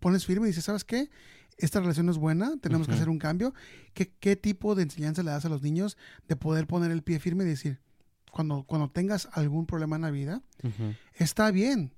pones 0.00 0.26
firme 0.26 0.46
y 0.46 0.50
dices, 0.50 0.64
¿sabes 0.64 0.84
qué? 0.84 1.08
Esta 1.56 1.80
relación 1.80 2.06
no 2.06 2.12
es 2.12 2.18
buena, 2.18 2.58
tenemos 2.60 2.86
que 2.86 2.94
hacer 2.94 3.08
un 3.08 3.18
cambio. 3.18 3.54
¿Qué, 3.94 4.12
¿Qué 4.20 4.36
tipo 4.36 4.74
de 4.74 4.82
enseñanza 4.82 5.22
le 5.22 5.30
das 5.30 5.44
a 5.44 5.48
los 5.48 5.62
niños 5.62 5.96
de 6.28 6.36
poder 6.36 6.66
poner 6.66 6.90
el 6.90 7.02
pie 7.02 7.18
firme 7.18 7.44
y 7.44 7.48
decir, 7.48 7.80
cuando, 8.30 8.64
cuando 8.64 8.90
tengas 8.90 9.28
algún 9.32 9.66
problema 9.66 9.96
en 9.96 10.02
la 10.02 10.10
vida, 10.10 10.42
Ujú. 10.62 10.94
está 11.14 11.50
bien 11.50 11.94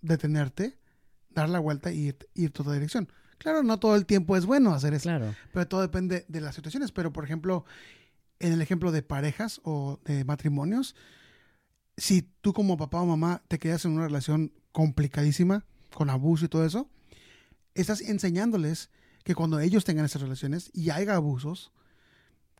detenerte, 0.00 0.78
dar 1.30 1.48
la 1.48 1.58
vuelta 1.58 1.92
y 1.92 2.08
ir, 2.08 2.18
ir 2.34 2.50
toda 2.50 2.74
dirección. 2.74 3.08
Claro, 3.38 3.62
no 3.62 3.78
todo 3.78 3.96
el 3.96 4.06
tiempo 4.06 4.36
es 4.36 4.46
bueno 4.46 4.72
hacer 4.72 4.94
eso, 4.94 5.04
Claro. 5.04 5.34
pero 5.52 5.66
todo 5.66 5.80
depende 5.80 6.24
de 6.28 6.40
las 6.40 6.54
situaciones. 6.54 6.92
Pero, 6.92 7.12
por 7.12 7.24
ejemplo, 7.24 7.64
en 8.38 8.52
el 8.52 8.62
ejemplo 8.62 8.92
de 8.92 9.02
parejas 9.02 9.60
o 9.64 9.98
de 10.04 10.24
matrimonios, 10.24 10.94
si 11.96 12.22
tú 12.40 12.52
como 12.52 12.76
papá 12.76 13.00
o 13.00 13.06
mamá 13.06 13.42
te 13.48 13.58
quedas 13.58 13.84
en 13.84 13.92
una 13.92 14.04
relación 14.06 14.52
complicadísima, 14.72 15.64
con 15.94 16.08
abuso 16.10 16.44
y 16.44 16.48
todo 16.48 16.64
eso, 16.64 16.88
estás 17.74 18.00
enseñándoles 18.00 18.90
que 19.24 19.34
cuando 19.34 19.60
ellos 19.60 19.84
tengan 19.84 20.04
esas 20.04 20.22
relaciones 20.22 20.70
y 20.72 20.90
haya 20.90 21.14
abusos, 21.14 21.72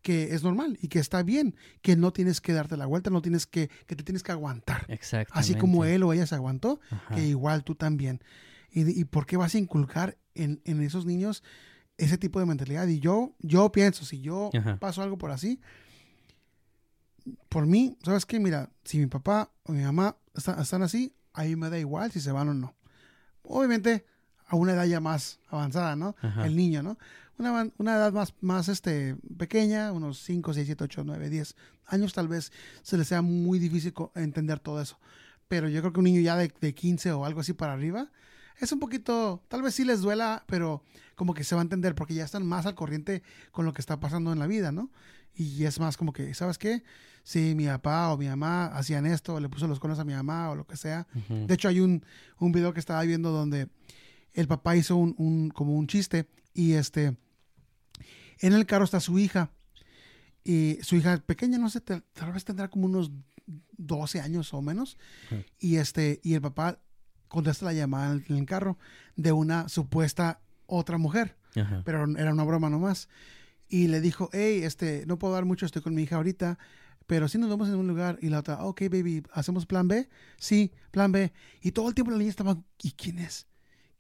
que 0.02 0.34
es 0.34 0.42
normal 0.42 0.78
y 0.82 0.88
que 0.88 0.98
está 0.98 1.22
bien, 1.22 1.54
que 1.80 1.96
no 1.96 2.12
tienes 2.12 2.40
que 2.40 2.52
darte 2.52 2.76
la 2.76 2.86
vuelta, 2.86 3.08
no 3.10 3.22
tienes 3.22 3.46
que, 3.46 3.68
que 3.86 3.96
te 3.96 4.02
tienes 4.04 4.22
que 4.22 4.32
aguantar. 4.32 4.84
Exactamente. 4.88 5.38
Así 5.38 5.54
como 5.54 5.84
él 5.84 6.02
o 6.02 6.12
ella 6.12 6.26
se 6.26 6.34
aguantó, 6.34 6.80
Ajá. 6.90 7.14
que 7.14 7.26
igual 7.26 7.64
tú 7.64 7.74
también. 7.74 8.22
¿Y, 8.70 9.00
y 9.00 9.04
por 9.04 9.26
qué 9.26 9.36
vas 9.36 9.54
a 9.54 9.58
inculcar 9.58 10.18
en, 10.34 10.60
en 10.64 10.82
esos 10.82 11.06
niños 11.06 11.42
ese 11.98 12.18
tipo 12.18 12.40
de 12.40 12.46
mentalidad? 12.46 12.86
Y 12.88 13.00
yo, 13.00 13.34
yo 13.40 13.70
pienso, 13.72 14.04
si 14.04 14.20
yo 14.20 14.50
Ajá. 14.58 14.76
paso 14.78 15.02
algo 15.02 15.18
por 15.18 15.30
así, 15.30 15.60
por 17.48 17.66
mí, 17.66 17.96
¿sabes 18.04 18.26
qué? 18.26 18.40
Mira, 18.40 18.70
si 18.84 18.98
mi 18.98 19.06
papá 19.06 19.52
o 19.64 19.72
mi 19.72 19.82
mamá 19.82 20.16
está- 20.34 20.60
están 20.60 20.82
así, 20.82 21.14
ahí 21.32 21.54
me 21.56 21.70
da 21.70 21.78
igual 21.78 22.10
si 22.10 22.20
se 22.20 22.32
van 22.32 22.48
o 22.48 22.54
no. 22.54 22.74
Obviamente, 23.44 24.04
a 24.48 24.56
una 24.56 24.72
edad 24.72 24.84
ya 24.86 25.00
más 25.00 25.38
avanzada, 25.48 25.94
¿no? 25.96 26.16
Ajá. 26.20 26.46
El 26.46 26.56
niño, 26.56 26.82
¿no? 26.82 26.98
Una, 27.78 27.96
edad 27.96 28.12
más, 28.12 28.34
más 28.40 28.68
este, 28.68 29.16
pequeña, 29.36 29.92
unos 29.92 30.18
5, 30.22 30.54
6, 30.54 30.66
7, 30.66 30.84
8, 30.84 31.02
9, 31.04 31.28
10 31.30 31.56
años, 31.86 32.12
tal 32.12 32.28
vez 32.28 32.52
se 32.82 32.96
les 32.96 33.08
sea 33.08 33.22
muy 33.22 33.58
difícil 33.58 33.92
entender 34.14 34.58
todo 34.60 34.80
eso. 34.80 34.98
Pero 35.48 35.68
yo 35.68 35.80
creo 35.80 35.92
que 35.92 36.00
un 36.00 36.04
niño 36.04 36.20
ya 36.20 36.36
de, 36.36 36.52
de 36.60 36.74
15 36.74 37.12
o 37.12 37.24
algo 37.24 37.40
así 37.40 37.52
para 37.52 37.72
arriba, 37.72 38.10
es 38.60 38.70
un 38.72 38.78
poquito, 38.78 39.42
tal 39.48 39.62
vez 39.62 39.74
sí 39.74 39.84
les 39.84 40.00
duela, 40.02 40.44
pero 40.46 40.82
como 41.16 41.34
que 41.34 41.42
se 41.44 41.54
va 41.54 41.60
a 41.60 41.64
entender 41.64 41.94
porque 41.94 42.14
ya 42.14 42.24
están 42.24 42.46
más 42.46 42.64
al 42.66 42.74
corriente 42.74 43.22
con 43.50 43.64
lo 43.64 43.72
que 43.72 43.80
está 43.80 43.98
pasando 43.98 44.32
en 44.32 44.38
la 44.38 44.46
vida, 44.46 44.72
¿no? 44.72 44.90
Y 45.34 45.64
es 45.64 45.80
más 45.80 45.96
como 45.96 46.12
que, 46.12 46.32
¿sabes 46.34 46.58
qué? 46.58 46.82
Si 47.24 47.54
mi 47.54 47.66
papá 47.66 48.12
o 48.12 48.18
mi 48.18 48.26
mamá 48.28 48.66
hacían 48.66 49.06
esto, 49.06 49.34
o 49.34 49.40
le 49.40 49.48
puso 49.48 49.66
los 49.66 49.80
conos 49.80 49.98
a 49.98 50.04
mi 50.04 50.12
mamá 50.12 50.50
o 50.50 50.54
lo 50.56 50.66
que 50.66 50.76
sea. 50.76 51.06
De 51.46 51.54
hecho, 51.54 51.68
hay 51.68 51.80
un, 51.80 52.04
un 52.38 52.52
video 52.52 52.72
que 52.74 52.80
estaba 52.80 53.02
viendo 53.02 53.30
donde 53.30 53.68
el 54.34 54.46
papá 54.48 54.76
hizo 54.76 54.96
un, 54.96 55.14
un- 55.18 55.50
como 55.50 55.74
un 55.74 55.86
chiste 55.86 56.26
y 56.54 56.72
este, 56.72 57.16
en 58.42 58.52
el 58.52 58.66
carro 58.66 58.84
está 58.84 59.00
su 59.00 59.18
hija 59.18 59.50
y 60.44 60.78
su 60.82 60.96
hija 60.96 61.16
pequeña, 61.18 61.56
no 61.58 61.70
sé, 61.70 61.80
tal, 61.80 62.02
vez 62.32 62.44
tendrá 62.44 62.68
como 62.68 62.84
unos 62.86 63.10
12 63.78 64.20
años 64.20 64.52
o 64.52 64.60
menos 64.60 64.98
y 65.58 65.76
este, 65.76 66.20
y 66.22 66.34
el 66.34 66.42
papá 66.42 66.78
contesta 67.28 67.64
la 67.64 67.72
llamada 67.72 68.12
en 68.12 68.36
el 68.36 68.46
carro 68.46 68.76
de 69.16 69.32
una 69.32 69.68
supuesta 69.68 70.40
otra 70.66 70.98
mujer 70.98 71.36
Ajá. 71.56 71.82
pero 71.84 72.04
era 72.16 72.32
una 72.32 72.44
broma 72.44 72.70
nomás. 72.70 73.08
Y 73.68 73.88
le 73.88 74.00
dijo, 74.00 74.28
hey, 74.32 74.62
este, 74.64 75.06
no 75.06 75.18
puedo 75.18 75.34
dar 75.34 75.44
mucho, 75.44 75.64
estoy 75.64 75.80
con 75.82 75.94
mi 75.94 76.02
hija 76.02 76.16
ahorita, 76.16 76.58
pero 77.06 77.26
si 77.28 77.38
nos 77.38 77.48
vemos 77.48 77.68
en 77.68 77.76
un 77.76 77.88
lugar. 77.88 78.18
Y 78.20 78.28
la 78.28 78.40
otra, 78.40 78.62
ok, 78.64 78.82
baby, 78.82 79.22
¿hacemos 79.32 79.64
plan 79.66 79.88
B? 79.88 80.08
Sí, 80.36 80.72
plan 80.90 81.10
B. 81.10 81.32
Y 81.62 81.72
todo 81.72 81.88
el 81.88 81.94
tiempo 81.94 82.10
la 82.10 82.18
niña 82.18 82.30
estaba, 82.30 82.58
¿y 82.82 82.92
quién 82.92 83.18
es? 83.18 83.46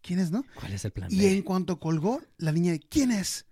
¿Quién 0.02 0.18
es, 0.18 0.30
no? 0.30 0.44
¿Cuál 0.56 0.72
es 0.72 0.84
el 0.84 0.92
plan 0.92 1.10
Y 1.10 1.20
B? 1.20 1.32
en 1.32 1.42
cuanto 1.42 1.78
colgó, 1.80 2.20
la 2.36 2.52
niña, 2.52 2.74
¿quién 2.90 3.12
es? 3.12 3.46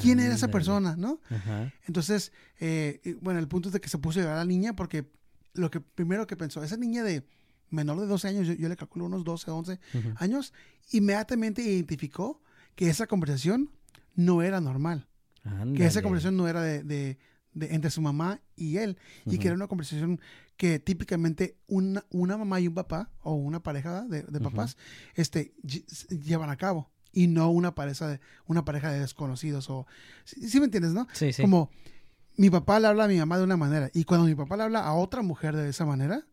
¿Quién 0.00 0.18
era 0.20 0.34
esa 0.34 0.46
Ándale. 0.46 0.52
persona, 0.52 0.96
no? 0.96 1.20
Ajá. 1.30 1.72
Entonces, 1.86 2.32
eh, 2.60 3.16
bueno, 3.20 3.40
el 3.40 3.48
punto 3.48 3.68
es 3.68 3.72
de 3.72 3.80
que 3.80 3.88
se 3.88 3.98
puso 3.98 4.20
a 4.20 4.22
llorar 4.22 4.38
la 4.38 4.44
niña 4.44 4.74
porque 4.76 5.10
lo 5.54 5.70
que 5.70 5.80
primero 5.80 6.26
que 6.26 6.36
pensó, 6.36 6.62
esa 6.62 6.76
niña 6.76 7.02
de 7.04 7.26
menor 7.70 8.00
de 8.00 8.06
12 8.06 8.28
años, 8.28 8.46
yo, 8.46 8.54
yo 8.54 8.68
le 8.68 8.76
calculo 8.76 9.06
unos 9.06 9.24
12, 9.24 9.50
11 9.50 9.80
Ujú. 9.94 10.14
años, 10.16 10.52
inmediatamente 10.92 11.62
identificó 11.62 12.42
que 12.74 12.88
esa 12.88 13.06
conversación 13.06 13.70
no 14.14 14.42
era 14.42 14.60
normal 14.60 15.08
que 15.42 15.50
esa 15.50 15.60
Ándale. 15.62 16.02
conversación 16.02 16.36
no 16.38 16.48
era 16.48 16.62
de, 16.62 16.82
de- 16.82 17.18
de- 17.52 17.74
entre 17.74 17.90
su 17.90 18.00
mamá 18.00 18.40
y 18.56 18.78
él, 18.78 18.96
y 19.26 19.38
que 19.38 19.48
era 19.48 19.54
una 19.54 19.66
conversación 19.68 20.18
que 20.56 20.78
típicamente 20.78 21.56
una, 21.68 22.04
una 22.10 22.36
mamá 22.38 22.60
y 22.60 22.66
un 22.68 22.74
papá, 22.74 23.10
o 23.22 23.34
una 23.34 23.62
pareja 23.62 24.04
de, 24.06 24.22
de 24.22 24.40
papás, 24.40 24.76
este, 25.14 25.54
lle- 25.62 25.84
llevan 26.24 26.48
a 26.50 26.56
cabo, 26.56 26.90
y 27.14 27.26
no 27.28 27.50
una 27.50 27.74
pareja 27.74 28.08
de, 28.08 28.20
una 28.46 28.64
pareja 28.64 28.90
de 28.90 29.00
desconocidos, 29.00 29.70
o, 29.70 29.86
¿sí, 30.24 30.48
sí 30.48 30.58
me 30.58 30.66
entiendes, 30.66 30.92
no? 30.92 31.06
Sí, 31.12 31.32
sí. 31.32 31.42
Como 31.42 31.70
mi 32.36 32.50
papá 32.50 32.80
le 32.80 32.88
habla 32.88 33.04
a 33.04 33.08
mi 33.08 33.18
mamá 33.18 33.38
de 33.38 33.44
una 33.44 33.56
manera, 33.56 33.90
y 33.94 34.04
cuando 34.04 34.26
mi 34.26 34.34
papá 34.34 34.56
le 34.56 34.64
habla 34.64 34.80
a 34.80 34.94
otra 34.94 35.22
mujer 35.22 35.56
de 35.56 35.68
esa 35.68 35.86
manera, 35.86 36.26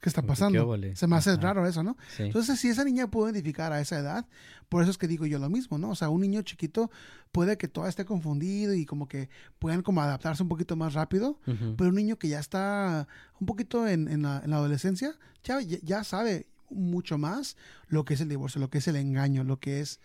¿qué 0.00 0.08
está 0.08 0.22
¿qué 0.22 0.28
pasando? 0.28 0.62
óvole? 0.62 0.94
Se 0.94 1.06
me 1.06 1.16
hace 1.16 1.30
Ajá. 1.30 1.40
raro 1.40 1.66
eso, 1.66 1.82
¿no? 1.82 1.96
Sí. 2.16 2.24
Entonces, 2.24 2.60
si 2.60 2.68
esa 2.68 2.84
niña 2.84 3.10
pudo 3.10 3.26
identificar 3.26 3.72
a 3.72 3.80
esa 3.80 3.98
edad, 3.98 4.26
por 4.68 4.82
eso 4.82 4.90
es 4.90 4.98
que 4.98 5.08
digo 5.08 5.26
yo 5.26 5.38
lo 5.38 5.48
mismo, 5.48 5.78
¿no? 5.78 5.90
O 5.90 5.94
sea, 5.94 6.10
un 6.10 6.20
niño 6.20 6.42
chiquito 6.42 6.90
puede 7.32 7.56
que 7.56 7.68
todo 7.68 7.86
esté 7.88 8.04
confundido 8.04 8.74
y 8.74 8.84
como 8.86 9.08
que 9.08 9.28
puedan 9.58 9.82
como 9.82 10.02
adaptarse 10.02 10.42
un 10.42 10.48
poquito 10.48 10.76
más 10.76 10.94
rápido, 10.94 11.40
pero 11.76 11.90
un 11.90 11.96
niño 11.96 12.18
que 12.18 12.28
ya 12.28 12.38
está 12.38 13.08
un 13.40 13.46
poquito 13.46 13.88
en, 13.88 14.08
en 14.08 14.22
la, 14.22 14.40
en 14.44 14.50
la 14.50 14.56
adolescencia, 14.56 15.14
ya 15.42 15.60
ya 15.60 16.04
sabe 16.04 16.46
mucho 16.70 17.16
más 17.18 17.56
lo 17.88 18.04
que 18.04 18.14
es 18.14 18.20
el 18.20 18.28
divorcio, 18.28 18.60
lo 18.60 18.70
que 18.70 18.78
es 18.78 18.88
el 18.88 18.96
engaño, 18.96 19.42
lo 19.44 19.58
que 19.58 19.80
es 19.80 20.00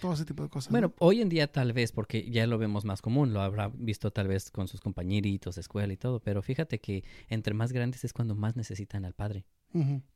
todo 0.00 0.12
ese 0.12 0.24
tipo 0.24 0.42
de 0.42 0.48
cosas. 0.48 0.70
Bueno, 0.70 0.88
¿no? 0.88 0.94
hoy 0.98 1.20
en 1.20 1.28
día 1.28 1.50
tal 1.50 1.72
vez, 1.72 1.92
porque 1.92 2.30
ya 2.30 2.46
lo 2.46 2.58
vemos 2.58 2.84
más 2.84 3.02
común, 3.02 3.32
lo 3.32 3.40
habrá 3.40 3.70
visto 3.74 4.10
tal 4.10 4.28
vez 4.28 4.50
con 4.50 4.68
sus 4.68 4.80
compañeritos 4.80 5.56
de 5.56 5.60
escuela 5.60 5.92
y 5.92 5.96
todo, 5.96 6.20
pero 6.20 6.42
fíjate 6.42 6.80
que 6.80 7.04
entre 7.28 7.54
más 7.54 7.72
grandes 7.72 8.04
es 8.04 8.12
cuando 8.12 8.34
más 8.34 8.56
necesitan 8.56 9.04
al 9.04 9.14
padre 9.14 9.46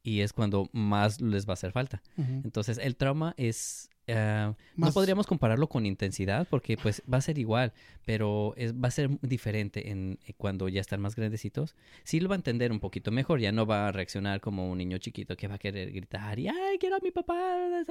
y 0.03 0.21
es 0.21 0.33
cuando 0.33 0.69
más 0.73 1.21
les 1.21 1.47
va 1.47 1.51
a 1.51 1.55
hacer 1.55 1.73
falta. 1.73 2.03
Entonces 2.17 2.79
el 2.79 2.97
trauma 2.97 3.35
es... 3.37 3.89
ah, 4.09 4.55
No 4.77 4.93
podríamos 4.93 5.27
compararlo 5.27 5.69
con 5.69 5.87
intensidad 5.87 6.47
porque 6.49 6.77
pues 6.77 7.03
va 7.13 7.19
a 7.19 7.21
ser 7.21 7.39
igual, 7.39 7.73
pero 8.05 8.55
es, 8.57 8.75
va 8.75 8.89
a 8.89 8.91
ser 8.91 9.11
diferente 9.21 9.91
en, 9.91 10.19
en 10.27 10.35
cuando 10.37 10.69
ya 10.69 10.81
están 10.81 11.01
más 11.01 11.15
grandecitos. 11.17 11.75
Sí 12.05 12.21
lo 12.21 12.29
va 12.29 12.35
a 12.35 12.37
entender 12.37 12.73
un 12.73 12.81
poquito 12.81 13.11
mejor, 13.11 13.41
ya 13.41 13.53
no 13.53 13.67
va 13.67 13.89
a 13.89 13.93
reaccionar 13.93 14.41
como 14.41 14.71
un 14.71 14.79
niño 14.79 14.99
chiquito 14.99 15.37
que 15.37 15.49
va 15.49 15.55
a 15.57 15.59
querer 15.59 15.93
gritar 15.93 16.39
y 16.39 16.49
¡ay, 16.49 16.79
quiero 16.79 16.97
a 16.97 17.01
mi 17.01 17.11
papá! 17.11 17.85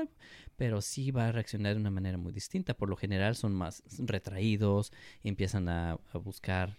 Pero 0.56 0.82
sí 0.82 1.12
va 1.12 1.28
a 1.28 1.32
reaccionar 1.32 1.74
de 1.74 1.80
una 1.80 1.91
manera 1.91 2.17
muy 2.17 2.32
distinta. 2.32 2.74
Por 2.74 2.89
lo 2.89 2.95
general 2.95 3.36
son 3.36 3.54
más 3.54 3.84
retraídos, 4.00 4.91
empiezan 5.24 5.69
a, 5.69 6.00
a 6.12 6.17
buscar 6.17 6.78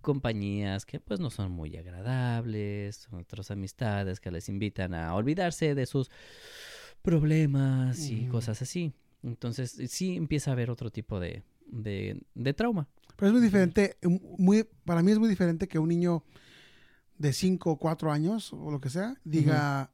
compañías 0.00 0.86
que 0.86 0.98
pues 0.98 1.20
no 1.20 1.30
son 1.30 1.52
muy 1.52 1.76
agradables, 1.76 3.08
otras 3.12 3.50
amistades 3.50 4.20
que 4.20 4.30
les 4.30 4.48
invitan 4.48 4.94
a 4.94 5.14
olvidarse 5.14 5.74
de 5.74 5.86
sus 5.86 6.10
problemas 7.02 7.98
y 8.08 8.26
cosas 8.26 8.60
así. 8.62 8.92
Entonces 9.22 9.76
sí 9.88 10.16
empieza 10.16 10.50
a 10.50 10.54
haber 10.54 10.70
otro 10.70 10.90
tipo 10.90 11.20
de, 11.20 11.42
de, 11.66 12.20
de 12.34 12.54
trauma. 12.54 12.88
Pero 13.16 13.28
es 13.28 13.32
muy 13.34 13.42
diferente, 13.42 13.96
un- 14.02 14.20
muy, 14.38 14.64
para 14.84 15.02
mí 15.02 15.12
es 15.12 15.18
muy 15.18 15.28
diferente 15.28 15.68
que 15.68 15.78
un 15.78 15.88
niño 15.88 16.24
de 17.18 17.32
5 17.32 17.70
o 17.72 17.76
4 17.78 18.10
años 18.12 18.52
o 18.52 18.70
lo 18.70 18.80
que 18.80 18.88
sea 18.88 19.14
diga, 19.24 19.92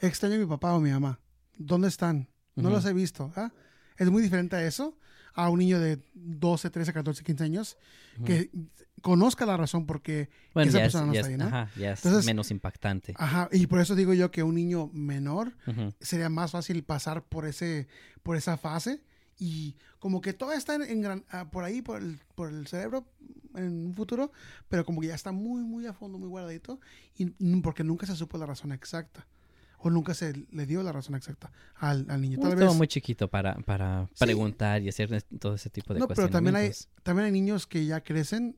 extraño 0.00 0.34
a 0.34 0.38
mi 0.38 0.46
papá 0.46 0.74
o 0.74 0.80
mi 0.80 0.90
mamá. 0.90 1.20
¿Dónde 1.58 1.88
están? 1.88 2.28
No 2.56 2.70
los 2.70 2.84
he 2.86 2.92
visto. 2.92 3.32
¿ah? 3.36 3.52
Es 3.98 4.10
muy 4.10 4.22
diferente 4.22 4.56
a 4.56 4.66
eso, 4.66 4.98
a 5.34 5.48
un 5.48 5.58
niño 5.60 5.78
de 5.78 6.00
12, 6.14 6.70
13, 6.70 6.92
14, 6.92 7.22
15 7.22 7.44
años 7.44 7.76
que 8.24 8.50
conozca 9.02 9.46
la 9.46 9.56
razón 9.56 9.86
porque 9.86 10.28
Bueno, 10.54 10.68
esa 10.70 10.78
ya 10.78 10.84
es, 10.86 10.92
persona 10.92 11.06
no 11.06 11.12
está 11.12 11.26
es- 11.26 11.32
ahí, 11.32 11.36
¿no? 11.38 11.46
ajá, 11.46 11.70
Entonces- 11.76 12.26
menos 12.26 12.50
impactante. 12.50 13.14
Ajá, 13.16 13.48
y 13.52 13.66
por 13.66 13.80
eso 13.80 13.94
digo 13.94 14.14
yo 14.14 14.30
que 14.30 14.42
un 14.42 14.54
niño 14.54 14.90
menor 14.92 15.54
sería 16.00 16.28
más 16.28 16.52
fácil 16.52 16.82
pasar 16.84 17.22
por 17.24 17.46
ese 17.46 17.86
por 18.22 18.36
esa 18.36 18.56
fase 18.56 19.02
y 19.38 19.76
como 19.98 20.20
que 20.20 20.32
todo 20.32 20.52
está 20.52 20.74
en, 20.74 20.82
en 20.82 21.02
gran- 21.02 21.24
ah, 21.30 21.50
por 21.50 21.62
ahí 21.64 21.82
por 21.82 22.00
el, 22.02 22.18
por 22.34 22.48
el 22.48 22.66
cerebro 22.66 23.06
en 23.54 23.86
un 23.88 23.94
futuro 23.94 24.32
pero 24.68 24.84
como 24.84 25.00
que 25.00 25.08
ya 25.08 25.14
está 25.14 25.30
muy 25.30 25.62
muy 25.62 25.86
a 25.86 25.92
fondo 25.92 26.18
muy 26.18 26.28
guardadito 26.28 26.80
y 27.16 27.26
porque 27.60 27.84
nunca 27.84 28.06
se 28.06 28.16
supo 28.16 28.38
la 28.38 28.46
razón 28.46 28.72
exacta 28.72 29.26
o 29.78 29.90
nunca 29.90 30.14
se 30.14 30.32
le 30.50 30.64
dio 30.66 30.82
la 30.82 30.90
razón 30.90 31.14
exacta 31.16 31.52
al, 31.76 32.06
al 32.08 32.20
niño 32.22 32.38
tal 32.38 32.52
Estaba 32.54 32.70
vez 32.70 32.76
muy 32.78 32.88
chiquito 32.88 33.28
para, 33.28 33.54
para 33.56 34.08
Sí. 34.14 34.24
preguntar 34.24 34.80
y 34.82 34.88
hacer 34.88 35.22
todo 35.38 35.54
ese 35.54 35.68
tipo 35.70 35.92
de 35.92 36.00
no 36.00 36.08
pero 36.08 36.28
también 36.30 36.56
hay 36.56 36.72
también 37.02 37.26
hay 37.26 37.32
niños 37.32 37.66
que 37.66 37.84
ya 37.84 38.00
crecen 38.02 38.56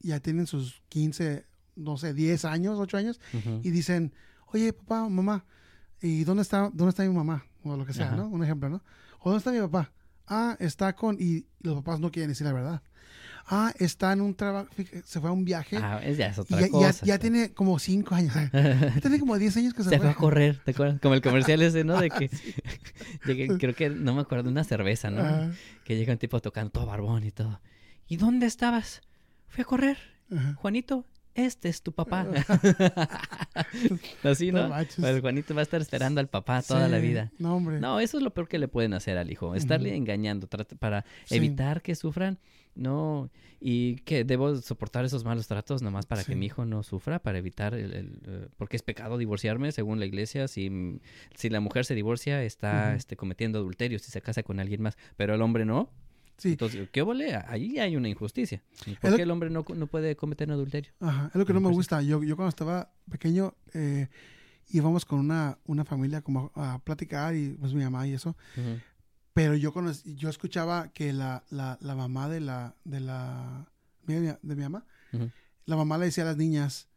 ya 0.00 0.20
tienen 0.20 0.46
sus 0.46 0.82
15 0.88 1.46
no 1.76 1.96
sé 1.96 2.12
10 2.12 2.44
años 2.44 2.78
8 2.78 2.96
años 2.96 3.20
y 3.62 3.70
dicen, 3.70 4.12
oye, 4.46 4.72
papá, 4.72 5.08
mamá, 5.08 5.44
¿y 6.02 6.24
dónde 6.24 6.42
está, 6.42 6.70
dónde 6.74 6.90
está 6.90 7.02
mi 7.04 7.14
mamá? 7.14 7.46
O 7.62 7.76
lo 7.76 7.86
que 7.86 7.92
sea, 7.94 8.08
Ajá. 8.08 8.16
¿no? 8.16 8.28
Un 8.28 8.42
ejemplo, 8.44 8.68
¿no? 8.68 8.82
¿O 9.20 9.30
dónde 9.30 9.38
está 9.38 9.52
mi 9.52 9.60
papá? 9.60 9.92
Ah, 10.26 10.56
está 10.60 10.94
con, 10.94 11.16
y 11.18 11.46
los 11.60 11.74
papás 11.76 12.00
no 12.00 12.10
quieren 12.10 12.28
decir 12.30 12.46
la 12.46 12.52
verdad. 12.52 12.82
Ah, 13.46 13.72
está 13.78 14.12
en 14.12 14.20
un 14.20 14.34
trabajo, 14.34 14.68
se 15.04 15.20
fue 15.20 15.28
a 15.28 15.32
un 15.32 15.44
viaje 15.44 15.76
Ah, 15.78 16.00
es, 16.04 16.18
ya 16.18 16.26
es 16.26 16.38
otra 16.38 16.60
ya, 16.60 16.66
ya- 16.66 16.70
cosa. 16.72 17.06
ya 17.06 17.18
tiene 17.18 17.52
como 17.52 17.78
cinco 17.78 18.14
años. 18.14 18.34
ya 18.52 19.00
tiene 19.00 19.18
como 19.18 19.36
10 19.38 19.56
años 19.56 19.74
que 19.74 19.82
se, 19.82 19.90
Se 19.90 19.98
fue 19.98 20.08
a 20.10 20.14
correr, 20.14 20.60
¿te 20.64 20.70
acuerdas? 20.72 21.00
Como 21.00 21.14
el 21.14 21.22
comercial 21.22 21.60
ese, 21.62 21.82
¿no? 21.84 21.98
De 22.00 22.10
que 22.10 22.28
creo 23.58 23.74
que 23.74 23.90
no 23.90 24.14
me 24.14 24.20
acuerdo, 24.20 24.50
una 24.50 24.64
cerveza, 24.64 25.10
¿no? 25.10 25.52
Que 25.84 25.96
llega 25.96 26.12
un 26.12 26.18
tipo 26.18 26.40
tocando 26.40 26.70
todo 26.70 26.86
barbón 26.86 27.24
y 27.24 27.30
todo. 27.30 27.60
¿Y 28.06 28.16
dónde 28.16 28.46
estabas? 28.46 29.00
Fui 29.50 29.62
a 29.62 29.64
correr. 29.64 29.98
ajá. 30.34 30.54
Juanito, 30.54 31.04
este 31.34 31.68
es 31.68 31.82
tu 31.82 31.92
papá. 31.92 32.26
Así, 34.24 34.52
No. 34.52 34.70
El 35.06 35.20
Juanito 35.20 35.54
va 35.54 35.60
a 35.60 35.62
estar 35.62 35.80
esperando 35.80 36.20
al 36.20 36.28
papá 36.28 36.62
toda 36.62 36.88
la 36.88 36.98
vida. 36.98 37.32
No, 37.38 37.56
hombre. 37.56 37.80
No, 37.80 38.00
eso 38.00 38.16
es 38.18 38.22
lo 38.22 38.32
peor 38.32 38.48
que 38.48 38.58
le 38.58 38.68
pueden 38.68 38.94
hacer 38.94 39.16
al 39.18 39.30
hijo, 39.30 39.54
estarle 39.54 39.94
engañando 39.94 40.48
para 40.78 41.04
Sí. 41.24 41.36
evitar 41.36 41.82
que 41.82 41.94
sufran. 41.94 42.38
No, 42.76 43.30
y 43.60 43.96
que 43.96 44.22
debo 44.24 44.54
soportar 44.56 45.04
esos 45.04 45.24
malos 45.24 45.48
tratos 45.48 45.82
nomás 45.82 46.06
para 46.06 46.22
que 46.22 46.36
mi 46.36 46.46
hijo 46.46 46.64
no 46.64 46.84
sufra, 46.84 47.18
para 47.18 47.36
evitar 47.38 47.74
el, 47.74 47.92
el, 47.92 48.20
eh, 48.26 48.48
porque 48.56 48.76
es 48.76 48.82
pecado 48.82 49.18
divorciarme 49.18 49.72
según 49.72 49.98
la 49.98 50.06
iglesia. 50.06 50.46
Si, 50.46 51.00
si 51.34 51.50
la 51.50 51.58
mujer 51.60 51.84
se 51.84 51.94
divorcia, 51.96 52.42
está 52.44 52.94
este, 52.94 53.16
cometiendo 53.16 53.58
adulterio 53.58 53.98
si 53.98 54.10
se 54.12 54.20
casa 54.22 54.44
con 54.44 54.60
alguien 54.60 54.82
más, 54.82 54.96
pero 55.16 55.34
el 55.34 55.42
hombre 55.42 55.64
no. 55.64 55.90
Sí, 56.40 56.52
Entonces, 56.52 56.88
¿qué 56.90 57.02
vole? 57.02 57.34
Ahí 57.46 57.78
hay 57.78 57.96
una 57.96 58.08
injusticia. 58.08 58.62
¿Por 59.00 59.10
qué 59.16 59.22
el 59.22 59.30
hombre 59.30 59.50
no, 59.50 59.64
no 59.76 59.86
puede 59.86 60.16
cometer 60.16 60.50
adulterio? 60.50 60.92
Ajá, 61.00 61.26
es 61.28 61.34
lo 61.34 61.44
que 61.44 61.52
no 61.52 61.60
me 61.60 61.68
gusta. 61.76 62.00
Yo, 62.02 62.22
yo 62.24 62.34
cuando 62.36 62.48
estaba 62.48 62.90
pequeño 63.10 63.54
eh, 63.74 64.08
íbamos 64.70 65.04
con 65.04 65.18
una, 65.18 65.58
una 65.66 65.84
familia 65.84 66.22
como 66.22 66.50
a, 66.54 66.74
a 66.74 66.78
platicar 66.78 67.34
y 67.36 67.50
pues 67.60 67.74
mi 67.74 67.84
mamá 67.84 68.06
y 68.06 68.14
eso. 68.14 68.36
Pero 69.32 69.54
yo 69.54 69.72
cono- 69.72 69.92
yo 70.04 70.28
escuchaba 70.28 70.88
que 70.92 71.12
la, 71.12 71.44
la, 71.50 71.78
la 71.80 71.94
mamá 71.94 72.28
de 72.28 72.40
la 72.40 72.74
de 72.84 73.00
la 73.00 73.66
de 74.06 74.36
mi, 74.56 74.62
mamá 74.62 74.84
la 75.66 75.76
mamá 75.76 75.98
le 75.98 76.06
decía 76.06 76.24
a 76.24 76.26
las 76.26 76.36
niñas 76.36 76.88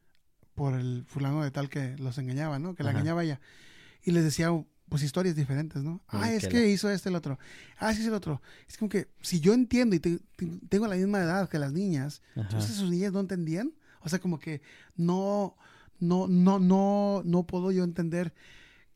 por 0.55 0.73
el 0.73 1.03
fulano 1.07 1.43
de 1.43 1.51
tal 1.51 1.69
que 1.69 1.95
los 1.97 2.17
engañaba, 2.17 2.59
¿no? 2.59 2.75
Que 2.75 2.83
la 2.83 2.91
engañaba 2.99 3.23
ella. 3.23 3.39
Y 4.03 4.11
les 4.11 4.23
decía, 4.23 4.49
pues, 4.93 5.01
historias 5.01 5.35
diferentes, 5.35 5.81
¿no? 5.81 5.93
Mm, 5.95 5.99
Ah, 6.09 6.31
es 6.31 6.43
que 6.43 6.49
que 6.49 6.59
la- 6.59 6.65
hizo 6.67 6.87
este, 6.91 7.09
el 7.09 7.15
otro. 7.15 7.39
Ah, 7.79 7.91
sí, 7.95 8.01
es 8.01 8.07
el 8.07 8.13
otro. 8.13 8.43
Es 8.69 8.77
como 8.77 8.89
que 8.89 9.07
si 9.21 9.39
yo 9.39 9.55
entiendo 9.55 9.95
y 9.95 9.99
te- 9.99 10.19
te- 10.35 10.59
tengo 10.69 10.85
la 10.85 10.95
misma 10.95 11.17
edad 11.19 11.49
que 11.49 11.57
las 11.57 11.73
niñas, 11.73 12.21
Ajá. 12.33 12.41
entonces 12.41 12.75
sus 12.75 12.91
niñas 12.91 13.11
no 13.11 13.19
entendían. 13.21 13.73
O 14.01 14.09
sea, 14.09 14.19
como 14.19 14.37
que 14.37 14.61
no, 14.95 15.55
no, 15.99 16.27
no, 16.27 16.59
no, 16.59 17.23
no 17.25 17.43
puedo 17.47 17.71
yo 17.71 17.83
entender 17.83 18.35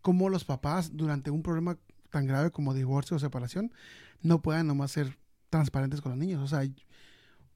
cómo 0.04 0.30
los 0.30 0.46
papás 0.46 0.96
durante 0.96 1.32
un 1.32 1.42
problema 1.42 1.80
tan 2.12 2.28
grave 2.28 2.52
como 2.52 2.76
divorcio 2.76 3.18
o 3.18 3.20
separación 3.20 3.72
no 4.22 4.42
puedan 4.44 4.68
nomás 4.68 4.92
ser 4.92 5.18
transparentes 5.50 6.00
con 6.02 6.12
los 6.12 6.20
niños. 6.20 6.44
O 6.44 6.48
sea, 6.48 6.62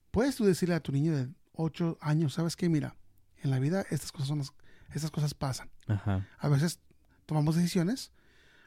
puedes 0.10 0.36
tú 0.36 0.46
decirle 0.46 0.74
a 0.74 0.80
tu 0.80 0.92
niño 0.92 1.16
de 1.16 1.30
8 1.54 1.98
años, 2.02 2.34
¿sabes 2.34 2.56
qué? 2.56 2.70
Mira, 2.70 2.96
en 3.44 3.52
la 3.52 3.60
vida 3.60 3.86
estas 3.92 4.12
cosas 4.12 4.28
son 4.30 4.40
las- 4.40 4.54
estas 4.96 5.12
cosas 5.12 5.34
pasan. 5.36 5.70
Ajá. 5.88 6.28
A 6.40 6.50
veces 6.50 6.80
tomamos 7.28 7.56
decisiones, 7.56 8.12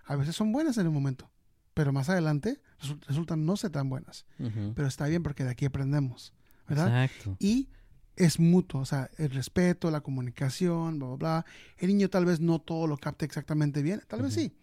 a 0.06 0.16
veces 0.16 0.34
son 0.36 0.52
buenas 0.52 0.76
en 0.78 0.86
el 0.86 0.92
momento, 0.92 1.30
pero 1.74 1.92
más 1.92 2.08
adelante 2.08 2.60
resu- 2.80 3.00
resultan 3.06 3.44
no 3.46 3.56
ser 3.56 3.70
tan 3.70 3.88
buenas. 3.88 4.26
Ujú. 4.38 4.72
Pero 4.74 4.88
está 4.88 5.06
bien 5.06 5.22
porque 5.22 5.44
de 5.44 5.50
aquí 5.50 5.64
aprendemos, 5.64 6.32
¿verdad? 6.68 7.04
Exacto. 7.04 7.36
Y 7.40 7.68
es 8.16 8.38
mutuo, 8.38 8.80
o 8.82 8.84
sea, 8.84 9.10
el 9.18 9.30
respeto, 9.30 9.90
la 9.90 10.00
comunicación, 10.00 10.98
bla, 10.98 11.08
bla, 11.08 11.16
bla. 11.16 11.46
El 11.78 11.88
niño 11.88 12.08
tal 12.10 12.24
vez 12.26 12.40
no 12.40 12.60
todo 12.60 12.86
lo 12.86 12.96
capte 12.96 13.24
exactamente 13.24 13.82
bien, 13.82 14.02
tal 14.06 14.22
vez 14.22 14.32
Ujú. 14.32 14.40
sí, 14.40 14.56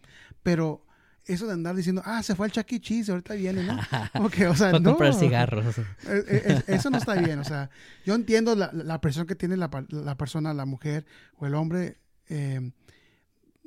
pero 0.44 0.86
eso 1.26 1.46
de 1.46 1.54
andar 1.54 1.76
diciendo, 1.76 2.02
ah, 2.06 2.24
se 2.24 2.34
fue 2.34 2.48
al 2.48 2.52
Chuck 2.52 2.72
E. 2.72 2.80
Cheese, 2.80 3.12
ahorita 3.12 3.36
viene, 3.36 3.64
¿no? 3.64 3.78
Como 4.14 4.30
que, 4.30 4.48
o 4.48 4.56
sea, 4.56 4.72
no. 4.72 4.82
comprar 4.92 5.14
cigarros. 5.14 5.78
Eh, 5.78 5.84
eh, 6.08 6.64
Eso 6.68 6.90
no 6.90 6.98
está 6.98 7.14
bien, 7.16 7.40
o 7.40 7.44
sea, 7.44 7.70
yo 8.06 8.16
entiendo 8.16 8.56
la, 8.56 8.72
la 8.74 9.00
presión 9.02 9.28
que 9.28 9.36
tiene 9.36 9.56
la, 9.58 9.70
la 9.90 10.18
persona, 10.18 10.54
la 10.54 10.66
mujer 10.66 11.06
o 11.38 11.46
el 11.46 11.54
hombre 11.56 12.00
eh, 12.30 12.72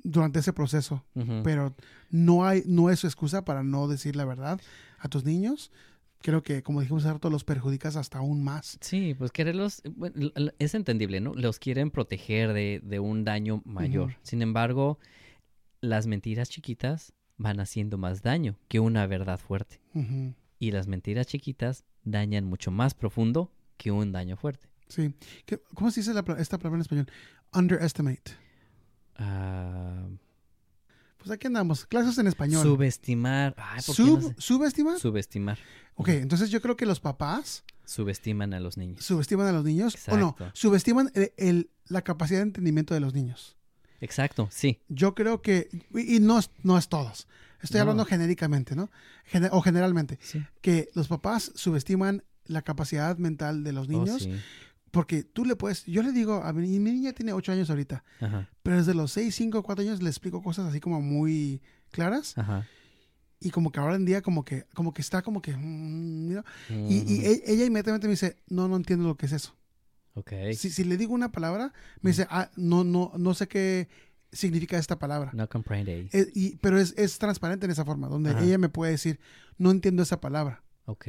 durante 0.04 0.38
ese 0.38 0.52
proceso, 0.52 1.02
pero 1.42 1.74
no 2.10 2.44
hay, 2.46 2.62
no 2.66 2.90
es 2.90 3.02
excusa 3.04 3.44
para 3.44 3.62
no 3.64 3.88
decir 3.88 4.14
la 4.16 4.24
verdad 4.24 4.60
a 4.98 5.08
tus 5.08 5.24
niños. 5.24 5.72
Creo 6.20 6.42
que, 6.42 6.62
como 6.62 6.80
dijimos 6.80 7.04
hace 7.04 7.12
rato, 7.14 7.28
los 7.28 7.44
perjudicas 7.44 7.96
hasta 7.96 8.18
aún 8.18 8.42
más. 8.44 8.78
Sí, 8.80 9.14
pues 9.18 9.30
quererlos, 9.32 9.82
bueno, 9.96 10.30
es 10.58 10.74
entendible, 10.74 11.20
¿no? 11.20 11.34
Los 11.34 11.58
quieren 11.58 11.90
proteger 11.90 12.52
de, 12.54 12.80
de 12.82 12.98
un 13.00 13.24
daño 13.24 13.60
mayor. 13.66 14.16
Sin 14.22 14.40
embargo, 14.40 14.98
las 15.80 16.06
mentiras 16.06 16.48
chiquitas 16.48 17.12
van 17.36 17.60
haciendo 17.60 17.98
más 17.98 18.22
daño 18.22 18.56
que 18.68 18.80
una 18.80 19.06
verdad 19.06 19.38
fuerte. 19.38 19.80
Y 20.58 20.70
las 20.70 20.86
mentiras 20.86 21.26
chiquitas 21.26 21.84
dañan 22.04 22.44
mucho 22.44 22.70
más 22.70 22.94
profundo 22.94 23.52
que 23.76 23.90
un 23.90 24.12
daño 24.12 24.36
fuerte. 24.36 24.68
Sí. 24.88 25.14
¿Qué- 25.46 25.60
¿Cómo 25.74 25.90
se 25.90 26.00
dice 26.00 26.14
la 26.14 26.24
esta 26.38 26.58
palabra 26.58 26.76
en 26.76 26.82
español? 26.82 27.06
Underestimate. 27.52 28.32
Ah, 29.16 30.06
Pues 31.18 31.30
aquí 31.30 31.46
andamos. 31.46 31.86
Clases 31.86 32.18
en 32.18 32.26
español. 32.26 32.62
subestimar. 32.62 33.54
Ay, 33.56 33.80
¿por 33.86 33.96
qué 33.96 34.02
no 34.02 34.08
Sub- 34.20 34.22
sé? 34.28 34.34
¿Subestimar? 34.38 34.98
Subestimar. 34.98 35.58
ok, 35.94 36.08
entonces 36.10 36.50
yo 36.50 36.60
creo 36.60 36.76
que 36.76 36.84
los 36.86 37.00
papás 37.00 37.64
Subestiman 37.86 38.52
a 38.54 38.60
los 38.60 38.76
niños. 38.76 39.04
subestiman 39.04 39.46
a 39.46 39.52
los 39.52 39.64
niños. 39.64 39.96
O 40.08 40.16
no, 40.16 40.36
subestiman 40.52 41.10
el- 41.14 41.32
el- 41.36 41.70
la 41.86 42.02
capacidad 42.02 42.38
de 42.40 42.44
entendimiento 42.44 42.94
de 42.94 43.00
los 43.00 43.14
niños. 43.14 43.56
Exacto, 44.00 44.48
sí. 44.50 44.80
Yo 44.88 45.14
creo 45.14 45.40
que, 45.40 45.68
y 45.94 46.16
y 46.16 46.20
no 46.20 46.38
es, 46.38 46.50
no 46.62 46.76
es 46.76 46.88
todos, 46.88 47.26
estoy 47.62 47.78
No. 47.78 47.82
hablando 47.82 48.04
genéricamente, 48.04 48.74
¿no? 48.76 48.90
O 49.52 49.62
generalmente, 49.62 50.18
sí. 50.20 50.44
que 50.60 50.88
los 50.94 51.08
papás 51.08 51.52
subestiman 51.54 52.22
la 52.46 52.60
capacidad 52.62 53.16
mental 53.16 53.64
de 53.64 53.72
los 53.72 53.88
Oh, 53.88 53.92
niños, 53.92 54.22
sí. 54.24 54.34
Porque 54.94 55.22
tú 55.24 55.44
le 55.44 55.56
puedes, 55.56 55.84
yo 55.84 56.02
le 56.02 56.12
digo, 56.12 56.42
a 56.42 56.52
mi, 56.54 56.78
mi 56.78 56.92
niña 56.92 57.12
tiene 57.12 57.32
8 57.34 57.52
años 57.52 57.68
ahorita, 57.68 58.02
Ajá, 58.20 58.48
pero 58.62 58.76
desde 58.78 58.94
los 58.94 59.12
6, 59.12 59.34
5, 59.34 59.62
4 59.62 59.82
años 59.84 60.02
le 60.02 60.08
explico 60.08 60.42
cosas 60.42 60.66
así 60.68 60.80
como 60.80 61.02
muy 61.02 61.60
claras, 61.90 62.38
ajá. 62.38 62.66
y 63.40 63.50
como 63.50 63.70
que 63.70 63.80
ahora 63.80 63.96
en 63.96 64.06
día 64.06 64.22
como 64.22 64.44
que, 64.44 64.64
como 64.74 64.94
que 64.94 65.02
está 65.02 65.20
como 65.20 65.42
que, 65.42 65.54
mm, 65.54 66.28
mira, 66.28 66.44
y, 66.70 66.72
y 67.06 67.18
Ujú. 67.18 67.26
e- 67.26 67.42
ella 67.52 67.64
inmediatamente 67.66 68.06
me 68.06 68.12
dice, 68.12 68.38
no, 68.48 68.68
no 68.68 68.76
entiendo 68.76 69.06
lo 69.06 69.16
que 69.16 69.26
es 69.26 69.32
eso. 69.32 69.54
Ok. 70.14 70.32
Si, 70.56 70.70
si 70.70 70.84
le 70.84 70.96
digo 70.96 71.12
una 71.12 71.32
palabra, 71.32 71.72
me 72.00 72.10
dice, 72.10 72.26
ah, 72.30 72.48
no, 72.56 72.84
no, 72.84 73.12
no 73.18 73.34
sé 73.34 73.48
qué 73.48 73.88
significa 74.32 74.78
esta 74.78 74.98
palabra. 74.98 75.32
No 75.34 75.48
comprende. 75.48 76.08
Eh, 76.12 76.26
y- 76.34 76.56
pero 76.56 76.78
es, 76.78 76.94
es 76.96 77.18
transparente 77.18 77.66
en 77.66 77.72
esa 77.72 77.84
forma, 77.84 78.06
donde 78.08 78.30
Ajá. 78.30 78.42
ella 78.44 78.56
me 78.58 78.68
puede 78.68 78.92
decir, 78.92 79.18
no 79.58 79.70
entiendo 79.72 80.02
esa 80.04 80.20
palabra, 80.20 80.62
Ok. 80.86 81.06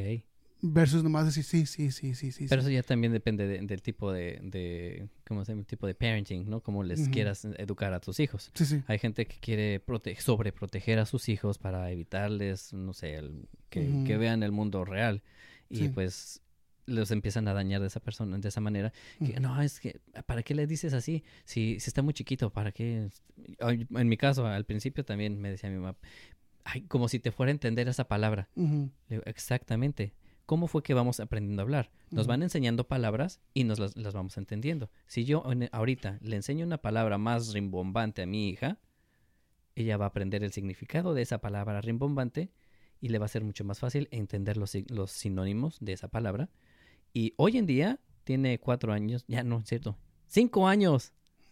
Versus 0.74 1.04
nomás 1.04 1.26
decir, 1.26 1.44
sí, 1.44 1.66
sí, 1.66 1.92
sí, 1.92 2.16
sí, 2.16 2.32
sí. 2.32 2.46
Pero 2.50 2.62
sí. 2.62 2.68
eso 2.68 2.74
ya 2.74 2.84
también 2.84 3.14
depende 3.14 3.48
de- 3.48 3.60
del 3.60 3.82
tipo 3.82 4.12
de, 4.12 4.40
de, 4.44 5.08
¿cómo 5.28 5.44
se 5.46 5.52
llama? 5.52 5.62
El 5.62 5.68
tipo 5.68 5.88
de 5.88 5.96
parenting, 5.96 6.50
¿no? 6.50 6.62
Cómo 6.62 6.84
les 6.84 7.08
quieras 7.10 7.46
educar 7.58 7.94
a 7.94 8.00
tus 8.00 8.20
hijos. 8.20 8.52
Sí, 8.54 8.66
sí. 8.66 8.84
Hay 8.88 9.00
gente 9.00 9.26
que 9.28 9.38
quiere 9.40 9.80
prote 9.80 10.16
sobreproteger 10.16 11.00
a 11.00 11.06
sus 11.06 11.30
hijos 11.30 11.58
para 11.58 11.90
evitarles, 11.92 12.74
no 12.74 12.94
sé, 12.94 13.16
el- 13.16 13.48
que, 13.70 14.04
que 14.06 14.18
vean 14.18 14.44
el 14.44 14.52
mundo 14.52 14.86
real. 14.86 15.22
Y 15.70 15.90
pues 15.90 16.42
los 16.88 17.10
empiezan 17.10 17.48
a 17.48 17.54
dañar 17.54 17.82
de 17.82 17.88
esa 17.88 18.00
persona, 18.00 18.38
de 18.38 18.48
esa 18.48 18.62
manera. 18.62 18.94
Que, 19.20 19.40
no, 19.40 19.60
es 19.62 19.80
que, 19.80 20.00
¿para 20.28 20.44
qué 20.44 20.54
le 20.54 20.68
dices 20.68 20.94
así? 20.94 21.24
Si, 21.44 21.80
si 21.80 21.90
está 21.90 22.02
muy 22.04 22.14
chiquito, 22.14 22.52
¿para 22.52 22.72
qué? 22.72 23.10
En 23.60 24.08
mi 24.08 24.18
caso, 24.18 24.46
al 24.46 24.66
principio 24.66 25.04
también 25.04 25.42
me 25.42 25.50
decía 25.50 25.70
mi 25.70 25.78
mamá, 25.78 25.98
ay, 26.64 26.82
como 26.82 27.08
si 27.08 27.20
te 27.20 27.32
fuera 27.32 27.50
a 27.50 27.54
entender 27.54 27.88
esa 27.88 28.08
palabra. 28.08 28.50
Exactamente. 29.26 30.14
¿Cómo 30.46 30.68
fue 30.68 30.84
que 30.84 30.94
vamos 30.94 31.20
aprendiendo 31.20 31.62
a 31.62 31.64
hablar? 31.64 31.92
Nos 32.12 32.28
van 32.28 32.44
enseñando 32.44 32.88
palabras 32.88 33.40
y 33.54 33.64
nos 33.64 33.80
las, 33.80 33.96
las 33.98 34.14
vamos 34.14 34.38
entendiendo. 34.38 34.90
Si 35.08 35.26
yo 35.26 35.44
en- 35.52 35.70
ahorita 35.72 36.20
le 36.22 36.36
enseño 36.36 36.66
una 36.66 36.78
palabra 36.78 37.18
más 37.18 37.52
rimbombante 37.54 38.22
a 38.22 38.26
mi 38.28 38.50
hija, 38.50 38.78
ella 39.76 39.98
va 39.98 40.06
a 40.06 40.10
aprender 40.10 40.44
el 40.44 40.52
significado 40.52 41.14
de 41.14 41.22
esa 41.24 41.40
palabra 41.40 41.82
rimbombante 41.82 42.52
y 43.02 43.10
le 43.10 43.18
va 43.20 43.26
a 43.26 43.30
ser 43.30 43.44
mucho 43.44 43.64
más 43.66 43.80
fácil 43.80 44.08
entender 44.12 44.56
los, 44.58 44.74
los 44.90 45.12
sinónimos 45.12 45.78
de 45.82 45.94
esa 45.94 46.08
palabra. 46.08 46.50
Y 47.14 47.34
hoy 47.38 47.58
en 47.58 47.66
día 47.66 48.00
tiene 48.24 48.60
cuatro 48.60 48.94
años, 48.94 49.26
ya 49.28 49.44
no, 49.44 49.60
es 49.60 49.66
cierto, 49.68 49.98
cinco 50.28 50.68
años. 50.68 51.12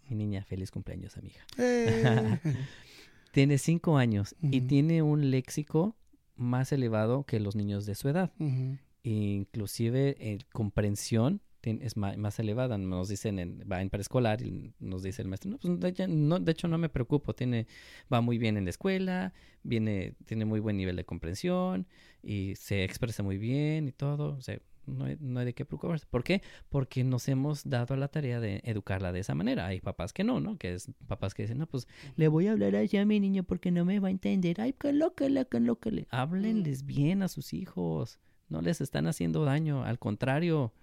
Mi 0.10 0.16
niña, 0.16 0.44
feliz 0.44 0.70
cumpleaños 0.72 1.18
a 1.18 1.22
mi 1.22 1.30
hija. 1.30 1.46
Eh. 1.58 2.40
Tiene 3.32 3.58
cinco 3.58 3.98
años 3.98 4.36
y 4.44 4.62
tiene 4.62 5.02
un 5.02 5.32
léxico 5.32 5.96
más 6.36 6.72
elevado 6.72 7.24
que 7.24 7.40
los 7.40 7.56
niños 7.56 7.86
de 7.86 7.96
su 7.96 8.10
edad. 8.10 8.32
Ujú. 8.40 8.78
inclusive 9.04 10.16
eh, 10.20 10.40
comprensión 10.54 11.42
es 11.64 11.96
más, 11.98 12.40
elevada. 12.40 12.78
Nos 12.78 13.08
dicen, 13.08 13.40
en, 13.40 13.64
va 13.72 13.82
en 13.82 13.90
preescolar 13.90 14.42
y 14.42 14.74
nos 14.80 15.04
dice 15.04 15.22
el 15.22 15.28
maestro, 15.30 15.52
no, 15.52 15.58
pues 15.58 15.80
de 15.80 15.88
hecho 15.90 16.08
no, 16.08 16.40
de 16.40 16.52
hecho 16.52 16.68
no 16.68 16.78
me 16.78 16.90
preocupo, 16.90 17.34
tiene, 17.34 17.68
va 18.12 18.22
muy 18.22 18.38
bien 18.38 18.58
en 18.58 18.66
la 18.66 18.70
escuela, 18.70 19.34
viene, 19.64 20.16
tiene 20.26 20.46
muy 20.46 20.60
buen 20.60 20.78
nivel 20.78 20.96
de 20.96 21.06
comprensión 21.06 21.88
y 22.22 22.56
se 22.56 22.84
expresa 22.84 23.24
muy 23.24 23.38
bien 23.38 23.88
y 23.88 23.92
todo. 23.92 24.36
O 24.36 24.42
sea, 24.42 24.60
no 24.86 25.06
hay, 25.06 25.18
no 25.20 25.40
hay 25.40 25.46
de 25.46 25.54
qué 25.54 25.66
preocuparse. 25.66 26.06
¿Por 26.10 26.24
qué? 26.24 26.42
Porque 26.70 27.04
nos 27.04 27.28
hemos 27.28 27.68
dado 27.70 27.94
a 27.94 27.98
la 27.98 28.08
tarea 28.08 28.40
de 28.40 28.62
educarla 28.64 29.12
de 29.12 29.20
esa 29.20 29.36
manera. 29.36 29.68
Hay 29.68 29.80
papás 29.80 30.14
que 30.14 30.24
no, 30.24 30.40
¿no? 30.40 30.58
Que 30.58 30.74
es 30.74 30.92
papás 31.08 31.34
que 31.34 31.44
dicen, 31.44 31.58
no, 31.58 31.68
pues 31.68 31.88
le 32.16 32.28
voy 32.28 32.48
a 32.48 32.52
hablar 32.52 32.76
así 32.76 32.98
a 32.98 33.06
mi 33.06 33.20
niño 33.20 33.44
porque 33.44 33.72
no 33.72 33.86
me 33.86 34.00
va 34.00 34.10
a 34.10 34.12
entender. 34.12 34.62
Ay, 34.62 34.74
colócale, 34.74 35.46
colócale. 35.46 36.08
Háblenles 36.10 36.86
bien 36.86 37.24
a 37.24 37.28
sus 37.28 37.54
hijos. 37.54 38.20
No 38.50 38.62
les 38.62 38.82
están 38.82 39.08
haciendo 39.08 39.46
daño. 39.46 39.84
Al 39.84 40.00
contrario, 40.00 40.74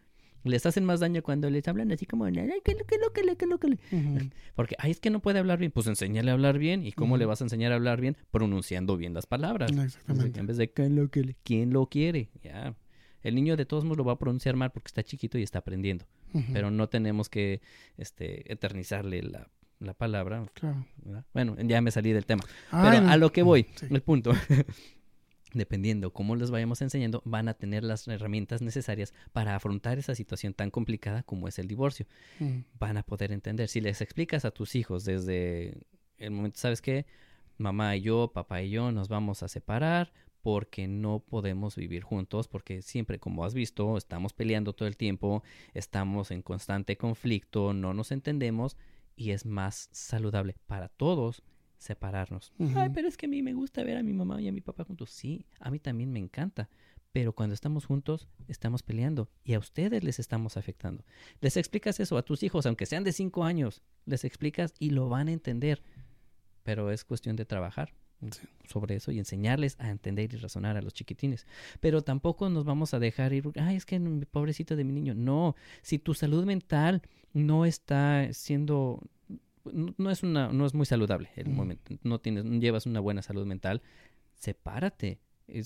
les 0.42 0.64
hacen 0.64 0.84
más 0.84 1.01
daño 1.01 1.22
cuando 1.22 1.51
les 1.51 1.66
hablan 1.68 1.92
así 1.92 2.07
como, 2.07 2.24
ay, 2.24 2.32
colócale, 2.88 3.36
colócale. 3.36 3.78
Ujú. 3.92 4.30
Porque, 4.55 4.74
ay, 4.78 4.90
es 4.90 5.01
que 5.01 5.11
no 5.11 5.20
puede 5.20 5.38
hablar 5.38 5.59
bien. 5.59 5.70
Pues 5.70 5.86
enséñale 5.86 6.30
a 6.30 6.34
hablar 6.34 6.59
bien. 6.59 6.84
¿Y 6.84 6.92
cómo 6.92 7.16
le 7.16 7.26
vas 7.26 7.40
a 7.40 7.44
enseñar 7.44 7.72
a 7.72 7.74
hablar 7.74 8.01
bien? 8.01 8.16
Pronunciando 8.30 8.96
bien 8.96 9.14
las 9.14 9.26
palabras. 9.26 9.70
Exactamente. 9.70 10.40
En 10.40 10.46
vez 10.46 10.57
de. 10.57 10.70
¿Quién 10.72 11.72
lo 11.72 11.88
quiere? 11.88 12.30
Ya. 12.42 12.74
El 13.23 13.35
niño 13.35 13.57
de 13.57 13.66
todos 13.66 13.85
modos 13.85 13.99
lo 13.99 14.05
va 14.05 14.12
a 14.12 14.18
pronunciar 14.18 14.57
mal 14.57 14.71
porque 14.71 14.89
está 14.89 15.03
chiquito 15.03 15.39
y 15.39 15.43
está 15.43 15.59
aprendiendo. 15.61 16.07
Pero 16.53 16.71
no 16.71 16.89
tenemos 16.89 17.29
que 17.29 17.61
este, 17.97 18.51
eternizarle 18.53 19.23
la, 19.23 19.49
la 19.81 19.95
palabra. 19.95 20.47
Claro. 20.55 20.87
Bueno, 21.35 21.57
ya 21.62 21.81
me 21.81 21.91
salí 21.91 22.12
del 22.12 22.25
tema. 22.27 22.43
Ay, 22.71 22.91
Pero 22.91 23.03
no. 23.07 23.11
a 23.12 23.16
lo 23.16 23.33
que 23.33 23.43
voy, 23.43 23.66
Sí. 23.75 23.87
el 23.91 24.01
punto. 24.03 24.33
Dependiendo 25.53 26.12
cómo 26.12 26.37
les 26.37 26.53
vayamos 26.53 26.81
enseñando, 26.81 27.23
van 27.25 27.49
a 27.49 27.55
tener 27.55 27.83
las 27.83 28.07
herramientas 28.07 28.62
necesarias 28.62 29.12
para 29.33 29.57
afrontar 29.57 29.99
esa 29.99 30.14
situación 30.14 30.55
tan 30.55 30.71
complicada 30.71 31.25
como 31.25 31.49
es 31.49 31.59
el 31.59 31.66
divorcio. 31.66 32.07
Ujú. 32.39 32.62
Van 32.79 32.97
a 32.97 33.03
poder 33.03 33.33
entender. 33.33 33.68
Si 33.68 33.81
les 33.81 34.01
explicas 34.01 34.45
a 34.45 34.53
tus 34.53 34.77
hijos 34.77 35.05
desde 35.05 35.75
el 36.18 36.31
momento, 36.31 36.57
¿sabes 36.61 36.81
qué? 36.81 37.05
Mamá 37.59 37.97
y 37.97 38.03
yo, 38.03 38.31
papá 38.33 38.62
y 38.62 38.71
yo 38.71 38.93
nos 38.93 39.09
vamos 39.09 39.43
a 39.43 39.49
separar 39.49 40.12
porque 40.43 40.88
no 40.88 41.20
podemos 41.20 41.76
vivir 41.76 42.03
juntos, 42.03 42.49
porque 42.49 42.82
siempre, 42.82 43.18
como 43.18 43.45
has 43.45 43.55
visto, 43.55 43.97
estamos 43.97 44.32
peleando 44.32 44.72
todo 44.72 44.88
el 44.88 44.97
tiempo, 44.97 45.43
estamos 45.74 46.30
en 46.30 46.43
constante 46.43 46.97
conflicto, 46.97 47.74
no 47.74 47.95
nos 47.95 48.12
entendemos 48.12 48.76
y 49.16 49.32
es 49.32 49.45
más 49.45 49.88
saludable 49.93 50.57
para 50.66 50.88
todos 50.88 51.43
separarnos. 51.78 52.53
Ay, 52.74 52.91
pero 52.91 53.09
es 53.09 53.16
que 53.16 53.26
a 53.26 53.28
mí 53.28 53.43
me 53.43 53.55
gusta 53.55 53.82
ver 53.82 53.97
a 53.97 54.03
mi 54.03 54.12
mamá 54.12 54.41
y 54.41 54.49
a 54.49 54.53
mi 54.53 54.61
papá 54.61 54.84
juntos. 54.84 55.11
Sí, 55.11 55.47
a 55.59 55.70
mí 55.70 55.78
también 55.78 56.12
me 56.12 56.18
encanta, 56.18 56.68
pero 57.12 57.34
cuando 57.34 57.55
estamos 57.55 57.86
juntos 57.86 58.28
estamos 58.49 58.82
peleando 58.82 59.28
y 59.45 59.55
a 59.55 59.59
ustedes 59.59 60.05
les 60.05 60.18
estamos 60.18 60.57
afectando. 60.57 61.05
Les 61.41 61.57
explicas 61.57 62.01
eso 62.01 62.16
a 62.16 62.22
tus 62.22 62.43
hijos, 62.43 62.66
aunque 62.66 62.86
sean 62.86 63.05
de 63.05 63.12
cinco 63.12 63.45
años, 63.45 63.82
les 64.07 64.24
explicas 64.24 64.74
y 64.78 64.91
lo 64.91 65.09
van 65.09 65.28
a 65.28 65.32
entender, 65.32 65.82
pero 66.62 66.91
es 66.91 67.05
cuestión 67.05 67.36
de 67.36 67.45
trabajar 67.45 67.95
sobre 68.68 68.97
eso 68.97 69.12
y 69.12 69.18
enseñarles 69.18 69.77
a 69.79 69.91
entender 69.91 70.33
y 70.33 70.37
razonar 70.37 70.77
a 70.77 70.83
los 70.83 70.95
chiquitines. 70.95 71.47
Pero 71.81 72.03
tampoco 72.03 72.49
nos 72.49 72.64
vamos 72.64 72.95
a 72.95 72.99
dejar 72.99 73.33
ir, 73.33 73.45
ay, 73.57 73.77
es 73.77 73.87
que 73.87 73.99
pobrecito 74.31 74.77
de 74.77 74.85
mi 74.85 74.93
niño. 74.93 75.14
No, 75.14 75.57
si 75.83 75.99
tu 75.99 76.14
salud 76.14 76.45
mental 76.45 77.03
no 77.33 77.64
está 77.64 78.33
siendo 78.33 79.03
no 79.73 80.11
es 80.11 80.23
una 80.23 80.53
no 80.53 80.64
es 80.64 80.75
muy 80.75 80.87
saludable 80.87 81.29
el 81.37 81.51
momento, 81.51 81.95
no 82.03 82.18
tienes 82.18 82.45
no 82.45 82.59
llevas 82.59 82.87
una 82.87 83.01
buena 83.01 83.23
salud 83.23 83.47
mental, 83.47 83.83
sepárate. 84.35 85.21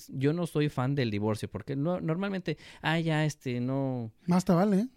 Yo 0.09 0.33
no 0.33 0.47
soy 0.47 0.69
fan 0.69 0.95
del 0.95 1.11
divorcio 1.11 1.47
porque 1.49 1.75
no, 1.75 2.01
normalmente, 2.01 2.57
ah, 2.81 2.99
ya, 2.99 3.23
este, 3.23 3.59
no... 3.59 4.11
Más 4.25 4.43
te 4.43 4.51
vale. 4.51 4.79
¿eh? 4.79 4.87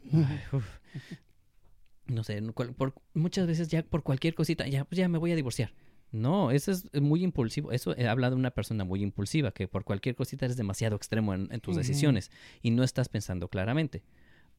no 2.06 2.24
sé, 2.24 2.40
por, 2.74 2.94
muchas 3.12 3.46
veces 3.46 3.68
ya 3.68 3.82
por 3.82 4.02
cualquier 4.02 4.34
cosita, 4.34 4.66
ya, 4.66 4.86
pues 4.86 4.98
ya 4.98 5.08
me 5.08 5.18
voy 5.18 5.32
a 5.32 5.36
divorciar. 5.36 5.72
No, 6.10 6.50
eso 6.50 6.72
es 6.72 6.88
muy 7.00 7.22
impulsivo. 7.22 7.72
Eso 7.72 7.94
habla 8.08 8.30
de 8.30 8.36
una 8.36 8.50
persona 8.50 8.84
muy 8.84 9.02
impulsiva, 9.02 9.50
que 9.52 9.68
por 9.68 9.84
cualquier 9.84 10.14
cosita 10.14 10.46
eres 10.46 10.56
demasiado 10.56 10.96
extremo 10.96 11.34
en, 11.34 11.48
tus 11.60 11.76
decisiones 11.76 12.30
y 12.62 12.70
no 12.70 12.82
estás 12.82 13.08
pensando 13.08 13.48
claramente. 13.48 14.02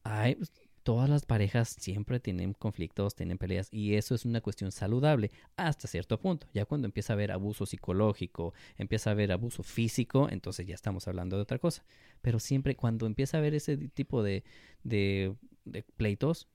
Hay, 0.04 0.38
todas 0.82 1.10
las 1.10 1.26
parejas 1.26 1.68
siempre 1.68 2.20
tienen 2.20 2.54
conflictos, 2.54 3.14
tienen 3.14 3.36
peleas 3.36 3.68
y 3.70 3.94
eso 3.94 4.14
es 4.14 4.24
una 4.24 4.40
cuestión 4.40 4.72
saludable 4.72 5.30
hasta 5.56 5.88
cierto 5.88 6.20
punto. 6.20 6.46
Ya 6.54 6.64
cuando 6.64 6.86
empieza 6.86 7.12
a 7.12 7.14
haber 7.14 7.32
abuso 7.32 7.66
psicológico, 7.66 8.54
empieza 8.78 9.10
a 9.10 9.12
haber 9.12 9.32
abuso 9.32 9.62
físico, 9.62 10.28
entonces 10.30 10.66
ya 10.66 10.74
estamos 10.74 11.08
hablando 11.08 11.36
de 11.36 11.42
otra 11.42 11.58
cosa. 11.58 11.84
Pero 12.22 12.38
siempre 12.38 12.76
cuando 12.76 13.06
empieza 13.06 13.36
a 13.36 13.40
haber 13.40 13.54
ese 13.54 13.76
tipo 13.76 14.22
de, 14.22 14.44
de, 14.84 15.34
de 15.64 15.82
pleitos, 15.96 16.48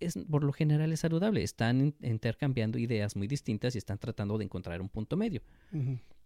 es, 0.00 0.18
por 0.30 0.44
lo 0.44 0.52
general 0.52 0.92
es 0.92 1.00
saludable. 1.00 1.42
Están 1.42 1.94
intercambiando 2.02 2.78
ideas 2.78 3.16
muy 3.16 3.28
distintas 3.28 3.74
y 3.74 3.78
están 3.78 3.98
tratando 3.98 4.38
de 4.38 4.44
encontrar 4.44 4.80
un 4.80 4.88
punto 4.88 5.16
medio. 5.16 5.42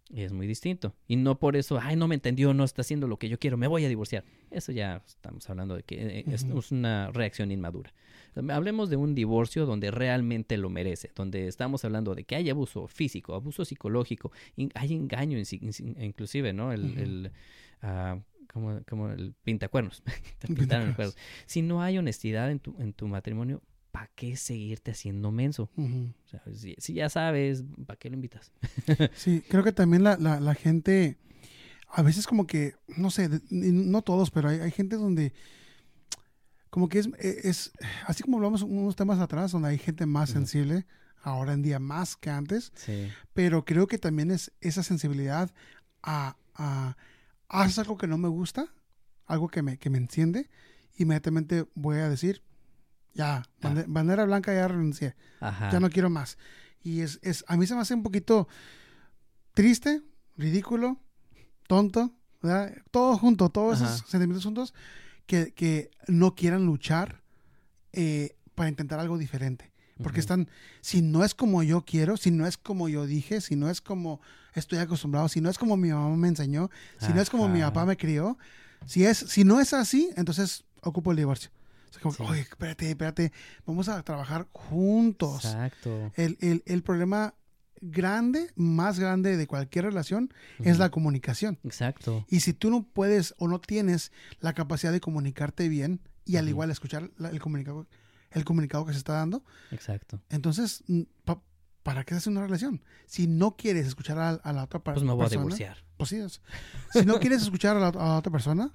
Y 0.09 0.21
es 0.21 0.31
muy 0.31 0.47
distinto. 0.47 0.93
Y 1.07 1.15
no 1.15 1.39
por 1.39 1.55
eso, 1.55 1.79
ay, 1.81 1.95
no 1.95 2.07
me 2.07 2.15
entendió, 2.15 2.53
no 2.53 2.63
está 2.63 2.81
haciendo 2.81 3.07
lo 3.07 3.17
que 3.17 3.27
yo 3.27 3.39
quiero, 3.39 3.57
me 3.57 3.67
voy 3.67 3.85
a 3.85 3.89
divorciar. 3.89 4.23
Eso 4.51 4.71
ya 4.71 5.01
estamos 5.05 5.49
hablando 5.49 5.75
de 5.75 5.83
que 5.83 6.19
eh, 6.19 6.25
es, 6.27 6.45
una 6.71 7.11
reacción 7.11 7.51
inmadura. 7.51 7.91
Hablemos 8.49 8.89
de 8.89 8.97
un 8.97 9.15
divorcio 9.15 9.65
donde 9.65 9.91
realmente 9.91 10.57
lo 10.57 10.69
merece, 10.69 11.11
donde 11.15 11.47
estamos 11.47 11.85
hablando 11.85 12.15
de 12.15 12.25
que 12.25 12.35
hay 12.35 12.49
abuso 12.49 12.87
físico, 12.87 13.33
abuso 13.33 13.65
psicológico, 13.65 14.31
hay 14.73 14.93
engaño 14.93 15.39
inclusive, 15.39 16.53
¿no? 16.53 16.73
El, 16.73 16.97
el 16.99 17.31
como, 18.55 18.81
como 18.87 19.09
el 19.09 19.35
pintacuernos. 19.43 20.01
Si 21.45 21.61
no 21.61 21.81
hay 21.81 21.97
honestidad 21.97 22.49
en 22.49 22.59
tu, 22.59 22.73
en 22.79 22.93
tu 22.93 23.05
matrimonio, 23.09 23.61
¿para 23.91 24.09
qué 24.15 24.37
seguirte 24.37 24.91
haciendo 24.91 25.29
menso? 25.29 25.69
si, 26.53 26.93
ya 26.93 27.09
sabes, 27.09 27.65
¿para 27.85 27.99
qué 27.99 28.09
lo 28.09 28.15
invitas? 28.15 28.53
sí, 29.13 29.43
creo 29.49 29.61
que 29.61 29.73
también 29.73 30.03
la, 30.03 30.15
la, 30.15 30.39
la, 30.39 30.55
gente, 30.55 31.17
a 31.89 32.01
veces 32.01 32.27
como 32.27 32.47
que, 32.47 32.75
no 32.95 33.11
sé, 33.11 33.29
no 33.49 34.01
todos, 34.03 34.31
pero 34.31 34.47
hay, 34.47 34.59
hay 34.59 34.71
gente 34.71 34.95
donde 34.95 35.33
como 36.69 36.87
que 36.87 36.99
es, 36.99 37.07
e, 37.19 37.41
es, 37.49 37.73
así 38.07 38.23
como 38.23 38.37
hablamos 38.37 38.61
unos 38.61 38.95
temas 38.95 39.19
atrás, 39.19 39.51
donde 39.51 39.67
hay 39.67 39.77
gente 39.77 40.05
más 40.05 40.29
sensible, 40.29 40.85
ahora 41.21 41.51
en 41.51 41.61
día 41.61 41.79
más 41.79 42.15
que 42.15 42.29
antes, 42.29 42.71
sí. 42.75 43.11
pero 43.33 43.65
creo 43.65 43.87
que 43.87 43.97
también 43.97 44.31
es 44.31 44.53
esa 44.61 44.81
sensibilidad 44.81 45.53
a, 46.01 46.37
a 46.53 46.95
haces 47.49 47.79
algo 47.79 47.97
que 47.97 48.07
no 48.07 48.17
me 48.17 48.27
gusta, 48.27 48.67
algo 49.25 49.47
que 49.47 49.61
me, 49.61 49.77
que 49.77 49.89
me 49.89 49.97
enciende, 49.97 50.49
inmediatamente 50.97 51.67
voy 51.75 51.97
a 51.97 52.09
decir, 52.09 52.41
ya, 53.13 53.43
bandera 53.87 54.25
blanca 54.25 54.53
ya 54.53 54.67
renuncié, 54.67 55.15
ya 55.41 55.79
no 55.79 55.89
quiero 55.89 56.09
más. 56.09 56.37
Y 56.83 57.01
es, 57.01 57.19
es, 57.23 57.43
a 57.47 57.57
mí 57.57 57.65
se 57.65 57.75
me 57.75 57.81
hace 57.81 57.93
un 57.93 58.03
poquito 58.03 58.47
triste, 59.53 60.03
ridículo, 60.37 60.99
tonto, 61.67 62.11
¿verdad? 62.41 62.73
todo 62.91 63.17
junto, 63.17 63.49
todos 63.49 63.81
esos 63.81 64.09
sentimientos 64.09 64.43
juntos, 64.43 64.73
que, 65.25 65.53
que 65.53 65.89
no 66.07 66.35
quieran 66.35 66.65
luchar 66.65 67.21
eh, 67.93 68.35
para 68.53 68.69
intentar 68.69 68.99
algo 68.99 69.17
diferente. 69.17 69.71
Porque 70.03 70.19
están, 70.19 70.49
si 70.81 71.01
no 71.01 71.23
es 71.23 71.33
como 71.33 71.63
yo 71.63 71.85
quiero, 71.85 72.17
si 72.17 72.29
no 72.29 72.45
es 72.45 72.57
como 72.57 72.89
yo 72.89 73.05
dije, 73.05 73.39
si 73.39 73.55
no 73.55 73.69
es 73.69 73.79
como 73.79 74.19
estoy 74.55 74.79
acostumbrado, 74.79 75.27
si 75.29 75.41
no 75.41 75.49
es 75.49 75.57
como 75.57 75.77
mi 75.77 75.89
mamá 75.89 76.15
me 76.15 76.27
enseñó, 76.27 76.69
si 76.99 77.13
no 77.13 77.21
es 77.21 77.29
como 77.29 77.47
mi 77.47 77.61
papá 77.61 77.85
me 77.85 77.97
crió, 77.97 78.37
si, 78.85 79.05
es, 79.05 79.17
si 79.17 79.43
no 79.43 79.59
es 79.59 79.73
así, 79.73 80.09
entonces 80.15 80.63
ocupo 80.81 81.11
el 81.11 81.17
divorcio. 81.17 81.51
Oye, 82.19 82.41
espérate, 82.41 82.89
espérate, 82.89 83.31
vamos 83.65 83.87
a 83.87 84.01
trabajar 84.03 84.47
juntos. 84.51 85.45
Exacto. 85.45 86.11
El, 86.15 86.37
el, 86.41 86.63
el 86.65 86.83
problema 86.83 87.33
grande, 87.81 88.51
más 88.55 88.99
grande 88.99 89.37
de 89.37 89.47
cualquier 89.47 89.85
relación 89.85 90.33
es 90.59 90.77
la 90.77 90.89
comunicación. 90.89 91.59
Exacto. 91.63 92.25
Y 92.29 92.41
si 92.41 92.53
tú 92.53 92.69
no 92.69 92.83
puedes 92.83 93.33
o 93.37 93.47
no 93.47 93.59
tienes 93.59 94.11
la 94.39 94.53
capacidad 94.53 94.91
de 94.91 94.99
comunicarte 94.99 95.69
bien 95.69 96.01
y 96.25 96.37
al 96.37 96.49
igual 96.49 96.71
escuchar 96.71 97.11
el 97.19 97.39
comunicado 97.39 97.87
el 98.31 98.43
comunicado 98.43 98.85
que 98.85 98.91
se 98.91 98.97
está 98.97 99.13
dando. 99.13 99.43
Exacto. 99.71 100.19
Entonces, 100.29 100.83
¿para 101.85 102.03
qué 102.03 102.15
se 102.15 102.17
hace 102.17 102.29
una 102.31 102.41
relación? 102.41 102.83
Si 103.05 103.27
no 103.27 103.55
quieres 103.55 103.85
escuchar 103.85 104.17
a, 104.17 104.51
la 104.51 104.63
otra 104.63 104.79
persona. 104.79 104.95
Pues 104.95 105.03
me 105.03 105.13
voy 105.13 105.25
a 105.27 105.29
divorciar. 105.29 105.77
Pues 105.97 106.09
sí, 106.09 106.19
si 106.91 107.05
no 107.05 107.19
quieres 107.19 107.43
escuchar 107.43 107.77
a 107.77 107.79
la, 107.79 108.17
otra 108.17 108.31
persona, 108.31 108.73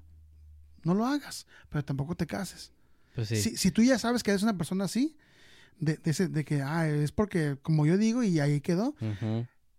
no 0.85 0.95
lo 0.95 1.05
hagas, 1.05 1.49
pero 1.71 1.85
tampoco 1.85 2.15
te 2.15 2.29
cases. 2.29 2.73
Pues 3.17 3.27
sí. 3.27 3.57
si, 3.57 3.71
tú 3.73 3.83
ya 3.83 3.99
sabes 3.99 4.23
que 4.23 4.31
eres 4.31 4.45
una 4.45 4.57
persona 4.57 4.85
así, 4.85 5.17
de, 5.81 5.97
de, 5.97 6.45
que 6.45 6.63
ah, 6.63 6.89
es 6.89 7.11
porque 7.11 7.59
como 7.61 7.85
yo 7.85 7.99
digo 7.99 8.23
y 8.23 8.39
ahí 8.39 8.61
quedó, 8.61 8.95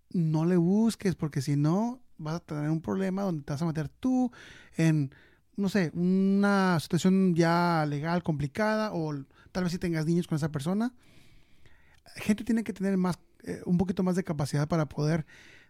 no 0.09 0.43
le 0.43 0.57
busques, 0.57 1.15
porque 1.15 1.41
si 1.41 1.55
no, 1.55 2.01
vas 2.17 2.36
a 2.36 2.39
tener 2.41 2.69
un 2.69 2.82
problema 2.82 3.21
donde 3.21 3.43
te 3.43 3.53
vas 3.53 3.61
a 3.61 3.65
meter 3.65 3.88
tú 3.88 4.29
en, 4.75 5.15
no 5.55 5.69
sé, 5.69 5.89
una 5.93 6.77
situación 6.82 7.34
ya 7.34 7.86
legal 7.88 8.23
complicada 8.23 8.91
o 8.91 9.23
tal 9.53 9.63
vez 9.63 9.71
si 9.71 9.79
tengas 9.79 10.05
niños 10.05 10.27
con 10.27 10.36
esa 10.36 10.51
persona. 10.51 10.93
Gente 12.16 12.43
tiene 12.43 12.64
que 12.64 12.74
tener 12.74 12.97
más, 12.97 13.20
eh, 13.43 13.62
un 13.66 13.78
poquito 13.78 14.04
más 14.04 14.16
de 14.16 14.24
capacidad 14.24 14.68
para 14.68 14.88
poder 14.88 15.26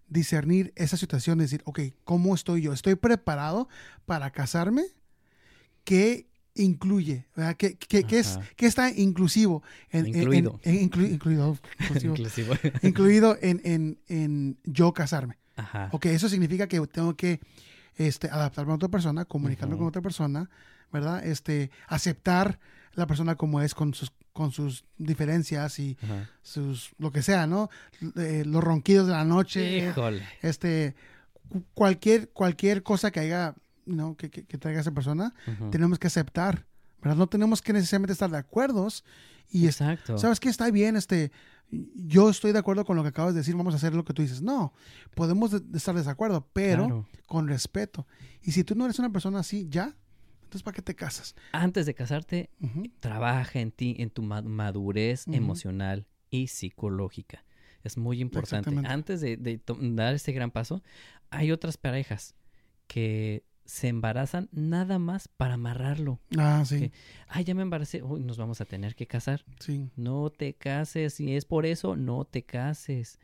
discernir 0.08 0.74
esa 0.76 0.98
situación, 0.98 1.38
decir, 1.38 1.62
ok, 1.66 1.80
¿cómo 2.04 2.36
estoy 2.36 2.62
yo? 2.62 2.74
¿Estoy 2.74 2.96
preparado 2.96 3.70
para 4.06 4.30
casarme? 4.32 4.84
¿Qué 5.84 6.28
incluye? 6.56 7.26
¿Qué, 7.58 7.76
qué, 7.76 8.04
qué 8.04 8.20
es, 8.20 8.38
qué 8.56 8.66
está 8.66 8.92
inclusivo? 8.92 9.64
En, 9.90 10.08
incluido. 10.08 10.60
incluido, 10.66 11.58
inclusivo. 12.84 13.38
en, 13.42 13.98
en, 14.08 14.58
yo 14.66 14.94
casarme. 14.94 15.38
Ajá. 15.56 15.90
Ok, 15.94 16.08
eso 16.08 16.28
significa 16.28 16.68
que 16.68 16.80
tengo 16.88 17.16
que 17.16 17.40
este, 17.96 18.30
adaptarme 18.30 18.74
a 18.74 18.76
otra 18.76 18.90
persona, 18.90 19.26
comunicarme 19.26 19.78
con 19.78 19.88
otra 19.88 20.02
persona, 20.02 20.50
¿verdad? 20.92 21.26
Este, 21.26 21.72
aceptar 21.88 22.60
la 22.94 23.08
persona 23.08 23.36
como 23.36 23.62
es 23.62 23.74
con 23.74 23.94
sus 23.94 24.12
con 24.34 24.52
sus 24.52 24.86
diferencias 24.98 25.78
y 25.80 25.98
sus 26.42 26.92
lo 26.98 27.12
que 27.12 27.22
sea, 27.22 27.48
¿no? 27.48 27.70
Eh, 28.16 28.44
los 28.46 28.64
ronquidos 28.64 29.08
de 29.08 29.14
la 29.14 29.26
noche, 29.26 29.90
Híjole. 29.90 30.28
este 30.42 30.96
cualquier 31.74 32.30
cualquier 32.30 32.84
cosa 32.84 33.12
que 33.12 33.20
haya, 33.20 33.56
¿no? 33.86 34.16
que, 34.16 34.30
que, 34.30 34.58
traiga 34.58 34.80
esa 34.82 34.92
persona, 34.92 35.34
tenemos 35.70 36.00
que 36.00 36.08
aceptar, 36.08 36.66
¿verdad? 37.02 37.18
No 37.18 37.28
tenemos 37.28 37.62
que 37.62 37.74
necesariamente 37.74 38.14
estar 38.14 38.30
de 38.30 38.38
acuerdo 38.38 38.88
y 39.50 39.66
Exacto. 39.66 40.18
sabes 40.18 40.40
que 40.40 40.50
está 40.50 40.72
bien, 40.72 40.96
este 40.96 41.32
yo 41.72 42.30
estoy 42.30 42.52
de 42.52 42.60
acuerdo 42.60 42.86
con 42.86 42.98
lo 42.98 43.04
que 43.04 43.10
acabas 43.10 43.34
de 43.34 43.40
decir, 43.40 43.56
vamos 43.56 43.74
a 43.74 43.78
hacer 43.78 43.94
lo 43.94 44.04
que 44.04 44.14
tú 44.14 44.22
dices. 44.22 44.42
No, 44.42 44.74
podemos 45.16 45.54
estar 45.54 45.96
de 45.96 46.02
desacuerdo, 46.02 46.48
pero 46.54 47.08
con 47.28 47.48
respeto. 47.48 48.06
Y 48.42 48.52
si 48.52 48.64
tú 48.64 48.76
no 48.76 48.86
eres 48.86 49.00
una 49.00 49.12
persona 49.12 49.40
así, 49.40 49.68
ya, 49.70 49.96
entonces, 50.52 50.64
¿para 50.64 50.76
qué 50.76 50.82
te 50.82 50.96
casas? 50.96 51.34
Antes 51.54 51.86
de 51.86 51.94
casarte, 51.94 52.50
trabaja 53.00 53.62
en 53.62 53.72
ti, 53.72 53.96
en 54.00 54.10
tu 54.10 54.22
madurez 54.22 55.26
emocional 55.28 56.08
y 56.30 56.48
psicológica. 56.48 57.46
Es 57.84 57.98
muy 57.98 58.20
importante. 58.20 58.70
Antes 58.84 59.22
de, 59.22 59.62
dar 59.66 60.14
este 60.14 60.34
gran 60.34 60.52
paso, 60.52 60.84
hay 61.30 61.54
otras 61.54 61.78
parejas 61.78 62.36
que 62.88 63.46
se 63.64 63.88
embarazan 63.88 64.50
nada 64.52 65.00
más 65.00 65.30
para 65.30 65.54
amarrarlo. 65.54 66.20
Ah, 66.38 66.66
sí. 66.66 66.92
Ay, 67.30 67.46
ya 67.46 67.56
me 67.56 67.62
embaracé. 67.62 68.04
Uy, 68.04 68.20
nos 68.20 68.38
vamos 68.38 68.60
a 68.60 68.66
tener 68.66 68.94
que 68.94 69.08
casar. 69.08 69.46
Sí. 69.62 69.90
No 69.96 70.32
te 70.32 70.54
cases. 70.54 71.14
Si 71.14 71.34
es 71.34 71.46
por 71.46 71.66
eso, 71.66 71.96
no 71.96 72.26
te 72.26 72.44
cases 72.44 73.20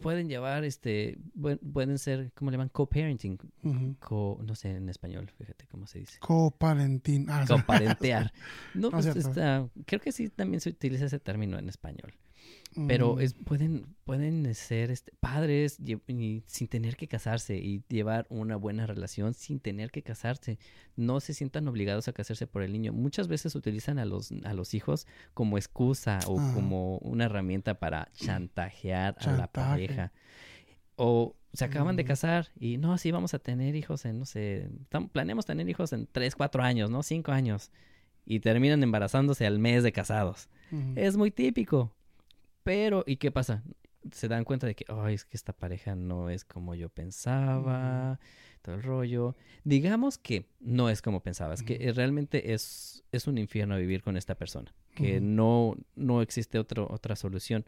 pueden 0.00 0.28
llevar, 0.28 0.64
este, 0.64 1.18
pueden 1.72 1.98
ser, 1.98 2.32
¿cómo 2.34 2.50
le 2.50 2.56
llaman? 2.56 2.68
Co-parenting. 2.70 3.38
no 3.62 4.54
sé 4.54 4.76
en 4.76 4.88
español, 4.88 5.30
fíjate 5.38 5.66
cómo 5.66 5.86
se 5.86 6.00
dice. 6.00 6.18
Co-parenting. 6.20 7.26
Ah, 7.28 7.44
Co-parentear. 7.46 8.32
no, 8.74 8.90
pues, 8.90 9.06
está, 9.06 9.68
creo 9.86 10.00
que 10.00 10.12
sí 10.12 10.28
también 10.28 10.60
se 10.60 10.70
utiliza 10.70 11.06
ese 11.06 11.20
término 11.20 11.58
en 11.58 11.68
español. 11.68 12.12
Pero 12.86 13.16
Mm. 13.16 13.20
es, 13.20 13.34
pueden, 13.34 13.96
pueden 14.04 14.54
ser 14.54 14.92
este, 14.92 15.12
padres 15.18 15.78
y 15.80 16.42
sin 16.46 16.68
tener 16.68 16.96
que 16.96 17.08
casarse 17.08 17.56
y 17.58 17.82
llevar 17.88 18.26
una 18.30 18.54
buena 18.54 18.86
relación 18.86 19.34
sin 19.34 19.58
tener 19.58 19.90
que 19.90 20.02
casarse. 20.02 20.58
No 20.94 21.18
se 21.18 21.34
sientan 21.34 21.66
obligados 21.66 22.06
a 22.06 22.12
casarse 22.12 22.46
por 22.46 22.62
el 22.62 22.72
niño. 22.72 22.92
Muchas 22.92 23.26
veces 23.26 23.56
utilizan 23.56 23.98
a 23.98 24.04
los, 24.04 24.30
a 24.44 24.54
los 24.54 24.74
hijos 24.74 25.08
como 25.34 25.58
excusa 25.58 26.20
o 26.26 26.36
como 26.36 26.98
una 26.98 27.24
herramienta 27.24 27.80
para 27.80 28.08
chantajear 28.14 29.16
a 29.18 29.32
la 29.32 29.46
pareja. 29.48 30.12
O 30.94 31.34
se 31.52 31.64
acaban 31.64 31.96
de 31.96 32.04
casar 32.04 32.48
y 32.58 32.76
no, 32.76 32.96
sí, 32.98 33.10
vamos 33.10 33.34
a 33.34 33.40
tener 33.40 33.74
hijos 33.74 34.04
en, 34.04 34.20
no 34.20 34.26
sé, 34.26 34.68
planeamos 35.12 35.44
tener 35.46 35.68
hijos 35.68 35.92
en 35.92 36.06
3, 36.06 36.36
4 36.36 36.62
años, 36.62 36.90
¿no? 36.90 37.02
5 37.02 37.32
años. 37.32 37.72
Y 38.24 38.38
terminan 38.38 38.80
embarazándose 38.82 39.44
al 39.46 39.58
mes 39.58 39.82
de 39.82 39.90
casados. 39.90 40.48
Es 40.94 41.16
muy 41.16 41.32
típico. 41.32 41.92
Pero, 42.70 43.02
¿y 43.04 43.16
qué 43.16 43.32
pasa? 43.32 43.64
Se 44.12 44.28
dan 44.28 44.44
cuenta 44.44 44.68
de 44.68 44.76
que, 44.76 44.84
ay, 44.86 45.14
es 45.14 45.24
que 45.24 45.36
esta 45.36 45.52
pareja 45.52 45.96
no 45.96 46.30
es 46.30 46.44
como 46.44 46.76
yo 46.76 46.88
pensaba, 46.88 48.20
todo 48.62 48.76
el 48.76 48.84
rollo. 48.84 49.34
Digamos 49.64 50.18
que 50.18 50.46
no 50.60 50.88
es 50.88 51.02
como 51.02 51.20
pensabas, 51.20 51.64
que 51.64 51.78
eh, 51.80 51.92
realmente 51.92 52.52
es, 52.52 53.02
es 53.10 53.26
un 53.26 53.38
infierno 53.38 53.76
vivir 53.76 54.04
con 54.04 54.16
esta 54.16 54.36
persona, 54.36 54.72
que 54.94 55.20
no, 55.20 55.74
no 55.96 56.22
existe 56.22 56.60
otro, 56.60 56.86
otra 56.88 57.16
solución. 57.16 57.64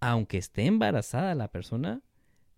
Aunque 0.00 0.38
esté 0.38 0.64
embarazada 0.64 1.34
la 1.34 1.48
persona, 1.48 2.00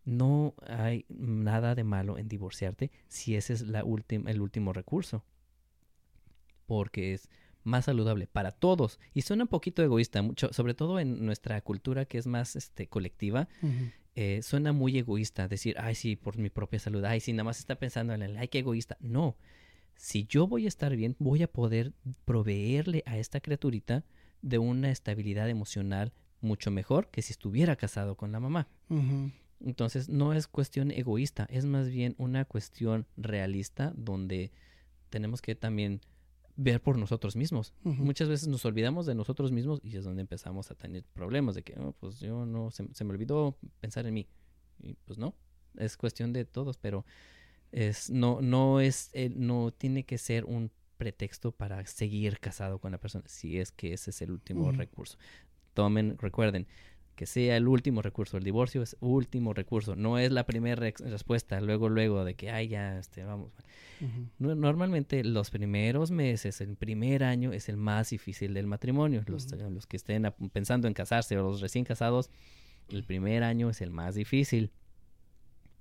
no 0.04 0.54
hay 0.68 1.06
nada 1.08 1.74
de 1.74 1.82
malo 1.82 2.18
en 2.18 2.28
divorciarte 2.28 2.92
si 3.08 3.34
ese 3.34 3.52
es 3.52 3.62
la 3.62 3.80
el 3.80 4.40
último 4.40 4.72
recurso. 4.72 5.24
Porque 6.66 7.14
es 7.14 7.28
más 7.64 7.86
saludable 7.86 8.26
para 8.26 8.52
todos. 8.52 9.00
Y 9.12 9.22
suena 9.22 9.44
un 9.44 9.48
poquito 9.48 9.82
egoísta, 9.82 10.22
mucho, 10.22 10.52
sobre 10.52 10.74
todo 10.74 11.00
en 11.00 11.24
nuestra 11.26 11.60
cultura 11.60 12.04
que 12.04 12.18
es 12.18 12.26
más 12.26 12.56
este, 12.56 12.86
colectiva. 12.86 13.48
Eh, 14.16 14.42
suena 14.42 14.72
muy 14.72 14.96
egoísta 14.96 15.48
decir, 15.48 15.76
ay, 15.78 15.96
sí, 15.96 16.14
por 16.14 16.38
mi 16.38 16.48
propia 16.48 16.78
salud, 16.78 17.04
ay, 17.04 17.20
sí, 17.20 17.32
nada 17.32 17.44
más 17.44 17.58
está 17.58 17.74
pensando 17.74 18.14
en 18.14 18.22
el, 18.22 18.36
ay, 18.36 18.48
qué 18.48 18.60
egoísta. 18.60 18.96
No, 19.00 19.36
si 19.96 20.24
yo 20.26 20.46
voy 20.46 20.66
a 20.66 20.68
estar 20.68 20.94
bien, 20.96 21.16
voy 21.18 21.42
a 21.42 21.50
poder 21.50 21.92
proveerle 22.24 23.02
a 23.06 23.18
esta 23.18 23.40
criaturita 23.40 24.04
de 24.42 24.58
una 24.58 24.90
estabilidad 24.90 25.48
emocional 25.48 26.12
mucho 26.40 26.70
mejor 26.70 27.08
que 27.08 27.22
si 27.22 27.32
estuviera 27.32 27.76
casado 27.76 28.16
con 28.16 28.32
la 28.32 28.40
mamá. 28.40 28.68
Entonces, 29.60 30.08
no 30.08 30.34
es 30.34 30.46
cuestión 30.46 30.90
egoísta, 30.90 31.46
es 31.50 31.64
más 31.64 31.88
bien 31.88 32.14
una 32.18 32.44
cuestión 32.44 33.06
realista 33.16 33.92
donde 33.96 34.52
tenemos 35.08 35.40
que 35.40 35.54
también 35.54 36.00
ver 36.56 36.80
por 36.80 36.96
nosotros 36.98 37.36
mismos. 37.36 37.74
Ujú. 37.84 38.04
Muchas 38.04 38.28
veces 38.28 38.48
nos 38.48 38.64
olvidamos 38.64 39.06
de 39.06 39.14
nosotros 39.14 39.50
mismos 39.52 39.80
y 39.82 39.96
es 39.96 40.04
donde 40.04 40.22
empezamos 40.22 40.70
a 40.70 40.74
tener 40.74 41.04
problemas 41.12 41.54
de 41.54 41.62
que, 41.62 41.74
"Oh, 41.78 41.92
pues 41.98 42.20
yo 42.20 42.46
no, 42.46 42.70
se, 42.70 42.86
se 42.94 43.04
me 43.04 43.10
olvidó 43.12 43.56
pensar 43.80 44.06
en 44.06 44.14
mí. 44.14 44.28
Y 44.80 44.94
pues 45.04 45.18
no, 45.18 45.34
es 45.76 45.96
cuestión 45.96 46.32
de 46.32 46.44
todos, 46.44 46.76
pero 46.78 47.04
es, 47.72 48.10
no, 48.10 48.40
no 48.40 48.80
es, 48.80 49.10
eh, 49.14 49.30
no 49.34 49.72
tiene 49.72 50.04
que 50.04 50.18
ser 50.18 50.44
un 50.44 50.70
pretexto 50.96 51.50
para 51.52 51.84
seguir 51.86 52.38
casado 52.38 52.78
con 52.78 52.92
la 52.92 52.98
persona, 52.98 53.24
si 53.26 53.58
es 53.58 53.72
que 53.72 53.92
ese 53.92 54.10
es 54.10 54.22
el 54.22 54.30
último 54.30 54.68
Ujú. 54.68 54.72
recurso. 54.78 55.18
Tomen, 55.74 56.16
recuerden, 56.18 56.68
que 57.14 57.26
sea 57.26 57.56
el 57.56 57.68
último 57.68 58.02
recurso. 58.02 58.36
El 58.36 58.44
divorcio 58.44 58.82
es 58.82 58.96
último 59.00 59.54
recurso, 59.54 59.94
no 59.96 60.18
es 60.18 60.32
la 60.32 60.44
primera 60.46 60.76
respuesta, 60.98 61.60
luego, 61.60 61.88
luego 61.88 62.24
de 62.24 62.34
que, 62.34 62.50
ay, 62.50 62.68
ya, 62.68 62.98
este, 62.98 63.24
vamos. 63.24 63.52
No- 64.38 64.54
Normalmente 64.54 65.22
los 65.24 65.50
primeros 65.50 66.10
meses, 66.10 66.60
el 66.60 66.76
primer 66.76 67.22
año 67.24 67.52
es 67.52 67.68
el 67.68 67.76
más 67.76 68.10
difícil 68.10 68.52
del 68.54 68.66
matrimonio. 68.66 69.22
Los, 69.26 69.50
los 69.52 69.86
que 69.86 69.96
estén 69.96 70.30
pensando 70.52 70.88
en 70.88 70.94
casarse 70.94 71.38
o 71.38 71.42
los 71.42 71.60
recién 71.60 71.84
casados, 71.84 72.30
el 72.88 73.04
primer 73.04 73.44
año 73.44 73.70
es 73.70 73.80
el 73.80 73.90
más 73.90 74.14
difícil 74.14 74.70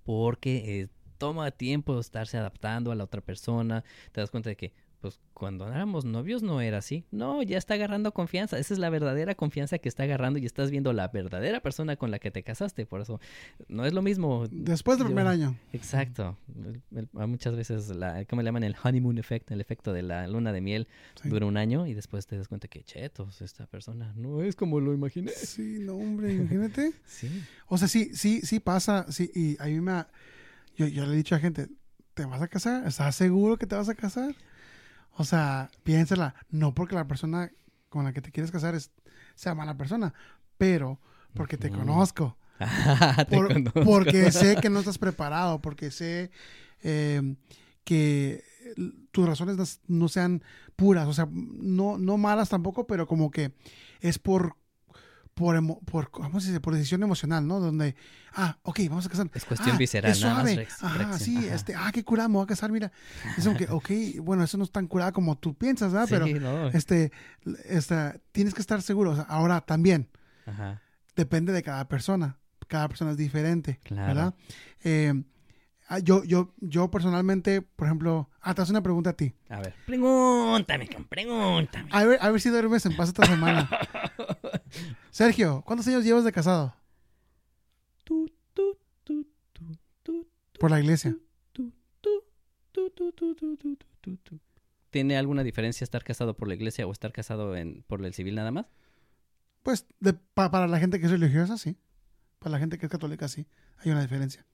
porque 0.03 0.81
eh, 0.81 0.87
toma 1.17 1.51
tiempo 1.51 1.99
estarse 1.99 2.37
adaptando 2.37 2.91
a 2.91 2.95
la 2.95 3.03
otra 3.05 3.21
persona. 3.21 3.83
Te 4.11 4.21
das 4.21 4.29
cuenta 4.31 4.49
de 4.49 4.55
que, 4.57 4.73
pues, 5.03 5.19
cuando 5.33 5.67
éramos 5.67 6.05
novios 6.05 6.43
no 6.43 6.61
era 6.61 6.77
así. 6.77 7.03
No, 7.11 7.43
ya 7.43 7.57
está 7.57 7.73
agarrando 7.73 8.13
confianza. 8.13 8.57
Esa 8.57 8.73
es 8.73 8.79
la 8.79 8.89
verdadera 8.89 9.35
confianza 9.35 9.77
que 9.77 9.89
está 9.89 10.03
agarrando 10.03 10.39
y 10.39 10.45
estás 10.45 10.71
viendo 10.71 10.93
la 10.93 11.09
verdadera 11.09 11.59
persona 11.59 11.97
con 11.97 12.09
la 12.09 12.19
que 12.19 12.31
te 12.31 12.41
casaste. 12.41 12.85
Por 12.85 13.01
eso, 13.01 13.19
no 13.67 13.85
es 13.85 13.91
lo 13.91 14.01
mismo. 14.01 14.47
Después 14.49 14.97
del 14.97 15.07
Yo- 15.07 15.09
primer 15.13 15.27
año. 15.27 15.57
Exacto. 15.73 16.37
El- 16.95 17.09
muchas 17.27 17.55
veces, 17.57 17.89
la, 17.89 18.23
¿cómo 18.25 18.41
le 18.41 18.45
llaman? 18.47 18.63
El 18.63 18.75
honeymoon 18.81 19.17
effect, 19.17 19.51
el 19.51 19.59
efecto 19.59 19.91
de 19.91 20.03
la 20.03 20.25
luna 20.27 20.53
de 20.53 20.61
miel, 20.61 20.87
Sí. 21.21 21.27
dura 21.27 21.45
un 21.45 21.57
año 21.57 21.85
y 21.85 21.93
después 21.93 22.25
te 22.25 22.37
das 22.37 22.47
cuenta 22.47 22.69
que, 22.69 22.81
chetos, 22.83 23.41
esta 23.41 23.67
persona 23.67 24.13
no 24.15 24.41
es 24.41 24.55
como 24.55 24.79
lo 24.79 24.93
imaginé. 24.93 25.31
Sí, 25.33 25.79
no, 25.81 25.95
hombre, 25.97 26.33
imagínate. 26.33 26.93
Sí. 27.05 27.43
O 27.67 27.77
sea, 27.77 27.89
sí, 27.89 28.11
sí, 28.13 28.39
sí 28.41 28.61
pasa. 28.61 29.05
Sí, 29.11 29.29
y 29.35 29.57
a 29.61 29.65
mí 29.65 29.81
me. 29.81 29.91
ha- 29.91 30.07
Yo, 30.77 30.87
yo 30.87 31.05
le 31.05 31.13
he 31.13 31.17
dicho 31.17 31.35
a 31.35 31.39
gente: 31.39 31.67
¿te 32.13 32.25
vas 32.25 32.41
a 32.41 32.47
casar? 32.47 32.87
¿Estás 32.87 33.15
seguro 33.15 33.57
que 33.57 33.65
te 33.67 33.75
vas 33.75 33.89
a 33.89 33.95
casar? 33.95 34.35
O 35.15 35.23
sea, 35.23 35.69
piénsala. 35.83 36.35
No 36.49 36.73
porque 36.73 36.95
la 36.95 37.07
persona 37.07 37.51
con 37.89 38.05
la 38.05 38.13
que 38.13 38.21
te 38.21 38.31
quieres 38.31 38.51
casar 38.51 38.73
es, 38.75 38.91
sea 39.35 39.53
mala 39.55 39.77
persona, 39.77 40.13
pero 40.57 40.99
porque 41.33 41.57
te 41.57 41.69
conozco. 41.69 42.37
Te 43.27 43.35
Por- 43.35 43.51
conozco. 43.53 43.83
porque 43.83 44.31
sé 44.31 44.55
que 44.57 44.69
no 44.69 44.79
estás 44.79 44.97
preparado, 44.97 45.59
porque 45.61 45.91
sé 45.91 46.31
eh, 46.83 47.35
que 47.83 48.43
tus 49.11 49.27
razones 49.27 49.57
no, 49.57 49.65
no 49.99 50.07
sean 50.07 50.43
puras, 50.75 51.07
o 51.07 51.13
sea, 51.13 51.27
no, 51.31 51.97
no 51.97 52.17
malas 52.17 52.49
tampoco, 52.49 52.87
pero 52.87 53.07
como 53.07 53.31
que 53.31 53.53
es 53.99 54.19
por, 54.19 54.55
por, 55.33 55.55
emo- 55.55 55.79
por, 55.85 56.11
¿cómo 56.11 56.39
se 56.39 56.47
dice? 56.47 56.59
por 56.59 56.73
decisión 56.75 57.01
emocional, 57.03 57.47
¿no? 57.47 57.59
Donde, 57.59 57.95
ah, 58.35 58.57
ok, 58.63 58.79
vamos 58.89 59.05
a 59.05 59.09
casar. 59.09 59.29
Es 59.33 59.45
cuestión 59.45 59.75
Ah, 59.75 59.79
visceral, 59.79 60.11
es 60.11 60.21
nada 60.21 60.41
suave. 60.41 60.67
Ajá, 60.81 61.19
sí, 61.19 61.37
Ajá. 61.37 61.55
este, 61.55 61.75
ah, 61.75 61.91
qué 61.93 62.03
curada, 62.03 62.27
me 62.29 62.35
voy 62.35 62.43
a 62.43 62.47
casar, 62.47 62.71
mira. 62.71 62.91
Es 63.37 63.45
como 63.45 63.57
que, 63.57 63.67
ok, 63.69 63.89
bueno, 64.21 64.43
eso 64.43 64.57
no 64.57 64.63
es 64.63 64.71
tan 64.71 64.87
curada 64.87 65.11
como 65.11 65.37
tú 65.37 65.55
piensas, 65.55 65.91
¿verdad? 65.91 66.07
Sí, 66.27 66.33
Pero, 66.33 66.39
no. 66.39 66.67
este, 66.69 67.11
este, 67.65 68.21
tienes 68.31 68.53
que 68.53 68.61
estar 68.61 68.81
seguro. 68.81 69.11
O 69.11 69.15
sea, 69.15 69.23
ahora 69.25 69.61
también, 69.61 70.09
Ajá. 70.45 70.81
depende 71.15 71.51
de 71.53 71.63
cada 71.63 71.87
persona. 71.87 72.37
Cada 72.67 72.87
persona 72.87 73.11
es 73.11 73.17
diferente, 73.17 73.79
Claro. 73.83 74.07
¿verdad? 74.07 74.33
Eh, 74.83 75.23
yo, 76.03 76.23
yo, 76.23 76.53
yo 76.59 76.89
personalmente, 76.89 77.61
por 77.61 77.87
ejemplo, 77.87 78.29
ah, 78.41 78.53
te 78.53 78.61
hace 78.61 78.71
una 78.71 78.81
pregunta 78.81 79.11
a 79.11 79.13
ti. 79.13 79.33
A 79.49 79.59
ver. 79.59 79.75
Pregúntame, 79.85 80.89
pregúntame. 81.09 81.89
A 81.91 82.03
ver, 82.03 82.19
a 82.21 82.29
ver 82.29 82.41
si 82.41 82.49
duermes 82.49 82.85
en 82.85 82.95
paz 82.95 83.09
esta 83.09 83.25
semana. 83.25 83.69
Sergio, 85.11 85.61
¿cuántos 85.65 85.87
años 85.87 86.03
llevas 86.03 86.23
de 86.23 86.31
casado? 86.31 86.75
Por 90.59 90.71
la 90.71 90.79
iglesia. 90.79 91.15
¿Tiene 94.89 95.17
alguna 95.17 95.43
diferencia 95.43 95.83
estar 95.83 96.03
casado 96.03 96.35
por 96.35 96.47
la 96.47 96.55
iglesia 96.55 96.87
o 96.87 96.91
estar 96.91 97.11
casado 97.11 97.55
en, 97.55 97.83
por 97.87 98.05
el 98.05 98.13
civil 98.13 98.35
nada 98.35 98.51
más? 98.51 98.67
Pues 99.63 99.85
para 100.33 100.67
la 100.67 100.79
gente 100.79 100.99
que 100.99 101.05
es 101.05 101.11
religiosa, 101.11 101.57
sí. 101.57 101.77
Para 102.39 102.51
la 102.51 102.59
gente 102.59 102.77
que 102.77 102.85
es 102.85 102.91
católica, 102.91 103.27
sí. 103.27 103.47
Hay 103.77 103.91
una 103.91 104.01
diferencia. 104.01 104.45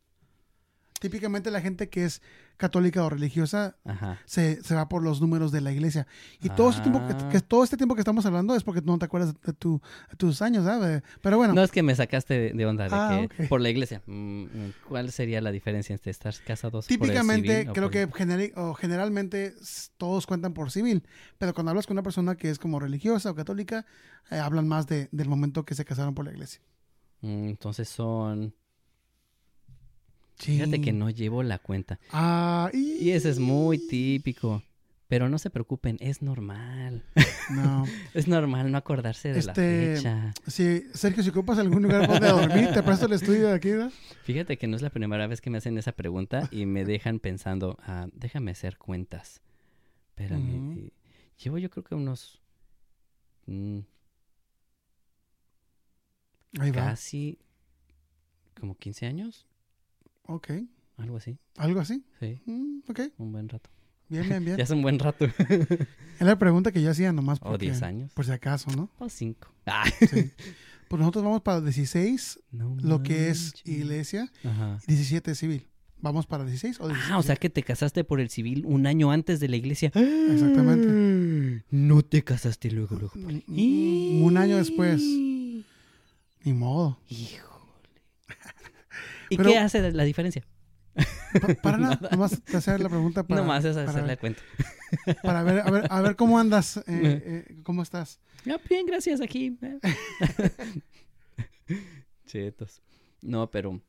Típicamente 0.99 1.49
la 1.51 1.61
gente 1.61 1.89
que 1.89 2.05
es 2.05 2.21
católica 2.57 3.03
o 3.05 3.09
religiosa 3.09 3.77
se, 4.25 4.61
se 4.61 4.75
va 4.75 4.89
por 4.89 5.01
los 5.01 5.21
números 5.21 5.51
de 5.53 5.61
la 5.61 5.71
iglesia. 5.71 6.07
Y 6.41 6.49
todo, 6.49 6.69
este 6.71 6.81
tiempo 6.81 6.99
que, 7.07 7.13
Ah. 7.13 7.29
que- 7.29 7.39
todo 7.39 7.63
este 7.63 7.77
tiempo 7.77 7.95
que 7.95 8.01
estamos 8.01 8.25
hablando 8.25 8.53
es 8.55 8.63
porque 8.63 8.81
no 8.81 8.97
te 8.99 9.05
acuerdas 9.05 9.33
de, 9.41 9.53
tu- 9.53 9.81
de 10.09 10.17
tus 10.17 10.41
años, 10.41 10.65
¿sabes? 10.65 11.01
Pero 11.21 11.37
bueno, 11.37 11.53
No 11.53 11.63
es 11.63 11.71
que 11.71 11.81
me 11.83 11.95
sacaste 11.95 12.53
de, 12.53 12.65
onda 12.65 12.83
de 12.83 12.89
Ah, 12.93 13.27
que 13.35 13.43
por 13.45 13.61
la 13.61 13.69
iglesia. 13.69 14.01
mm, 14.05 14.11
mm, 14.43 14.73
¿Cuál 14.89 15.11
sería 15.11 15.39
la 15.39 15.51
diferencia 15.51 15.93
entre 15.93 16.11
estar 16.11 16.33
casados 16.45 16.85
típicamente 16.87 17.47
por 17.47 17.49
el 17.51 17.57
civil 17.57 17.69
o 17.69 17.73
creo 17.73 18.07
por- 18.09 18.31
que 18.31 18.53
o 18.59 18.73
generalmente 18.73 19.53
todos 19.97 20.27
cuentan 20.27 20.53
por 20.53 20.69
civil. 20.71 21.03
Pero 21.37 21.53
cuando 21.53 21.69
hablas 21.71 21.87
con 21.87 21.95
una 21.95 22.03
persona 22.03 22.35
que 22.35 22.49
es 22.49 22.59
como 22.59 22.79
religiosa 22.79 23.31
o 23.31 23.35
católica, 23.35 23.85
eh, 24.31 24.35
hablan 24.37 24.67
más 24.67 24.85
de, 24.87 25.07
del 25.13 25.29
momento 25.29 25.63
que 25.63 25.75
se 25.75 25.85
casaron 25.85 26.13
por 26.13 26.25
la 26.25 26.31
iglesia. 26.31 26.59
Mm, 27.21 27.49
Entonces 27.49 27.87
son... 27.87 28.53
Sí. 30.39 30.53
Fíjate 30.53 30.81
que 30.81 30.93
no 30.93 31.09
llevo 31.09 31.43
la 31.43 31.59
cuenta. 31.59 31.99
Ah, 32.11 32.69
y... 32.73 32.93
Y 33.03 33.11
ese 33.11 33.29
es 33.29 33.39
muy 33.39 33.77
típico. 33.77 34.63
Pero 35.07 35.27
no 35.27 35.39
se 35.39 35.49
preocupen, 35.49 35.97
es 36.01 36.21
normal. 36.21 37.03
No. 37.49 37.83
Es 38.13 38.27
normal 38.27 38.71
no 38.71 38.77
acordarse 38.77 39.33
de 39.33 39.39
Este, 39.39 39.95
la 39.95 39.95
fecha. 39.95 40.33
Sí, 40.47 40.83
Sergio, 40.93 41.23
si 41.23 41.29
ocupas 41.31 41.57
algún 41.57 41.81
lugar 41.81 42.07
donde 42.07 42.27
dormir, 42.27 42.69
te 42.73 42.83
presto 42.83 43.07
el 43.07 43.13
estudio 43.13 43.47
de 43.47 43.53
aquí, 43.55 43.71
¿verdad? 43.71 43.91
Fíjate 44.23 44.57
que 44.57 44.67
no 44.67 44.75
es 44.75 44.83
la 44.83 44.91
primera 44.91 45.25
vez 45.25 45.41
que 45.41 45.49
me 45.49 45.57
hacen 45.57 45.77
esa 45.79 45.93
pregunta 45.93 46.47
y 46.51 46.67
me 46.67 46.85
dejan 46.85 47.19
pensando, 47.19 47.77
ah, 47.81 48.07
déjame 48.13 48.51
hacer 48.51 48.77
cuentas. 48.77 49.41
Espérame. 50.09 50.71
Ujú. 50.73 50.79
eh, 50.79 50.91
Llevo 51.43 51.57
yo 51.57 51.69
creo 51.71 51.83
que 51.83 51.95
unos 51.95 52.39
mm, 53.47 53.79
Ahí 56.59 56.71
va. 56.71 56.85
casi 56.85 57.39
como 58.59 58.75
15 58.77 59.05
años, 59.07 59.47
Ok. 60.30 60.51
algo 60.97 61.17
así. 61.17 61.38
¿Algo 61.57 61.80
así? 61.80 62.03
Sí, 62.19 62.39
Mm, 62.45 62.80
ok. 62.89 62.99
un 63.17 63.32
buen 63.32 63.49
rato. 63.49 63.69
Bien, 64.09 64.27
bien, 64.27 64.43
bien. 64.45 64.57
Ya 64.57 64.63
es 64.63 64.69
un 64.71 64.82
buen 64.82 64.99
rato. 64.99 65.25
Es 65.25 66.21
la 66.25 66.38
pregunta 66.38 66.71
que 66.71 66.82
yo 66.82 66.91
hía 66.91 67.11
nomás 67.13 67.39
o 67.41 67.49
porque, 67.49 67.65
10 67.65 67.82
años. 67.84 68.11
por 68.13 68.25
si 68.25 68.32
acaso, 68.32 68.69
¿no? 68.75 68.89
O 68.99 69.09
5. 69.09 69.47
Ah, 69.65 69.84
Sí. 70.09 70.32
Pues 70.89 70.99
nosotros 70.99 71.23
vamos 71.23 71.41
para 71.43 71.61
16, 71.61 72.39
No 72.51 72.75
lo 72.82 73.03
que 73.03 73.30
es 73.30 73.53
iglesia, 73.63 74.32
Ajá. 74.43 74.80
y 74.88 74.93
17 74.93 75.36
civil. 75.36 75.67
¿Vamos 76.01 76.25
para 76.25 76.43
16 76.45 76.80
o 76.80 76.88
17? 76.88 77.13
Ah, 77.13 77.19
o 77.19 77.21
sea 77.21 77.36
que 77.36 77.51
te 77.51 77.61
casaste 77.61 78.03
por 78.03 78.19
el 78.19 78.32
civil 78.32 78.63
un 78.65 78.88
año 78.88 79.11
antes 79.11 79.39
de 79.39 79.49
la 79.49 79.55
iglesia. 79.57 79.91
Exactamente. 79.93 81.63
No 81.69 82.01
te 82.01 82.23
casaste 82.23 82.71
luego, 82.71 82.95
luego. 82.97 83.13
Mm, 83.15 84.23
Un 84.23 84.38
año 84.38 84.57
después. 84.57 84.99
Ni 85.01 86.53
modo. 86.53 86.97
Híjole. 87.07 87.48
¿Y 89.30 89.38
Pero- 89.38 89.49
qué 89.51 89.57
hace 89.57 89.91
la 89.91 90.03
diferencia? 90.03 90.45
Pa- 91.39 91.53
para 91.61 91.77
nada, 91.77 91.99
nomás 92.11 92.41
te 92.43 92.57
hacer 92.57 92.80
la 92.82 92.89
pregunta 92.89 93.23
para, 93.23 93.41
Nomás 93.41 93.63
es 93.63 93.77
hacerle 93.77 94.07
ver, 94.09 94.17
cuenta. 94.19 94.41
para 95.23 95.43
ver, 95.43 95.59
a 95.59 95.69
ver, 95.71 95.88
a 95.89 96.01
ver 96.01 96.15
cómo 96.15 96.39
andas, 96.39 96.77
eh, 96.77 96.84
eh, 96.88 97.57
cómo 97.63 97.84
estás. 97.84 98.19
Ah, 98.49 98.57
bien, 98.69 98.86
gracias, 98.86 99.21
aquí. 99.21 99.57
eh. 99.61 99.80
Chetos. 102.25 102.82
No, 103.21 103.49
pero 103.51 103.82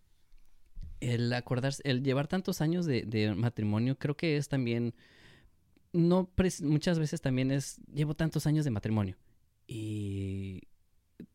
el 1.00 1.32
acordarse, 1.32 1.82
el 1.84 2.02
llevar 2.02 2.26
tantos 2.28 2.60
años 2.60 2.84
de, 2.86 3.02
de 3.02 3.34
matrimonio, 3.34 3.98
creo 3.98 4.16
que 4.16 4.36
es 4.36 4.48
también, 4.48 4.94
no, 5.92 6.30
muchas 6.62 6.98
veces 6.98 7.20
también 7.20 7.50
es, 7.50 7.80
llevo 7.92 8.14
tantos 8.14 8.46
años 8.46 8.64
de 8.64 8.70
matrimonio 8.70 9.16
y 9.66 10.62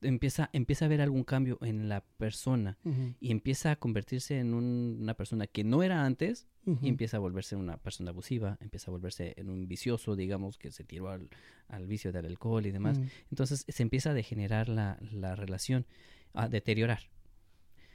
empieza, 0.01 0.49
empieza 0.53 0.85
a 0.85 0.87
haber 0.87 1.01
algún 1.01 1.23
cambio 1.23 1.57
en 1.61 1.89
la 1.89 2.01
persona 2.03 2.77
y 3.19 3.31
empieza 3.31 3.71
a 3.71 3.75
convertirse 3.75 4.39
en 4.39 4.53
un- 4.53 4.97
una 5.01 5.13
persona 5.15 5.47
que 5.47 5.63
no 5.63 5.83
era 5.83 6.05
antes 6.05 6.47
y 6.81 6.87
empieza 6.89 7.17
a 7.17 7.19
volverse 7.19 7.55
una 7.55 7.77
persona 7.77 8.09
abusiva, 8.09 8.57
empieza 8.59 8.89
a 8.89 8.91
volverse 8.91 9.33
en 9.37 9.49
un 9.49 9.67
vicioso, 9.67 10.15
digamos, 10.15 10.57
que 10.57 10.71
se 10.71 10.83
tiró 10.83 11.09
al, 11.09 11.29
al 11.67 11.85
vicio 11.87 12.11
del 12.11 12.25
alcohol 12.25 12.65
y 12.65 12.71
demás. 12.71 12.97
Ujú. 12.97 13.07
Entonces 13.31 13.65
se 13.67 13.83
empieza 13.83 14.09
a 14.11 14.13
degenerar 14.13 14.67
la, 14.69 14.97
la 15.11 15.35
relación, 15.35 15.85
a 16.33 16.49
deteriorar. 16.49 17.01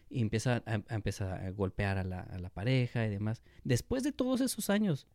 Y 0.09 0.20
empieza 0.22 0.62
a, 0.66 0.82
a 0.88 0.95
empezar 0.95 1.32
a 1.45 1.51
golpear 1.51 1.99
a 1.99 2.05
la, 2.05 2.20
a 2.20 2.38
la 2.38 2.51
pareja 2.51 3.05
y 3.07 3.11
demás. 3.11 3.43
Después 3.64 4.03
de 4.03 4.12
todos 4.12 4.41
esos 4.41 4.68
años, 4.70 5.07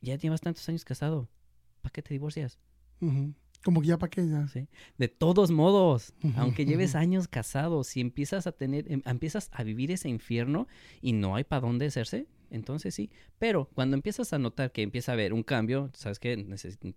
ya 0.00 0.16
llevas 0.16 0.40
tantos 0.40 0.68
años 0.68 0.84
casado, 0.84 1.28
¿para 1.82 1.92
qué 1.92 2.02
te 2.02 2.14
divorcias? 2.14 2.58
Como 3.66 3.80
que 3.80 3.88
ya 3.88 3.98
para 3.98 4.10
qué 4.10 4.28
ya. 4.28 4.46
¿Sí? 4.46 4.68
De 4.96 5.08
todos 5.08 5.50
modos, 5.50 6.14
aunque 6.36 6.64
lleves 6.66 6.94
años 6.94 7.26
casado, 7.26 7.82
si 7.82 8.00
empiezas 8.00 8.46
a 8.46 8.52
tener, 8.52 8.90
em- 8.92 9.02
empiezas 9.04 9.50
a 9.52 9.64
vivir 9.64 9.90
ese 9.90 10.08
infierno 10.08 10.68
y 11.02 11.14
no 11.14 11.34
hay 11.34 11.42
para 11.42 11.62
dónde 11.66 11.86
hacerse, 11.86 12.28
entonces 12.50 12.94
sí. 12.94 13.10
Pero 13.38 13.68
cuando 13.74 13.96
empiezas 13.96 14.32
a 14.32 14.38
notar 14.38 14.72
que 14.72 14.82
empieza 14.82 15.12
a 15.12 15.14
haber 15.14 15.32
un 15.32 15.42
cambio, 15.42 15.90
sabes 15.94 16.18
que 16.18 16.46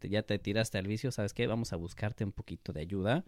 ya 0.09 0.23
te 0.23 0.39
tiraste 0.39 0.77
al 0.77 0.87
vicio, 0.87 1.11
sabes 1.11 1.33
que 1.33 1.47
vamos 1.47 1.73
a 1.73 1.75
buscarte 1.75 2.23
un 2.23 2.31
poquito 2.31 2.71
de 2.73 2.81
ayuda 2.81 3.23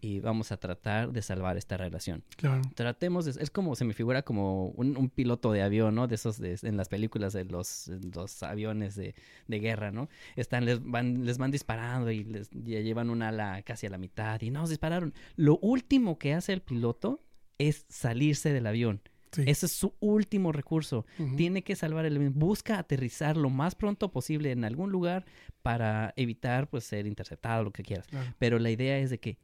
y 0.00 0.20
vamos 0.20 0.52
a 0.52 0.56
tratar 0.56 1.12
de 1.12 1.22
salvar 1.22 1.56
esta 1.56 1.76
relación. 1.76 2.22
Claro. 2.36 2.62
Tratemos, 2.74 3.24
de- 3.24 3.42
es 3.42 3.50
como 3.50 3.76
se 3.76 3.84
me 3.84 3.94
figura 3.94 4.22
como 4.22 4.66
un, 4.68 4.96
un 4.96 5.08
piloto 5.10 5.52
de 5.52 5.62
avión, 5.62 5.94
¿no? 5.94 6.06
De 6.08 6.14
esos 6.16 6.38
de- 6.38 6.58
en 6.62 6.76
las 6.76 6.88
películas 6.88 7.32
de 7.32 7.44
los, 7.44 7.88
los 8.14 8.42
aviones 8.42 8.94
de, 8.96 9.14
de 9.46 9.58
guerra, 9.60 9.90
¿no? 9.92 10.08
Están, 10.36 10.64
les 10.64 10.82
van, 10.82 11.24
les 11.24 11.38
van 11.38 11.50
disparando 11.50 12.10
y 12.10 12.24
les 12.24 12.50
ya 12.50 12.80
llevan 12.80 13.10
un 13.10 13.22
ala 13.22 13.62
casi 13.62 13.86
a 13.86 13.90
la 13.90 13.98
mitad 13.98 14.40
y 14.40 14.50
nos 14.50 14.70
dispararon. 14.70 15.14
Lo 15.36 15.58
último 15.58 16.18
que 16.18 16.34
hace 16.34 16.52
el 16.52 16.60
piloto 16.62 17.20
es 17.58 17.84
salirse 17.88 18.52
del 18.52 18.66
avión. 18.66 19.00
Sí. 19.32 19.42
Ese 19.46 19.66
es 19.66 19.72
su 19.72 19.94
último 20.00 20.50
recurso. 20.52 21.06
Tiene 21.36 21.62
que 21.62 21.76
salvar 21.76 22.04
el 22.04 22.16
avión. 22.16 22.32
Busca 22.36 22.78
aterrizar 22.78 23.36
lo 23.36 23.48
más 23.50 23.74
pronto 23.74 24.10
posible 24.10 24.50
en 24.50 24.64
algún 24.64 24.90
lugar 24.90 25.24
para 25.62 26.12
evitar 26.16 26.68
pues 26.68 26.84
ser 26.84 27.06
interceptado, 27.06 27.62
lo 27.64 27.70
que 27.72 27.82
quieras. 27.84 28.06
Claro. 28.08 28.34
Pero 28.38 28.58
la 28.58 28.70
idea 28.70 28.98
es 28.98 29.10
de 29.10 29.20
que 29.20 29.38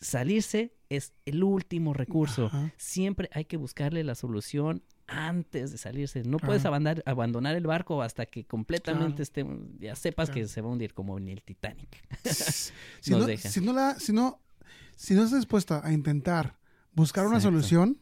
salirse 0.00 0.74
es 0.88 1.12
el 1.26 1.42
último 1.42 1.92
recurso. 1.92 2.46
Ajá. 2.46 2.72
Siempre 2.76 3.28
hay 3.32 3.44
que 3.44 3.56
buscarle 3.56 4.02
la 4.04 4.14
solución 4.14 4.82
antes 5.06 5.72
de 5.72 5.78
salirse. 5.78 6.22
No 6.22 6.38
puedes 6.38 6.64
abandonar, 6.64 7.02
abandonar 7.04 7.56
el 7.56 7.66
barco 7.66 8.02
hasta 8.02 8.26
que 8.26 8.44
completamente 8.44 9.24
Claro. 9.26 9.56
esté, 9.56 9.84
ya 9.84 9.96
sepas 9.96 10.30
que 10.30 10.46
se 10.46 10.60
va 10.60 10.68
a 10.68 10.72
hundir 10.72 10.94
como 10.94 11.18
en 11.18 11.28
el 11.28 11.42
Titanic. 11.42 12.02
si, 13.00 13.10
no, 13.10 13.26
si 13.26 13.60
no 13.60 13.72
la, 13.72 13.98
si 13.98 14.12
no, 14.12 14.40
si 14.96 15.14
no 15.14 15.24
estás 15.24 15.40
dispuesta 15.40 15.84
a 15.84 15.92
intentar 15.92 16.58
buscar 16.92 17.26
una 17.26 17.40
solución 17.40 17.98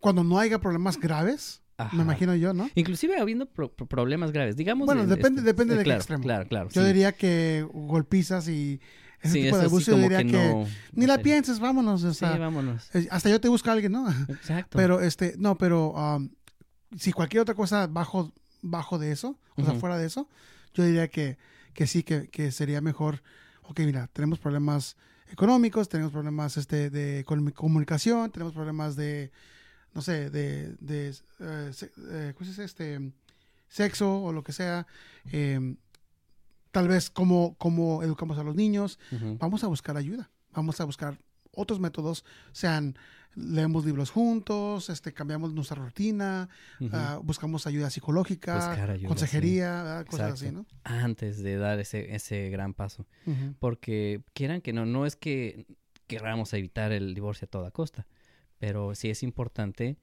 cuando 0.00 0.24
no 0.24 0.38
haya 0.38 0.58
problemas 0.60 0.98
graves, 0.98 1.62
Ajá. 1.76 1.96
me 1.96 2.02
imagino 2.02 2.34
yo, 2.34 2.52
¿no? 2.54 2.68
Inclusive 2.74 3.18
habiendo 3.20 3.46
pro- 3.46 3.72
pro- 3.72 3.86
problemas 3.86 4.32
graves. 4.32 4.56
Digamos. 4.56 4.86
Bueno, 4.86 5.02
en 5.02 5.08
depende- 5.10 5.40
este- 5.40 5.42
depende 5.52 5.74
eh, 5.74 5.78
de 5.78 5.84
qué 5.84 5.92
extremo. 5.94 6.22
Claro, 6.22 6.48
claro. 6.48 6.68
Yo 6.70 6.80
sí. 6.82 6.86
diría 6.86 7.12
que 7.12 7.66
golpizas 7.72 8.48
y 8.48 8.80
ese 9.20 9.32
Sí, 9.34 9.42
tipo 9.44 9.56
de 9.56 9.62
sí 9.62 9.66
abuso, 9.66 9.90
yo 9.92 9.98
diría 9.98 10.18
que, 10.18 10.24
no- 10.32 10.66
ni 10.92 11.02
no 11.02 11.06
la 11.08 11.16
sé. 11.16 11.22
pienses, 11.22 11.60
vámonos. 11.60 12.02
O 12.04 12.12
Sí, 12.12 12.20
sea, 12.20 12.36
vámonos. 12.36 12.94
eh, 12.94 13.06
hasta 13.10 13.28
yo 13.30 13.40
te 13.40 13.48
busco 13.48 13.70
a 13.70 13.72
alguien, 13.74 13.92
¿no? 13.92 14.08
Exacto. 14.28 14.76
Pero 14.78 15.00
este, 15.00 15.34
no, 15.38 15.56
pero 15.58 15.90
um, 15.92 16.30
si 16.96 17.12
cualquier 17.12 17.42
otra 17.42 17.54
cosa 17.54 17.86
bajo, 17.86 18.32
bajo 18.62 18.98
de 18.98 19.12
eso, 19.12 19.38
o 19.56 19.64
sea, 19.64 19.74
fuera 19.74 19.98
de 19.98 20.06
eso, 20.06 20.28
yo 20.74 20.84
diría 20.84 21.08
que, 21.08 21.36
que 21.74 21.86
sí, 21.86 22.02
que, 22.02 22.28
que 22.28 22.50
sería 22.52 22.80
mejor, 22.80 23.22
ok, 23.62 23.80
mira, 23.80 24.08
tenemos 24.12 24.38
problemas 24.38 24.96
económicos, 25.30 25.88
tenemos 25.88 26.12
problemas 26.12 26.56
este, 26.56 26.90
de 26.90 27.24
comu- 27.26 27.52
comunicación, 27.52 28.30
tenemos 28.30 28.54
problemas 28.54 28.96
de, 28.96 29.30
no 29.94 30.02
sé, 30.02 30.30
de, 30.30 30.74
de 30.80 31.08
eh, 31.40 31.70
se- 31.72 31.90
eh, 32.10 32.32
¿cómo 32.34 32.44
se 32.44 32.50
dice? 32.50 32.64
este, 32.64 33.12
sexo 33.68 34.22
o 34.22 34.32
lo 34.32 34.42
que 34.42 34.52
sea, 34.52 34.86
em, 35.32 35.76
tal 36.70 36.88
vez 36.88 37.10
cómo, 37.10 37.54
cómo 37.58 38.02
educamos 38.02 38.38
a 38.38 38.42
los 38.42 38.54
niños, 38.54 38.98
vamos 39.38 39.64
a 39.64 39.66
buscar 39.66 39.96
ayuda, 39.96 40.30
vamos 40.52 40.80
a 40.80 40.84
buscar 40.84 41.18
otros 41.52 41.80
métodos, 41.80 42.24
sean 42.52 42.96
leemos 43.34 43.84
libros 43.84 44.10
juntos, 44.10 44.88
este 44.90 45.12
cambiamos 45.12 45.52
nuestra 45.54 45.76
rutina, 45.82 46.48
ah, 46.92 47.20
buscamos 47.22 47.66
ayuda 47.66 47.90
psicológica, 47.90 48.56
ayuda, 48.94 49.08
consejería, 49.08 49.82
¿verdad? 49.82 50.06
cosas 50.06 50.32
así. 50.34 50.44
¿no? 50.54 50.66
Antes 50.84 51.38
de 51.42 51.56
dar 51.56 51.78
ese, 51.78 52.14
ese 52.14 52.48
gran 52.50 52.74
paso. 52.74 53.06
Porque 53.58 54.22
quieran 54.34 54.60
que 54.60 54.72
no, 54.72 54.86
no 54.86 55.04
es 55.06 55.14
que 55.16 55.66
queramos 56.06 56.52
evitar 56.54 56.90
el 56.92 57.14
divorcio 57.14 57.46
a 57.46 57.50
toda 57.50 57.70
costa, 57.70 58.06
pero 58.58 58.94
sí 58.94 59.10
es 59.10 59.22
importante 59.22 59.96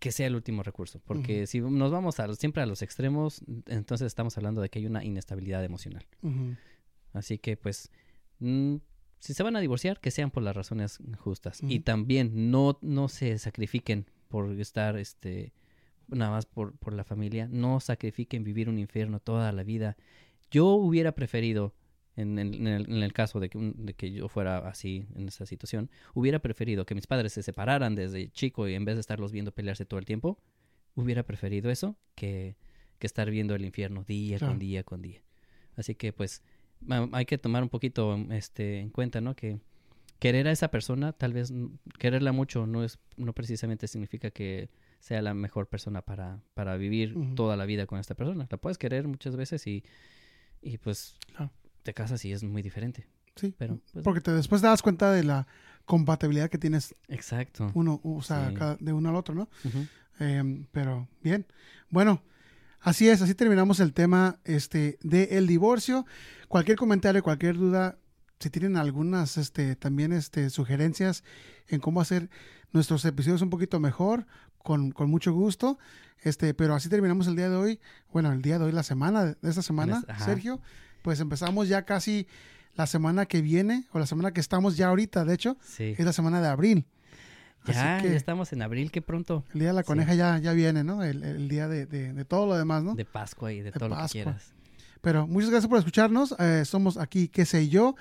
que 0.00 0.10
sea 0.10 0.26
el 0.26 0.34
último 0.34 0.62
recurso, 0.62 1.00
porque 1.04 1.46
si 1.46 1.60
nos 1.60 1.92
vamos 1.92 2.18
a, 2.18 2.34
siempre 2.34 2.62
a 2.62 2.66
los 2.66 2.82
extremos, 2.82 3.42
entonces 3.66 4.06
estamos 4.06 4.36
hablando 4.36 4.60
de 4.60 4.68
que 4.68 4.80
hay 4.80 4.86
una 4.86 5.04
inestabilidad 5.04 5.64
emocional. 5.64 6.04
Así 7.12 7.38
que 7.38 7.56
pues, 7.56 7.90
mm, 8.40 8.76
si 9.20 9.34
se 9.34 9.42
van 9.42 9.54
a 9.54 9.60
divorciar, 9.60 10.00
que 10.00 10.10
sean 10.10 10.32
por 10.32 10.42
las 10.42 10.56
razones 10.56 10.98
justas. 11.18 11.60
Y 11.62 11.80
también 11.80 12.50
no, 12.50 12.78
no 12.82 13.08
se 13.08 13.38
sacrifiquen 13.38 14.06
por 14.26 14.50
estar, 14.58 14.98
este, 14.98 15.52
nada 16.08 16.32
más 16.32 16.46
por, 16.46 16.76
por 16.78 16.94
la 16.94 17.04
familia, 17.04 17.46
no 17.48 17.78
sacrifiquen 17.78 18.42
vivir 18.42 18.68
un 18.68 18.80
infierno 18.80 19.20
toda 19.20 19.52
la 19.52 19.62
vida. 19.62 19.96
Yo 20.50 20.66
hubiera 20.66 21.12
preferido, 21.12 21.74
en, 22.16 22.38
en- 22.38 22.54
en 22.54 22.66
el, 22.66 22.90
en 22.90 23.02
el 23.02 23.12
caso 23.12 23.40
de 23.40 23.48
que, 23.48 23.58
un- 23.58 23.86
de 23.86 23.94
que 23.94 24.10
yo 24.12 24.28
fuera 24.28 24.58
así 24.68 25.06
en 25.14 25.28
esa 25.28 25.46
situación, 25.46 25.90
hubiera 26.14 26.38
preferido 26.40 26.84
que 26.86 26.94
mis 26.94 27.06
padres 27.06 27.32
se 27.32 27.42
separaran 27.42 27.94
desde 27.94 28.30
chico 28.30 28.68
y 28.68 28.74
en 28.74 28.84
vez 28.84 28.96
de 28.96 29.00
estarlos 29.00 29.32
viendo 29.32 29.52
pelearse 29.52 29.84
todo 29.86 29.98
el 29.98 30.04
tiempo, 30.06 30.38
hubiera 30.94 31.22
preferido 31.22 31.70
eso 31.70 31.96
que, 32.14 32.56
que 32.98 33.06
estar 33.06 33.30
viendo 33.30 33.54
el 33.54 33.64
infierno 33.64 34.04
día 34.04 34.38
Claro. 34.38 34.52
con 34.52 34.58
día 34.58 34.82
con 34.84 35.00
día. 35.02 35.22
Así 35.76 35.94
que 35.94 36.12
pues 36.12 36.42
hay 37.12 37.24
que 37.24 37.38
tomar 37.38 37.62
un 37.62 37.68
poquito 37.68 38.16
este, 38.30 38.80
en 38.80 38.90
cuenta, 38.90 39.20
¿no? 39.20 39.34
Que 39.36 39.58
querer 40.18 40.46
a 40.48 40.52
esa 40.52 40.70
persona, 40.70 41.12
tal 41.12 41.32
vez 41.32 41.52
quererla 41.98 42.32
mucho 42.32 42.66
no 42.66 42.84
es 42.84 42.98
no 43.16 43.32
precisamente 43.32 43.88
significa 43.88 44.30
que 44.30 44.68
sea 45.00 45.20
la 45.22 45.32
mejor 45.34 45.66
persona 45.68 46.02
para, 46.02 46.42
para 46.54 46.76
vivir 46.76 47.16
toda 47.34 47.56
la 47.56 47.64
vida 47.66 47.86
con 47.86 47.98
esta 47.98 48.14
persona. 48.14 48.46
La 48.50 48.56
puedes 48.58 48.78
querer 48.78 49.08
muchas 49.08 49.34
veces 49.34 49.66
y, 49.66 49.82
y 50.60 50.78
pues. 50.78 51.16
Te 51.82 51.94
casas 51.94 52.24
y 52.24 52.32
es 52.32 52.42
muy 52.42 52.62
diferente. 52.62 53.06
Sí, 53.36 53.54
Pero, 53.58 53.78
pues, 53.92 54.04
porque 54.04 54.20
te, 54.20 54.30
después 54.32 54.60
te 54.60 54.66
das 54.68 54.82
cuenta 54.82 55.10
de 55.10 55.24
la 55.24 55.46
compatibilidad 55.86 56.50
que 56.50 56.58
tienes 56.58 56.94
Exacto. 57.08 57.70
uno, 57.74 58.00
o 58.04 58.22
sea, 58.22 58.50
Sí. 58.50 58.54
cada- 58.54 58.76
de 58.78 58.92
uno 58.92 59.08
al 59.08 59.16
otro, 59.16 59.34
¿no? 59.34 59.48
Em, 60.18 60.66
pero 60.70 61.08
bien, 61.22 61.46
bueno, 61.88 62.22
así 62.80 63.08
es, 63.08 63.22
así 63.22 63.34
terminamos 63.34 63.80
el 63.80 63.92
tema 63.94 64.38
este 64.44 64.98
de 65.02 65.24
el 65.38 65.46
divorcio. 65.46 66.06
Cualquier 66.48 66.76
comentario, 66.76 67.22
cualquier 67.22 67.56
duda, 67.56 67.98
si 68.38 68.50
tienen 68.50 68.76
algunas 68.76 69.38
este 69.38 69.74
también 69.76 70.12
este 70.12 70.50
sugerencias 70.50 71.24
en 71.68 71.80
cómo 71.80 72.00
hacer 72.00 72.28
nuestros 72.72 73.04
episodios 73.04 73.40
un 73.42 73.50
poquito 73.50 73.80
mejor, 73.80 74.26
con, 74.58 74.92
con 74.92 75.10
mucho 75.10 75.32
gusto. 75.32 75.78
Este, 76.22 76.54
pero 76.54 76.74
así 76.74 76.88
terminamos 76.88 77.26
el 77.26 77.34
día 77.34 77.48
de 77.50 77.56
hoy. 77.56 77.80
Bueno, 78.12 78.30
el 78.32 78.42
día 78.42 78.58
de 78.58 78.66
hoy, 78.66 78.72
la 78.72 78.82
semana 78.84 79.24
de 79.24 79.36
esta 79.42 79.62
semana, 79.62 80.04
ajá. 80.06 80.24
Sergio. 80.24 80.60
Pues 81.02 81.20
empezamos 81.20 81.68
ya 81.68 81.82
casi 81.84 82.26
la 82.74 82.86
semana 82.86 83.26
que 83.26 83.42
viene, 83.42 83.84
o 83.92 83.98
la 83.98 84.06
semana 84.06 84.32
que 84.32 84.40
estamos 84.40 84.76
ya 84.76 84.88
ahorita, 84.88 85.24
de 85.24 85.34
hecho, 85.34 85.56
Sí. 85.62 85.94
es 85.98 86.04
la 86.04 86.12
semana 86.12 86.40
de 86.40 86.48
abril. 86.48 86.86
Ya, 87.66 87.96
Así 87.96 88.04
que 88.04 88.10
ya 88.10 88.16
estamos 88.16 88.52
en 88.52 88.62
abril, 88.62 88.90
qué 88.90 89.02
pronto. 89.02 89.44
el 89.52 89.60
día 89.60 89.68
de 89.68 89.74
la 89.74 89.82
Sí. 89.82 89.86
coneja 89.86 90.14
ya, 90.14 90.38
ya 90.38 90.52
viene, 90.52 90.82
¿no? 90.82 91.04
El, 91.04 91.22
el 91.22 91.48
día 91.48 91.68
de, 91.68 91.86
de- 91.86 92.12
de 92.12 92.24
todo 92.24 92.46
lo 92.46 92.56
demás, 92.56 92.82
¿no? 92.82 92.94
De 92.94 93.04
Pascua 93.04 93.52
y 93.52 93.58
de, 93.58 93.64
De 93.64 93.72
todo 93.72 93.88
lo 93.88 93.96
que 93.96 94.08
quieras. 94.10 94.52
Pero 95.00 95.26
muchas 95.28 95.50
gracias 95.50 95.68
por 95.68 95.78
escucharnos. 95.78 96.34
Eh, 96.38 96.64
somos 96.64 96.96
aquí, 96.96 97.28
qué 97.28 97.44
sé 97.44 97.68
yo. 97.68 97.94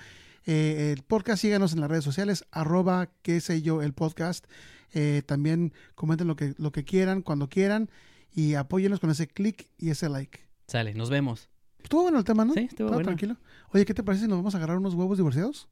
Eh, 0.47 0.93
el 0.97 1.03
podcast, 1.03 1.41
síganos 1.41 1.73
en 1.73 1.81
las 1.81 1.89
redes 1.91 2.03
sociales, 2.03 2.45
arroba, 2.51 3.09
qué 3.21 3.39
sé 3.41 3.61
yo, 3.61 3.81
el 3.83 3.93
podcast. 3.93 4.45
Eh, 4.93 5.21
también 5.27 5.73
comenten 5.95 6.27
lo 6.27 6.35
que, 6.35 6.55
lo 6.57 6.71
que 6.71 6.83
quieran, 6.83 7.21
cuando 7.21 7.47
quieran, 7.49 7.89
y 8.33 8.55
apóyenos 8.55 8.99
con 8.99 9.11
ese 9.11 9.27
clic 9.27 9.67
y 9.77 9.89
ese 9.91 10.09
like. 10.09 10.39
Sale, 10.67 10.93
nos 10.95 11.09
vemos. 11.11 11.49
Estuvo 11.83 12.03
bueno 12.03 12.19
el 12.19 12.23
tema, 12.23 12.45
¿no? 12.45 12.53
Sí, 12.53 12.67
estuvo 12.69 12.89
bueno. 12.89 13.03
tranquilo. 13.03 13.37
Oye, 13.73 13.85
¿qué 13.85 13.93
te 13.93 14.03
parece 14.03 14.23
si 14.25 14.29
nos 14.29 14.39
vamos 14.39 14.53
a 14.55 14.57
agarrar 14.57 14.77
unos 14.77 14.93
huevos 14.93 15.17
divorciados? 15.17 15.69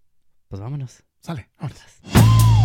Pues 0.48 0.62
vámonos. 0.62 1.04
Sale, 1.22 1.50
vámonos. 1.58 2.58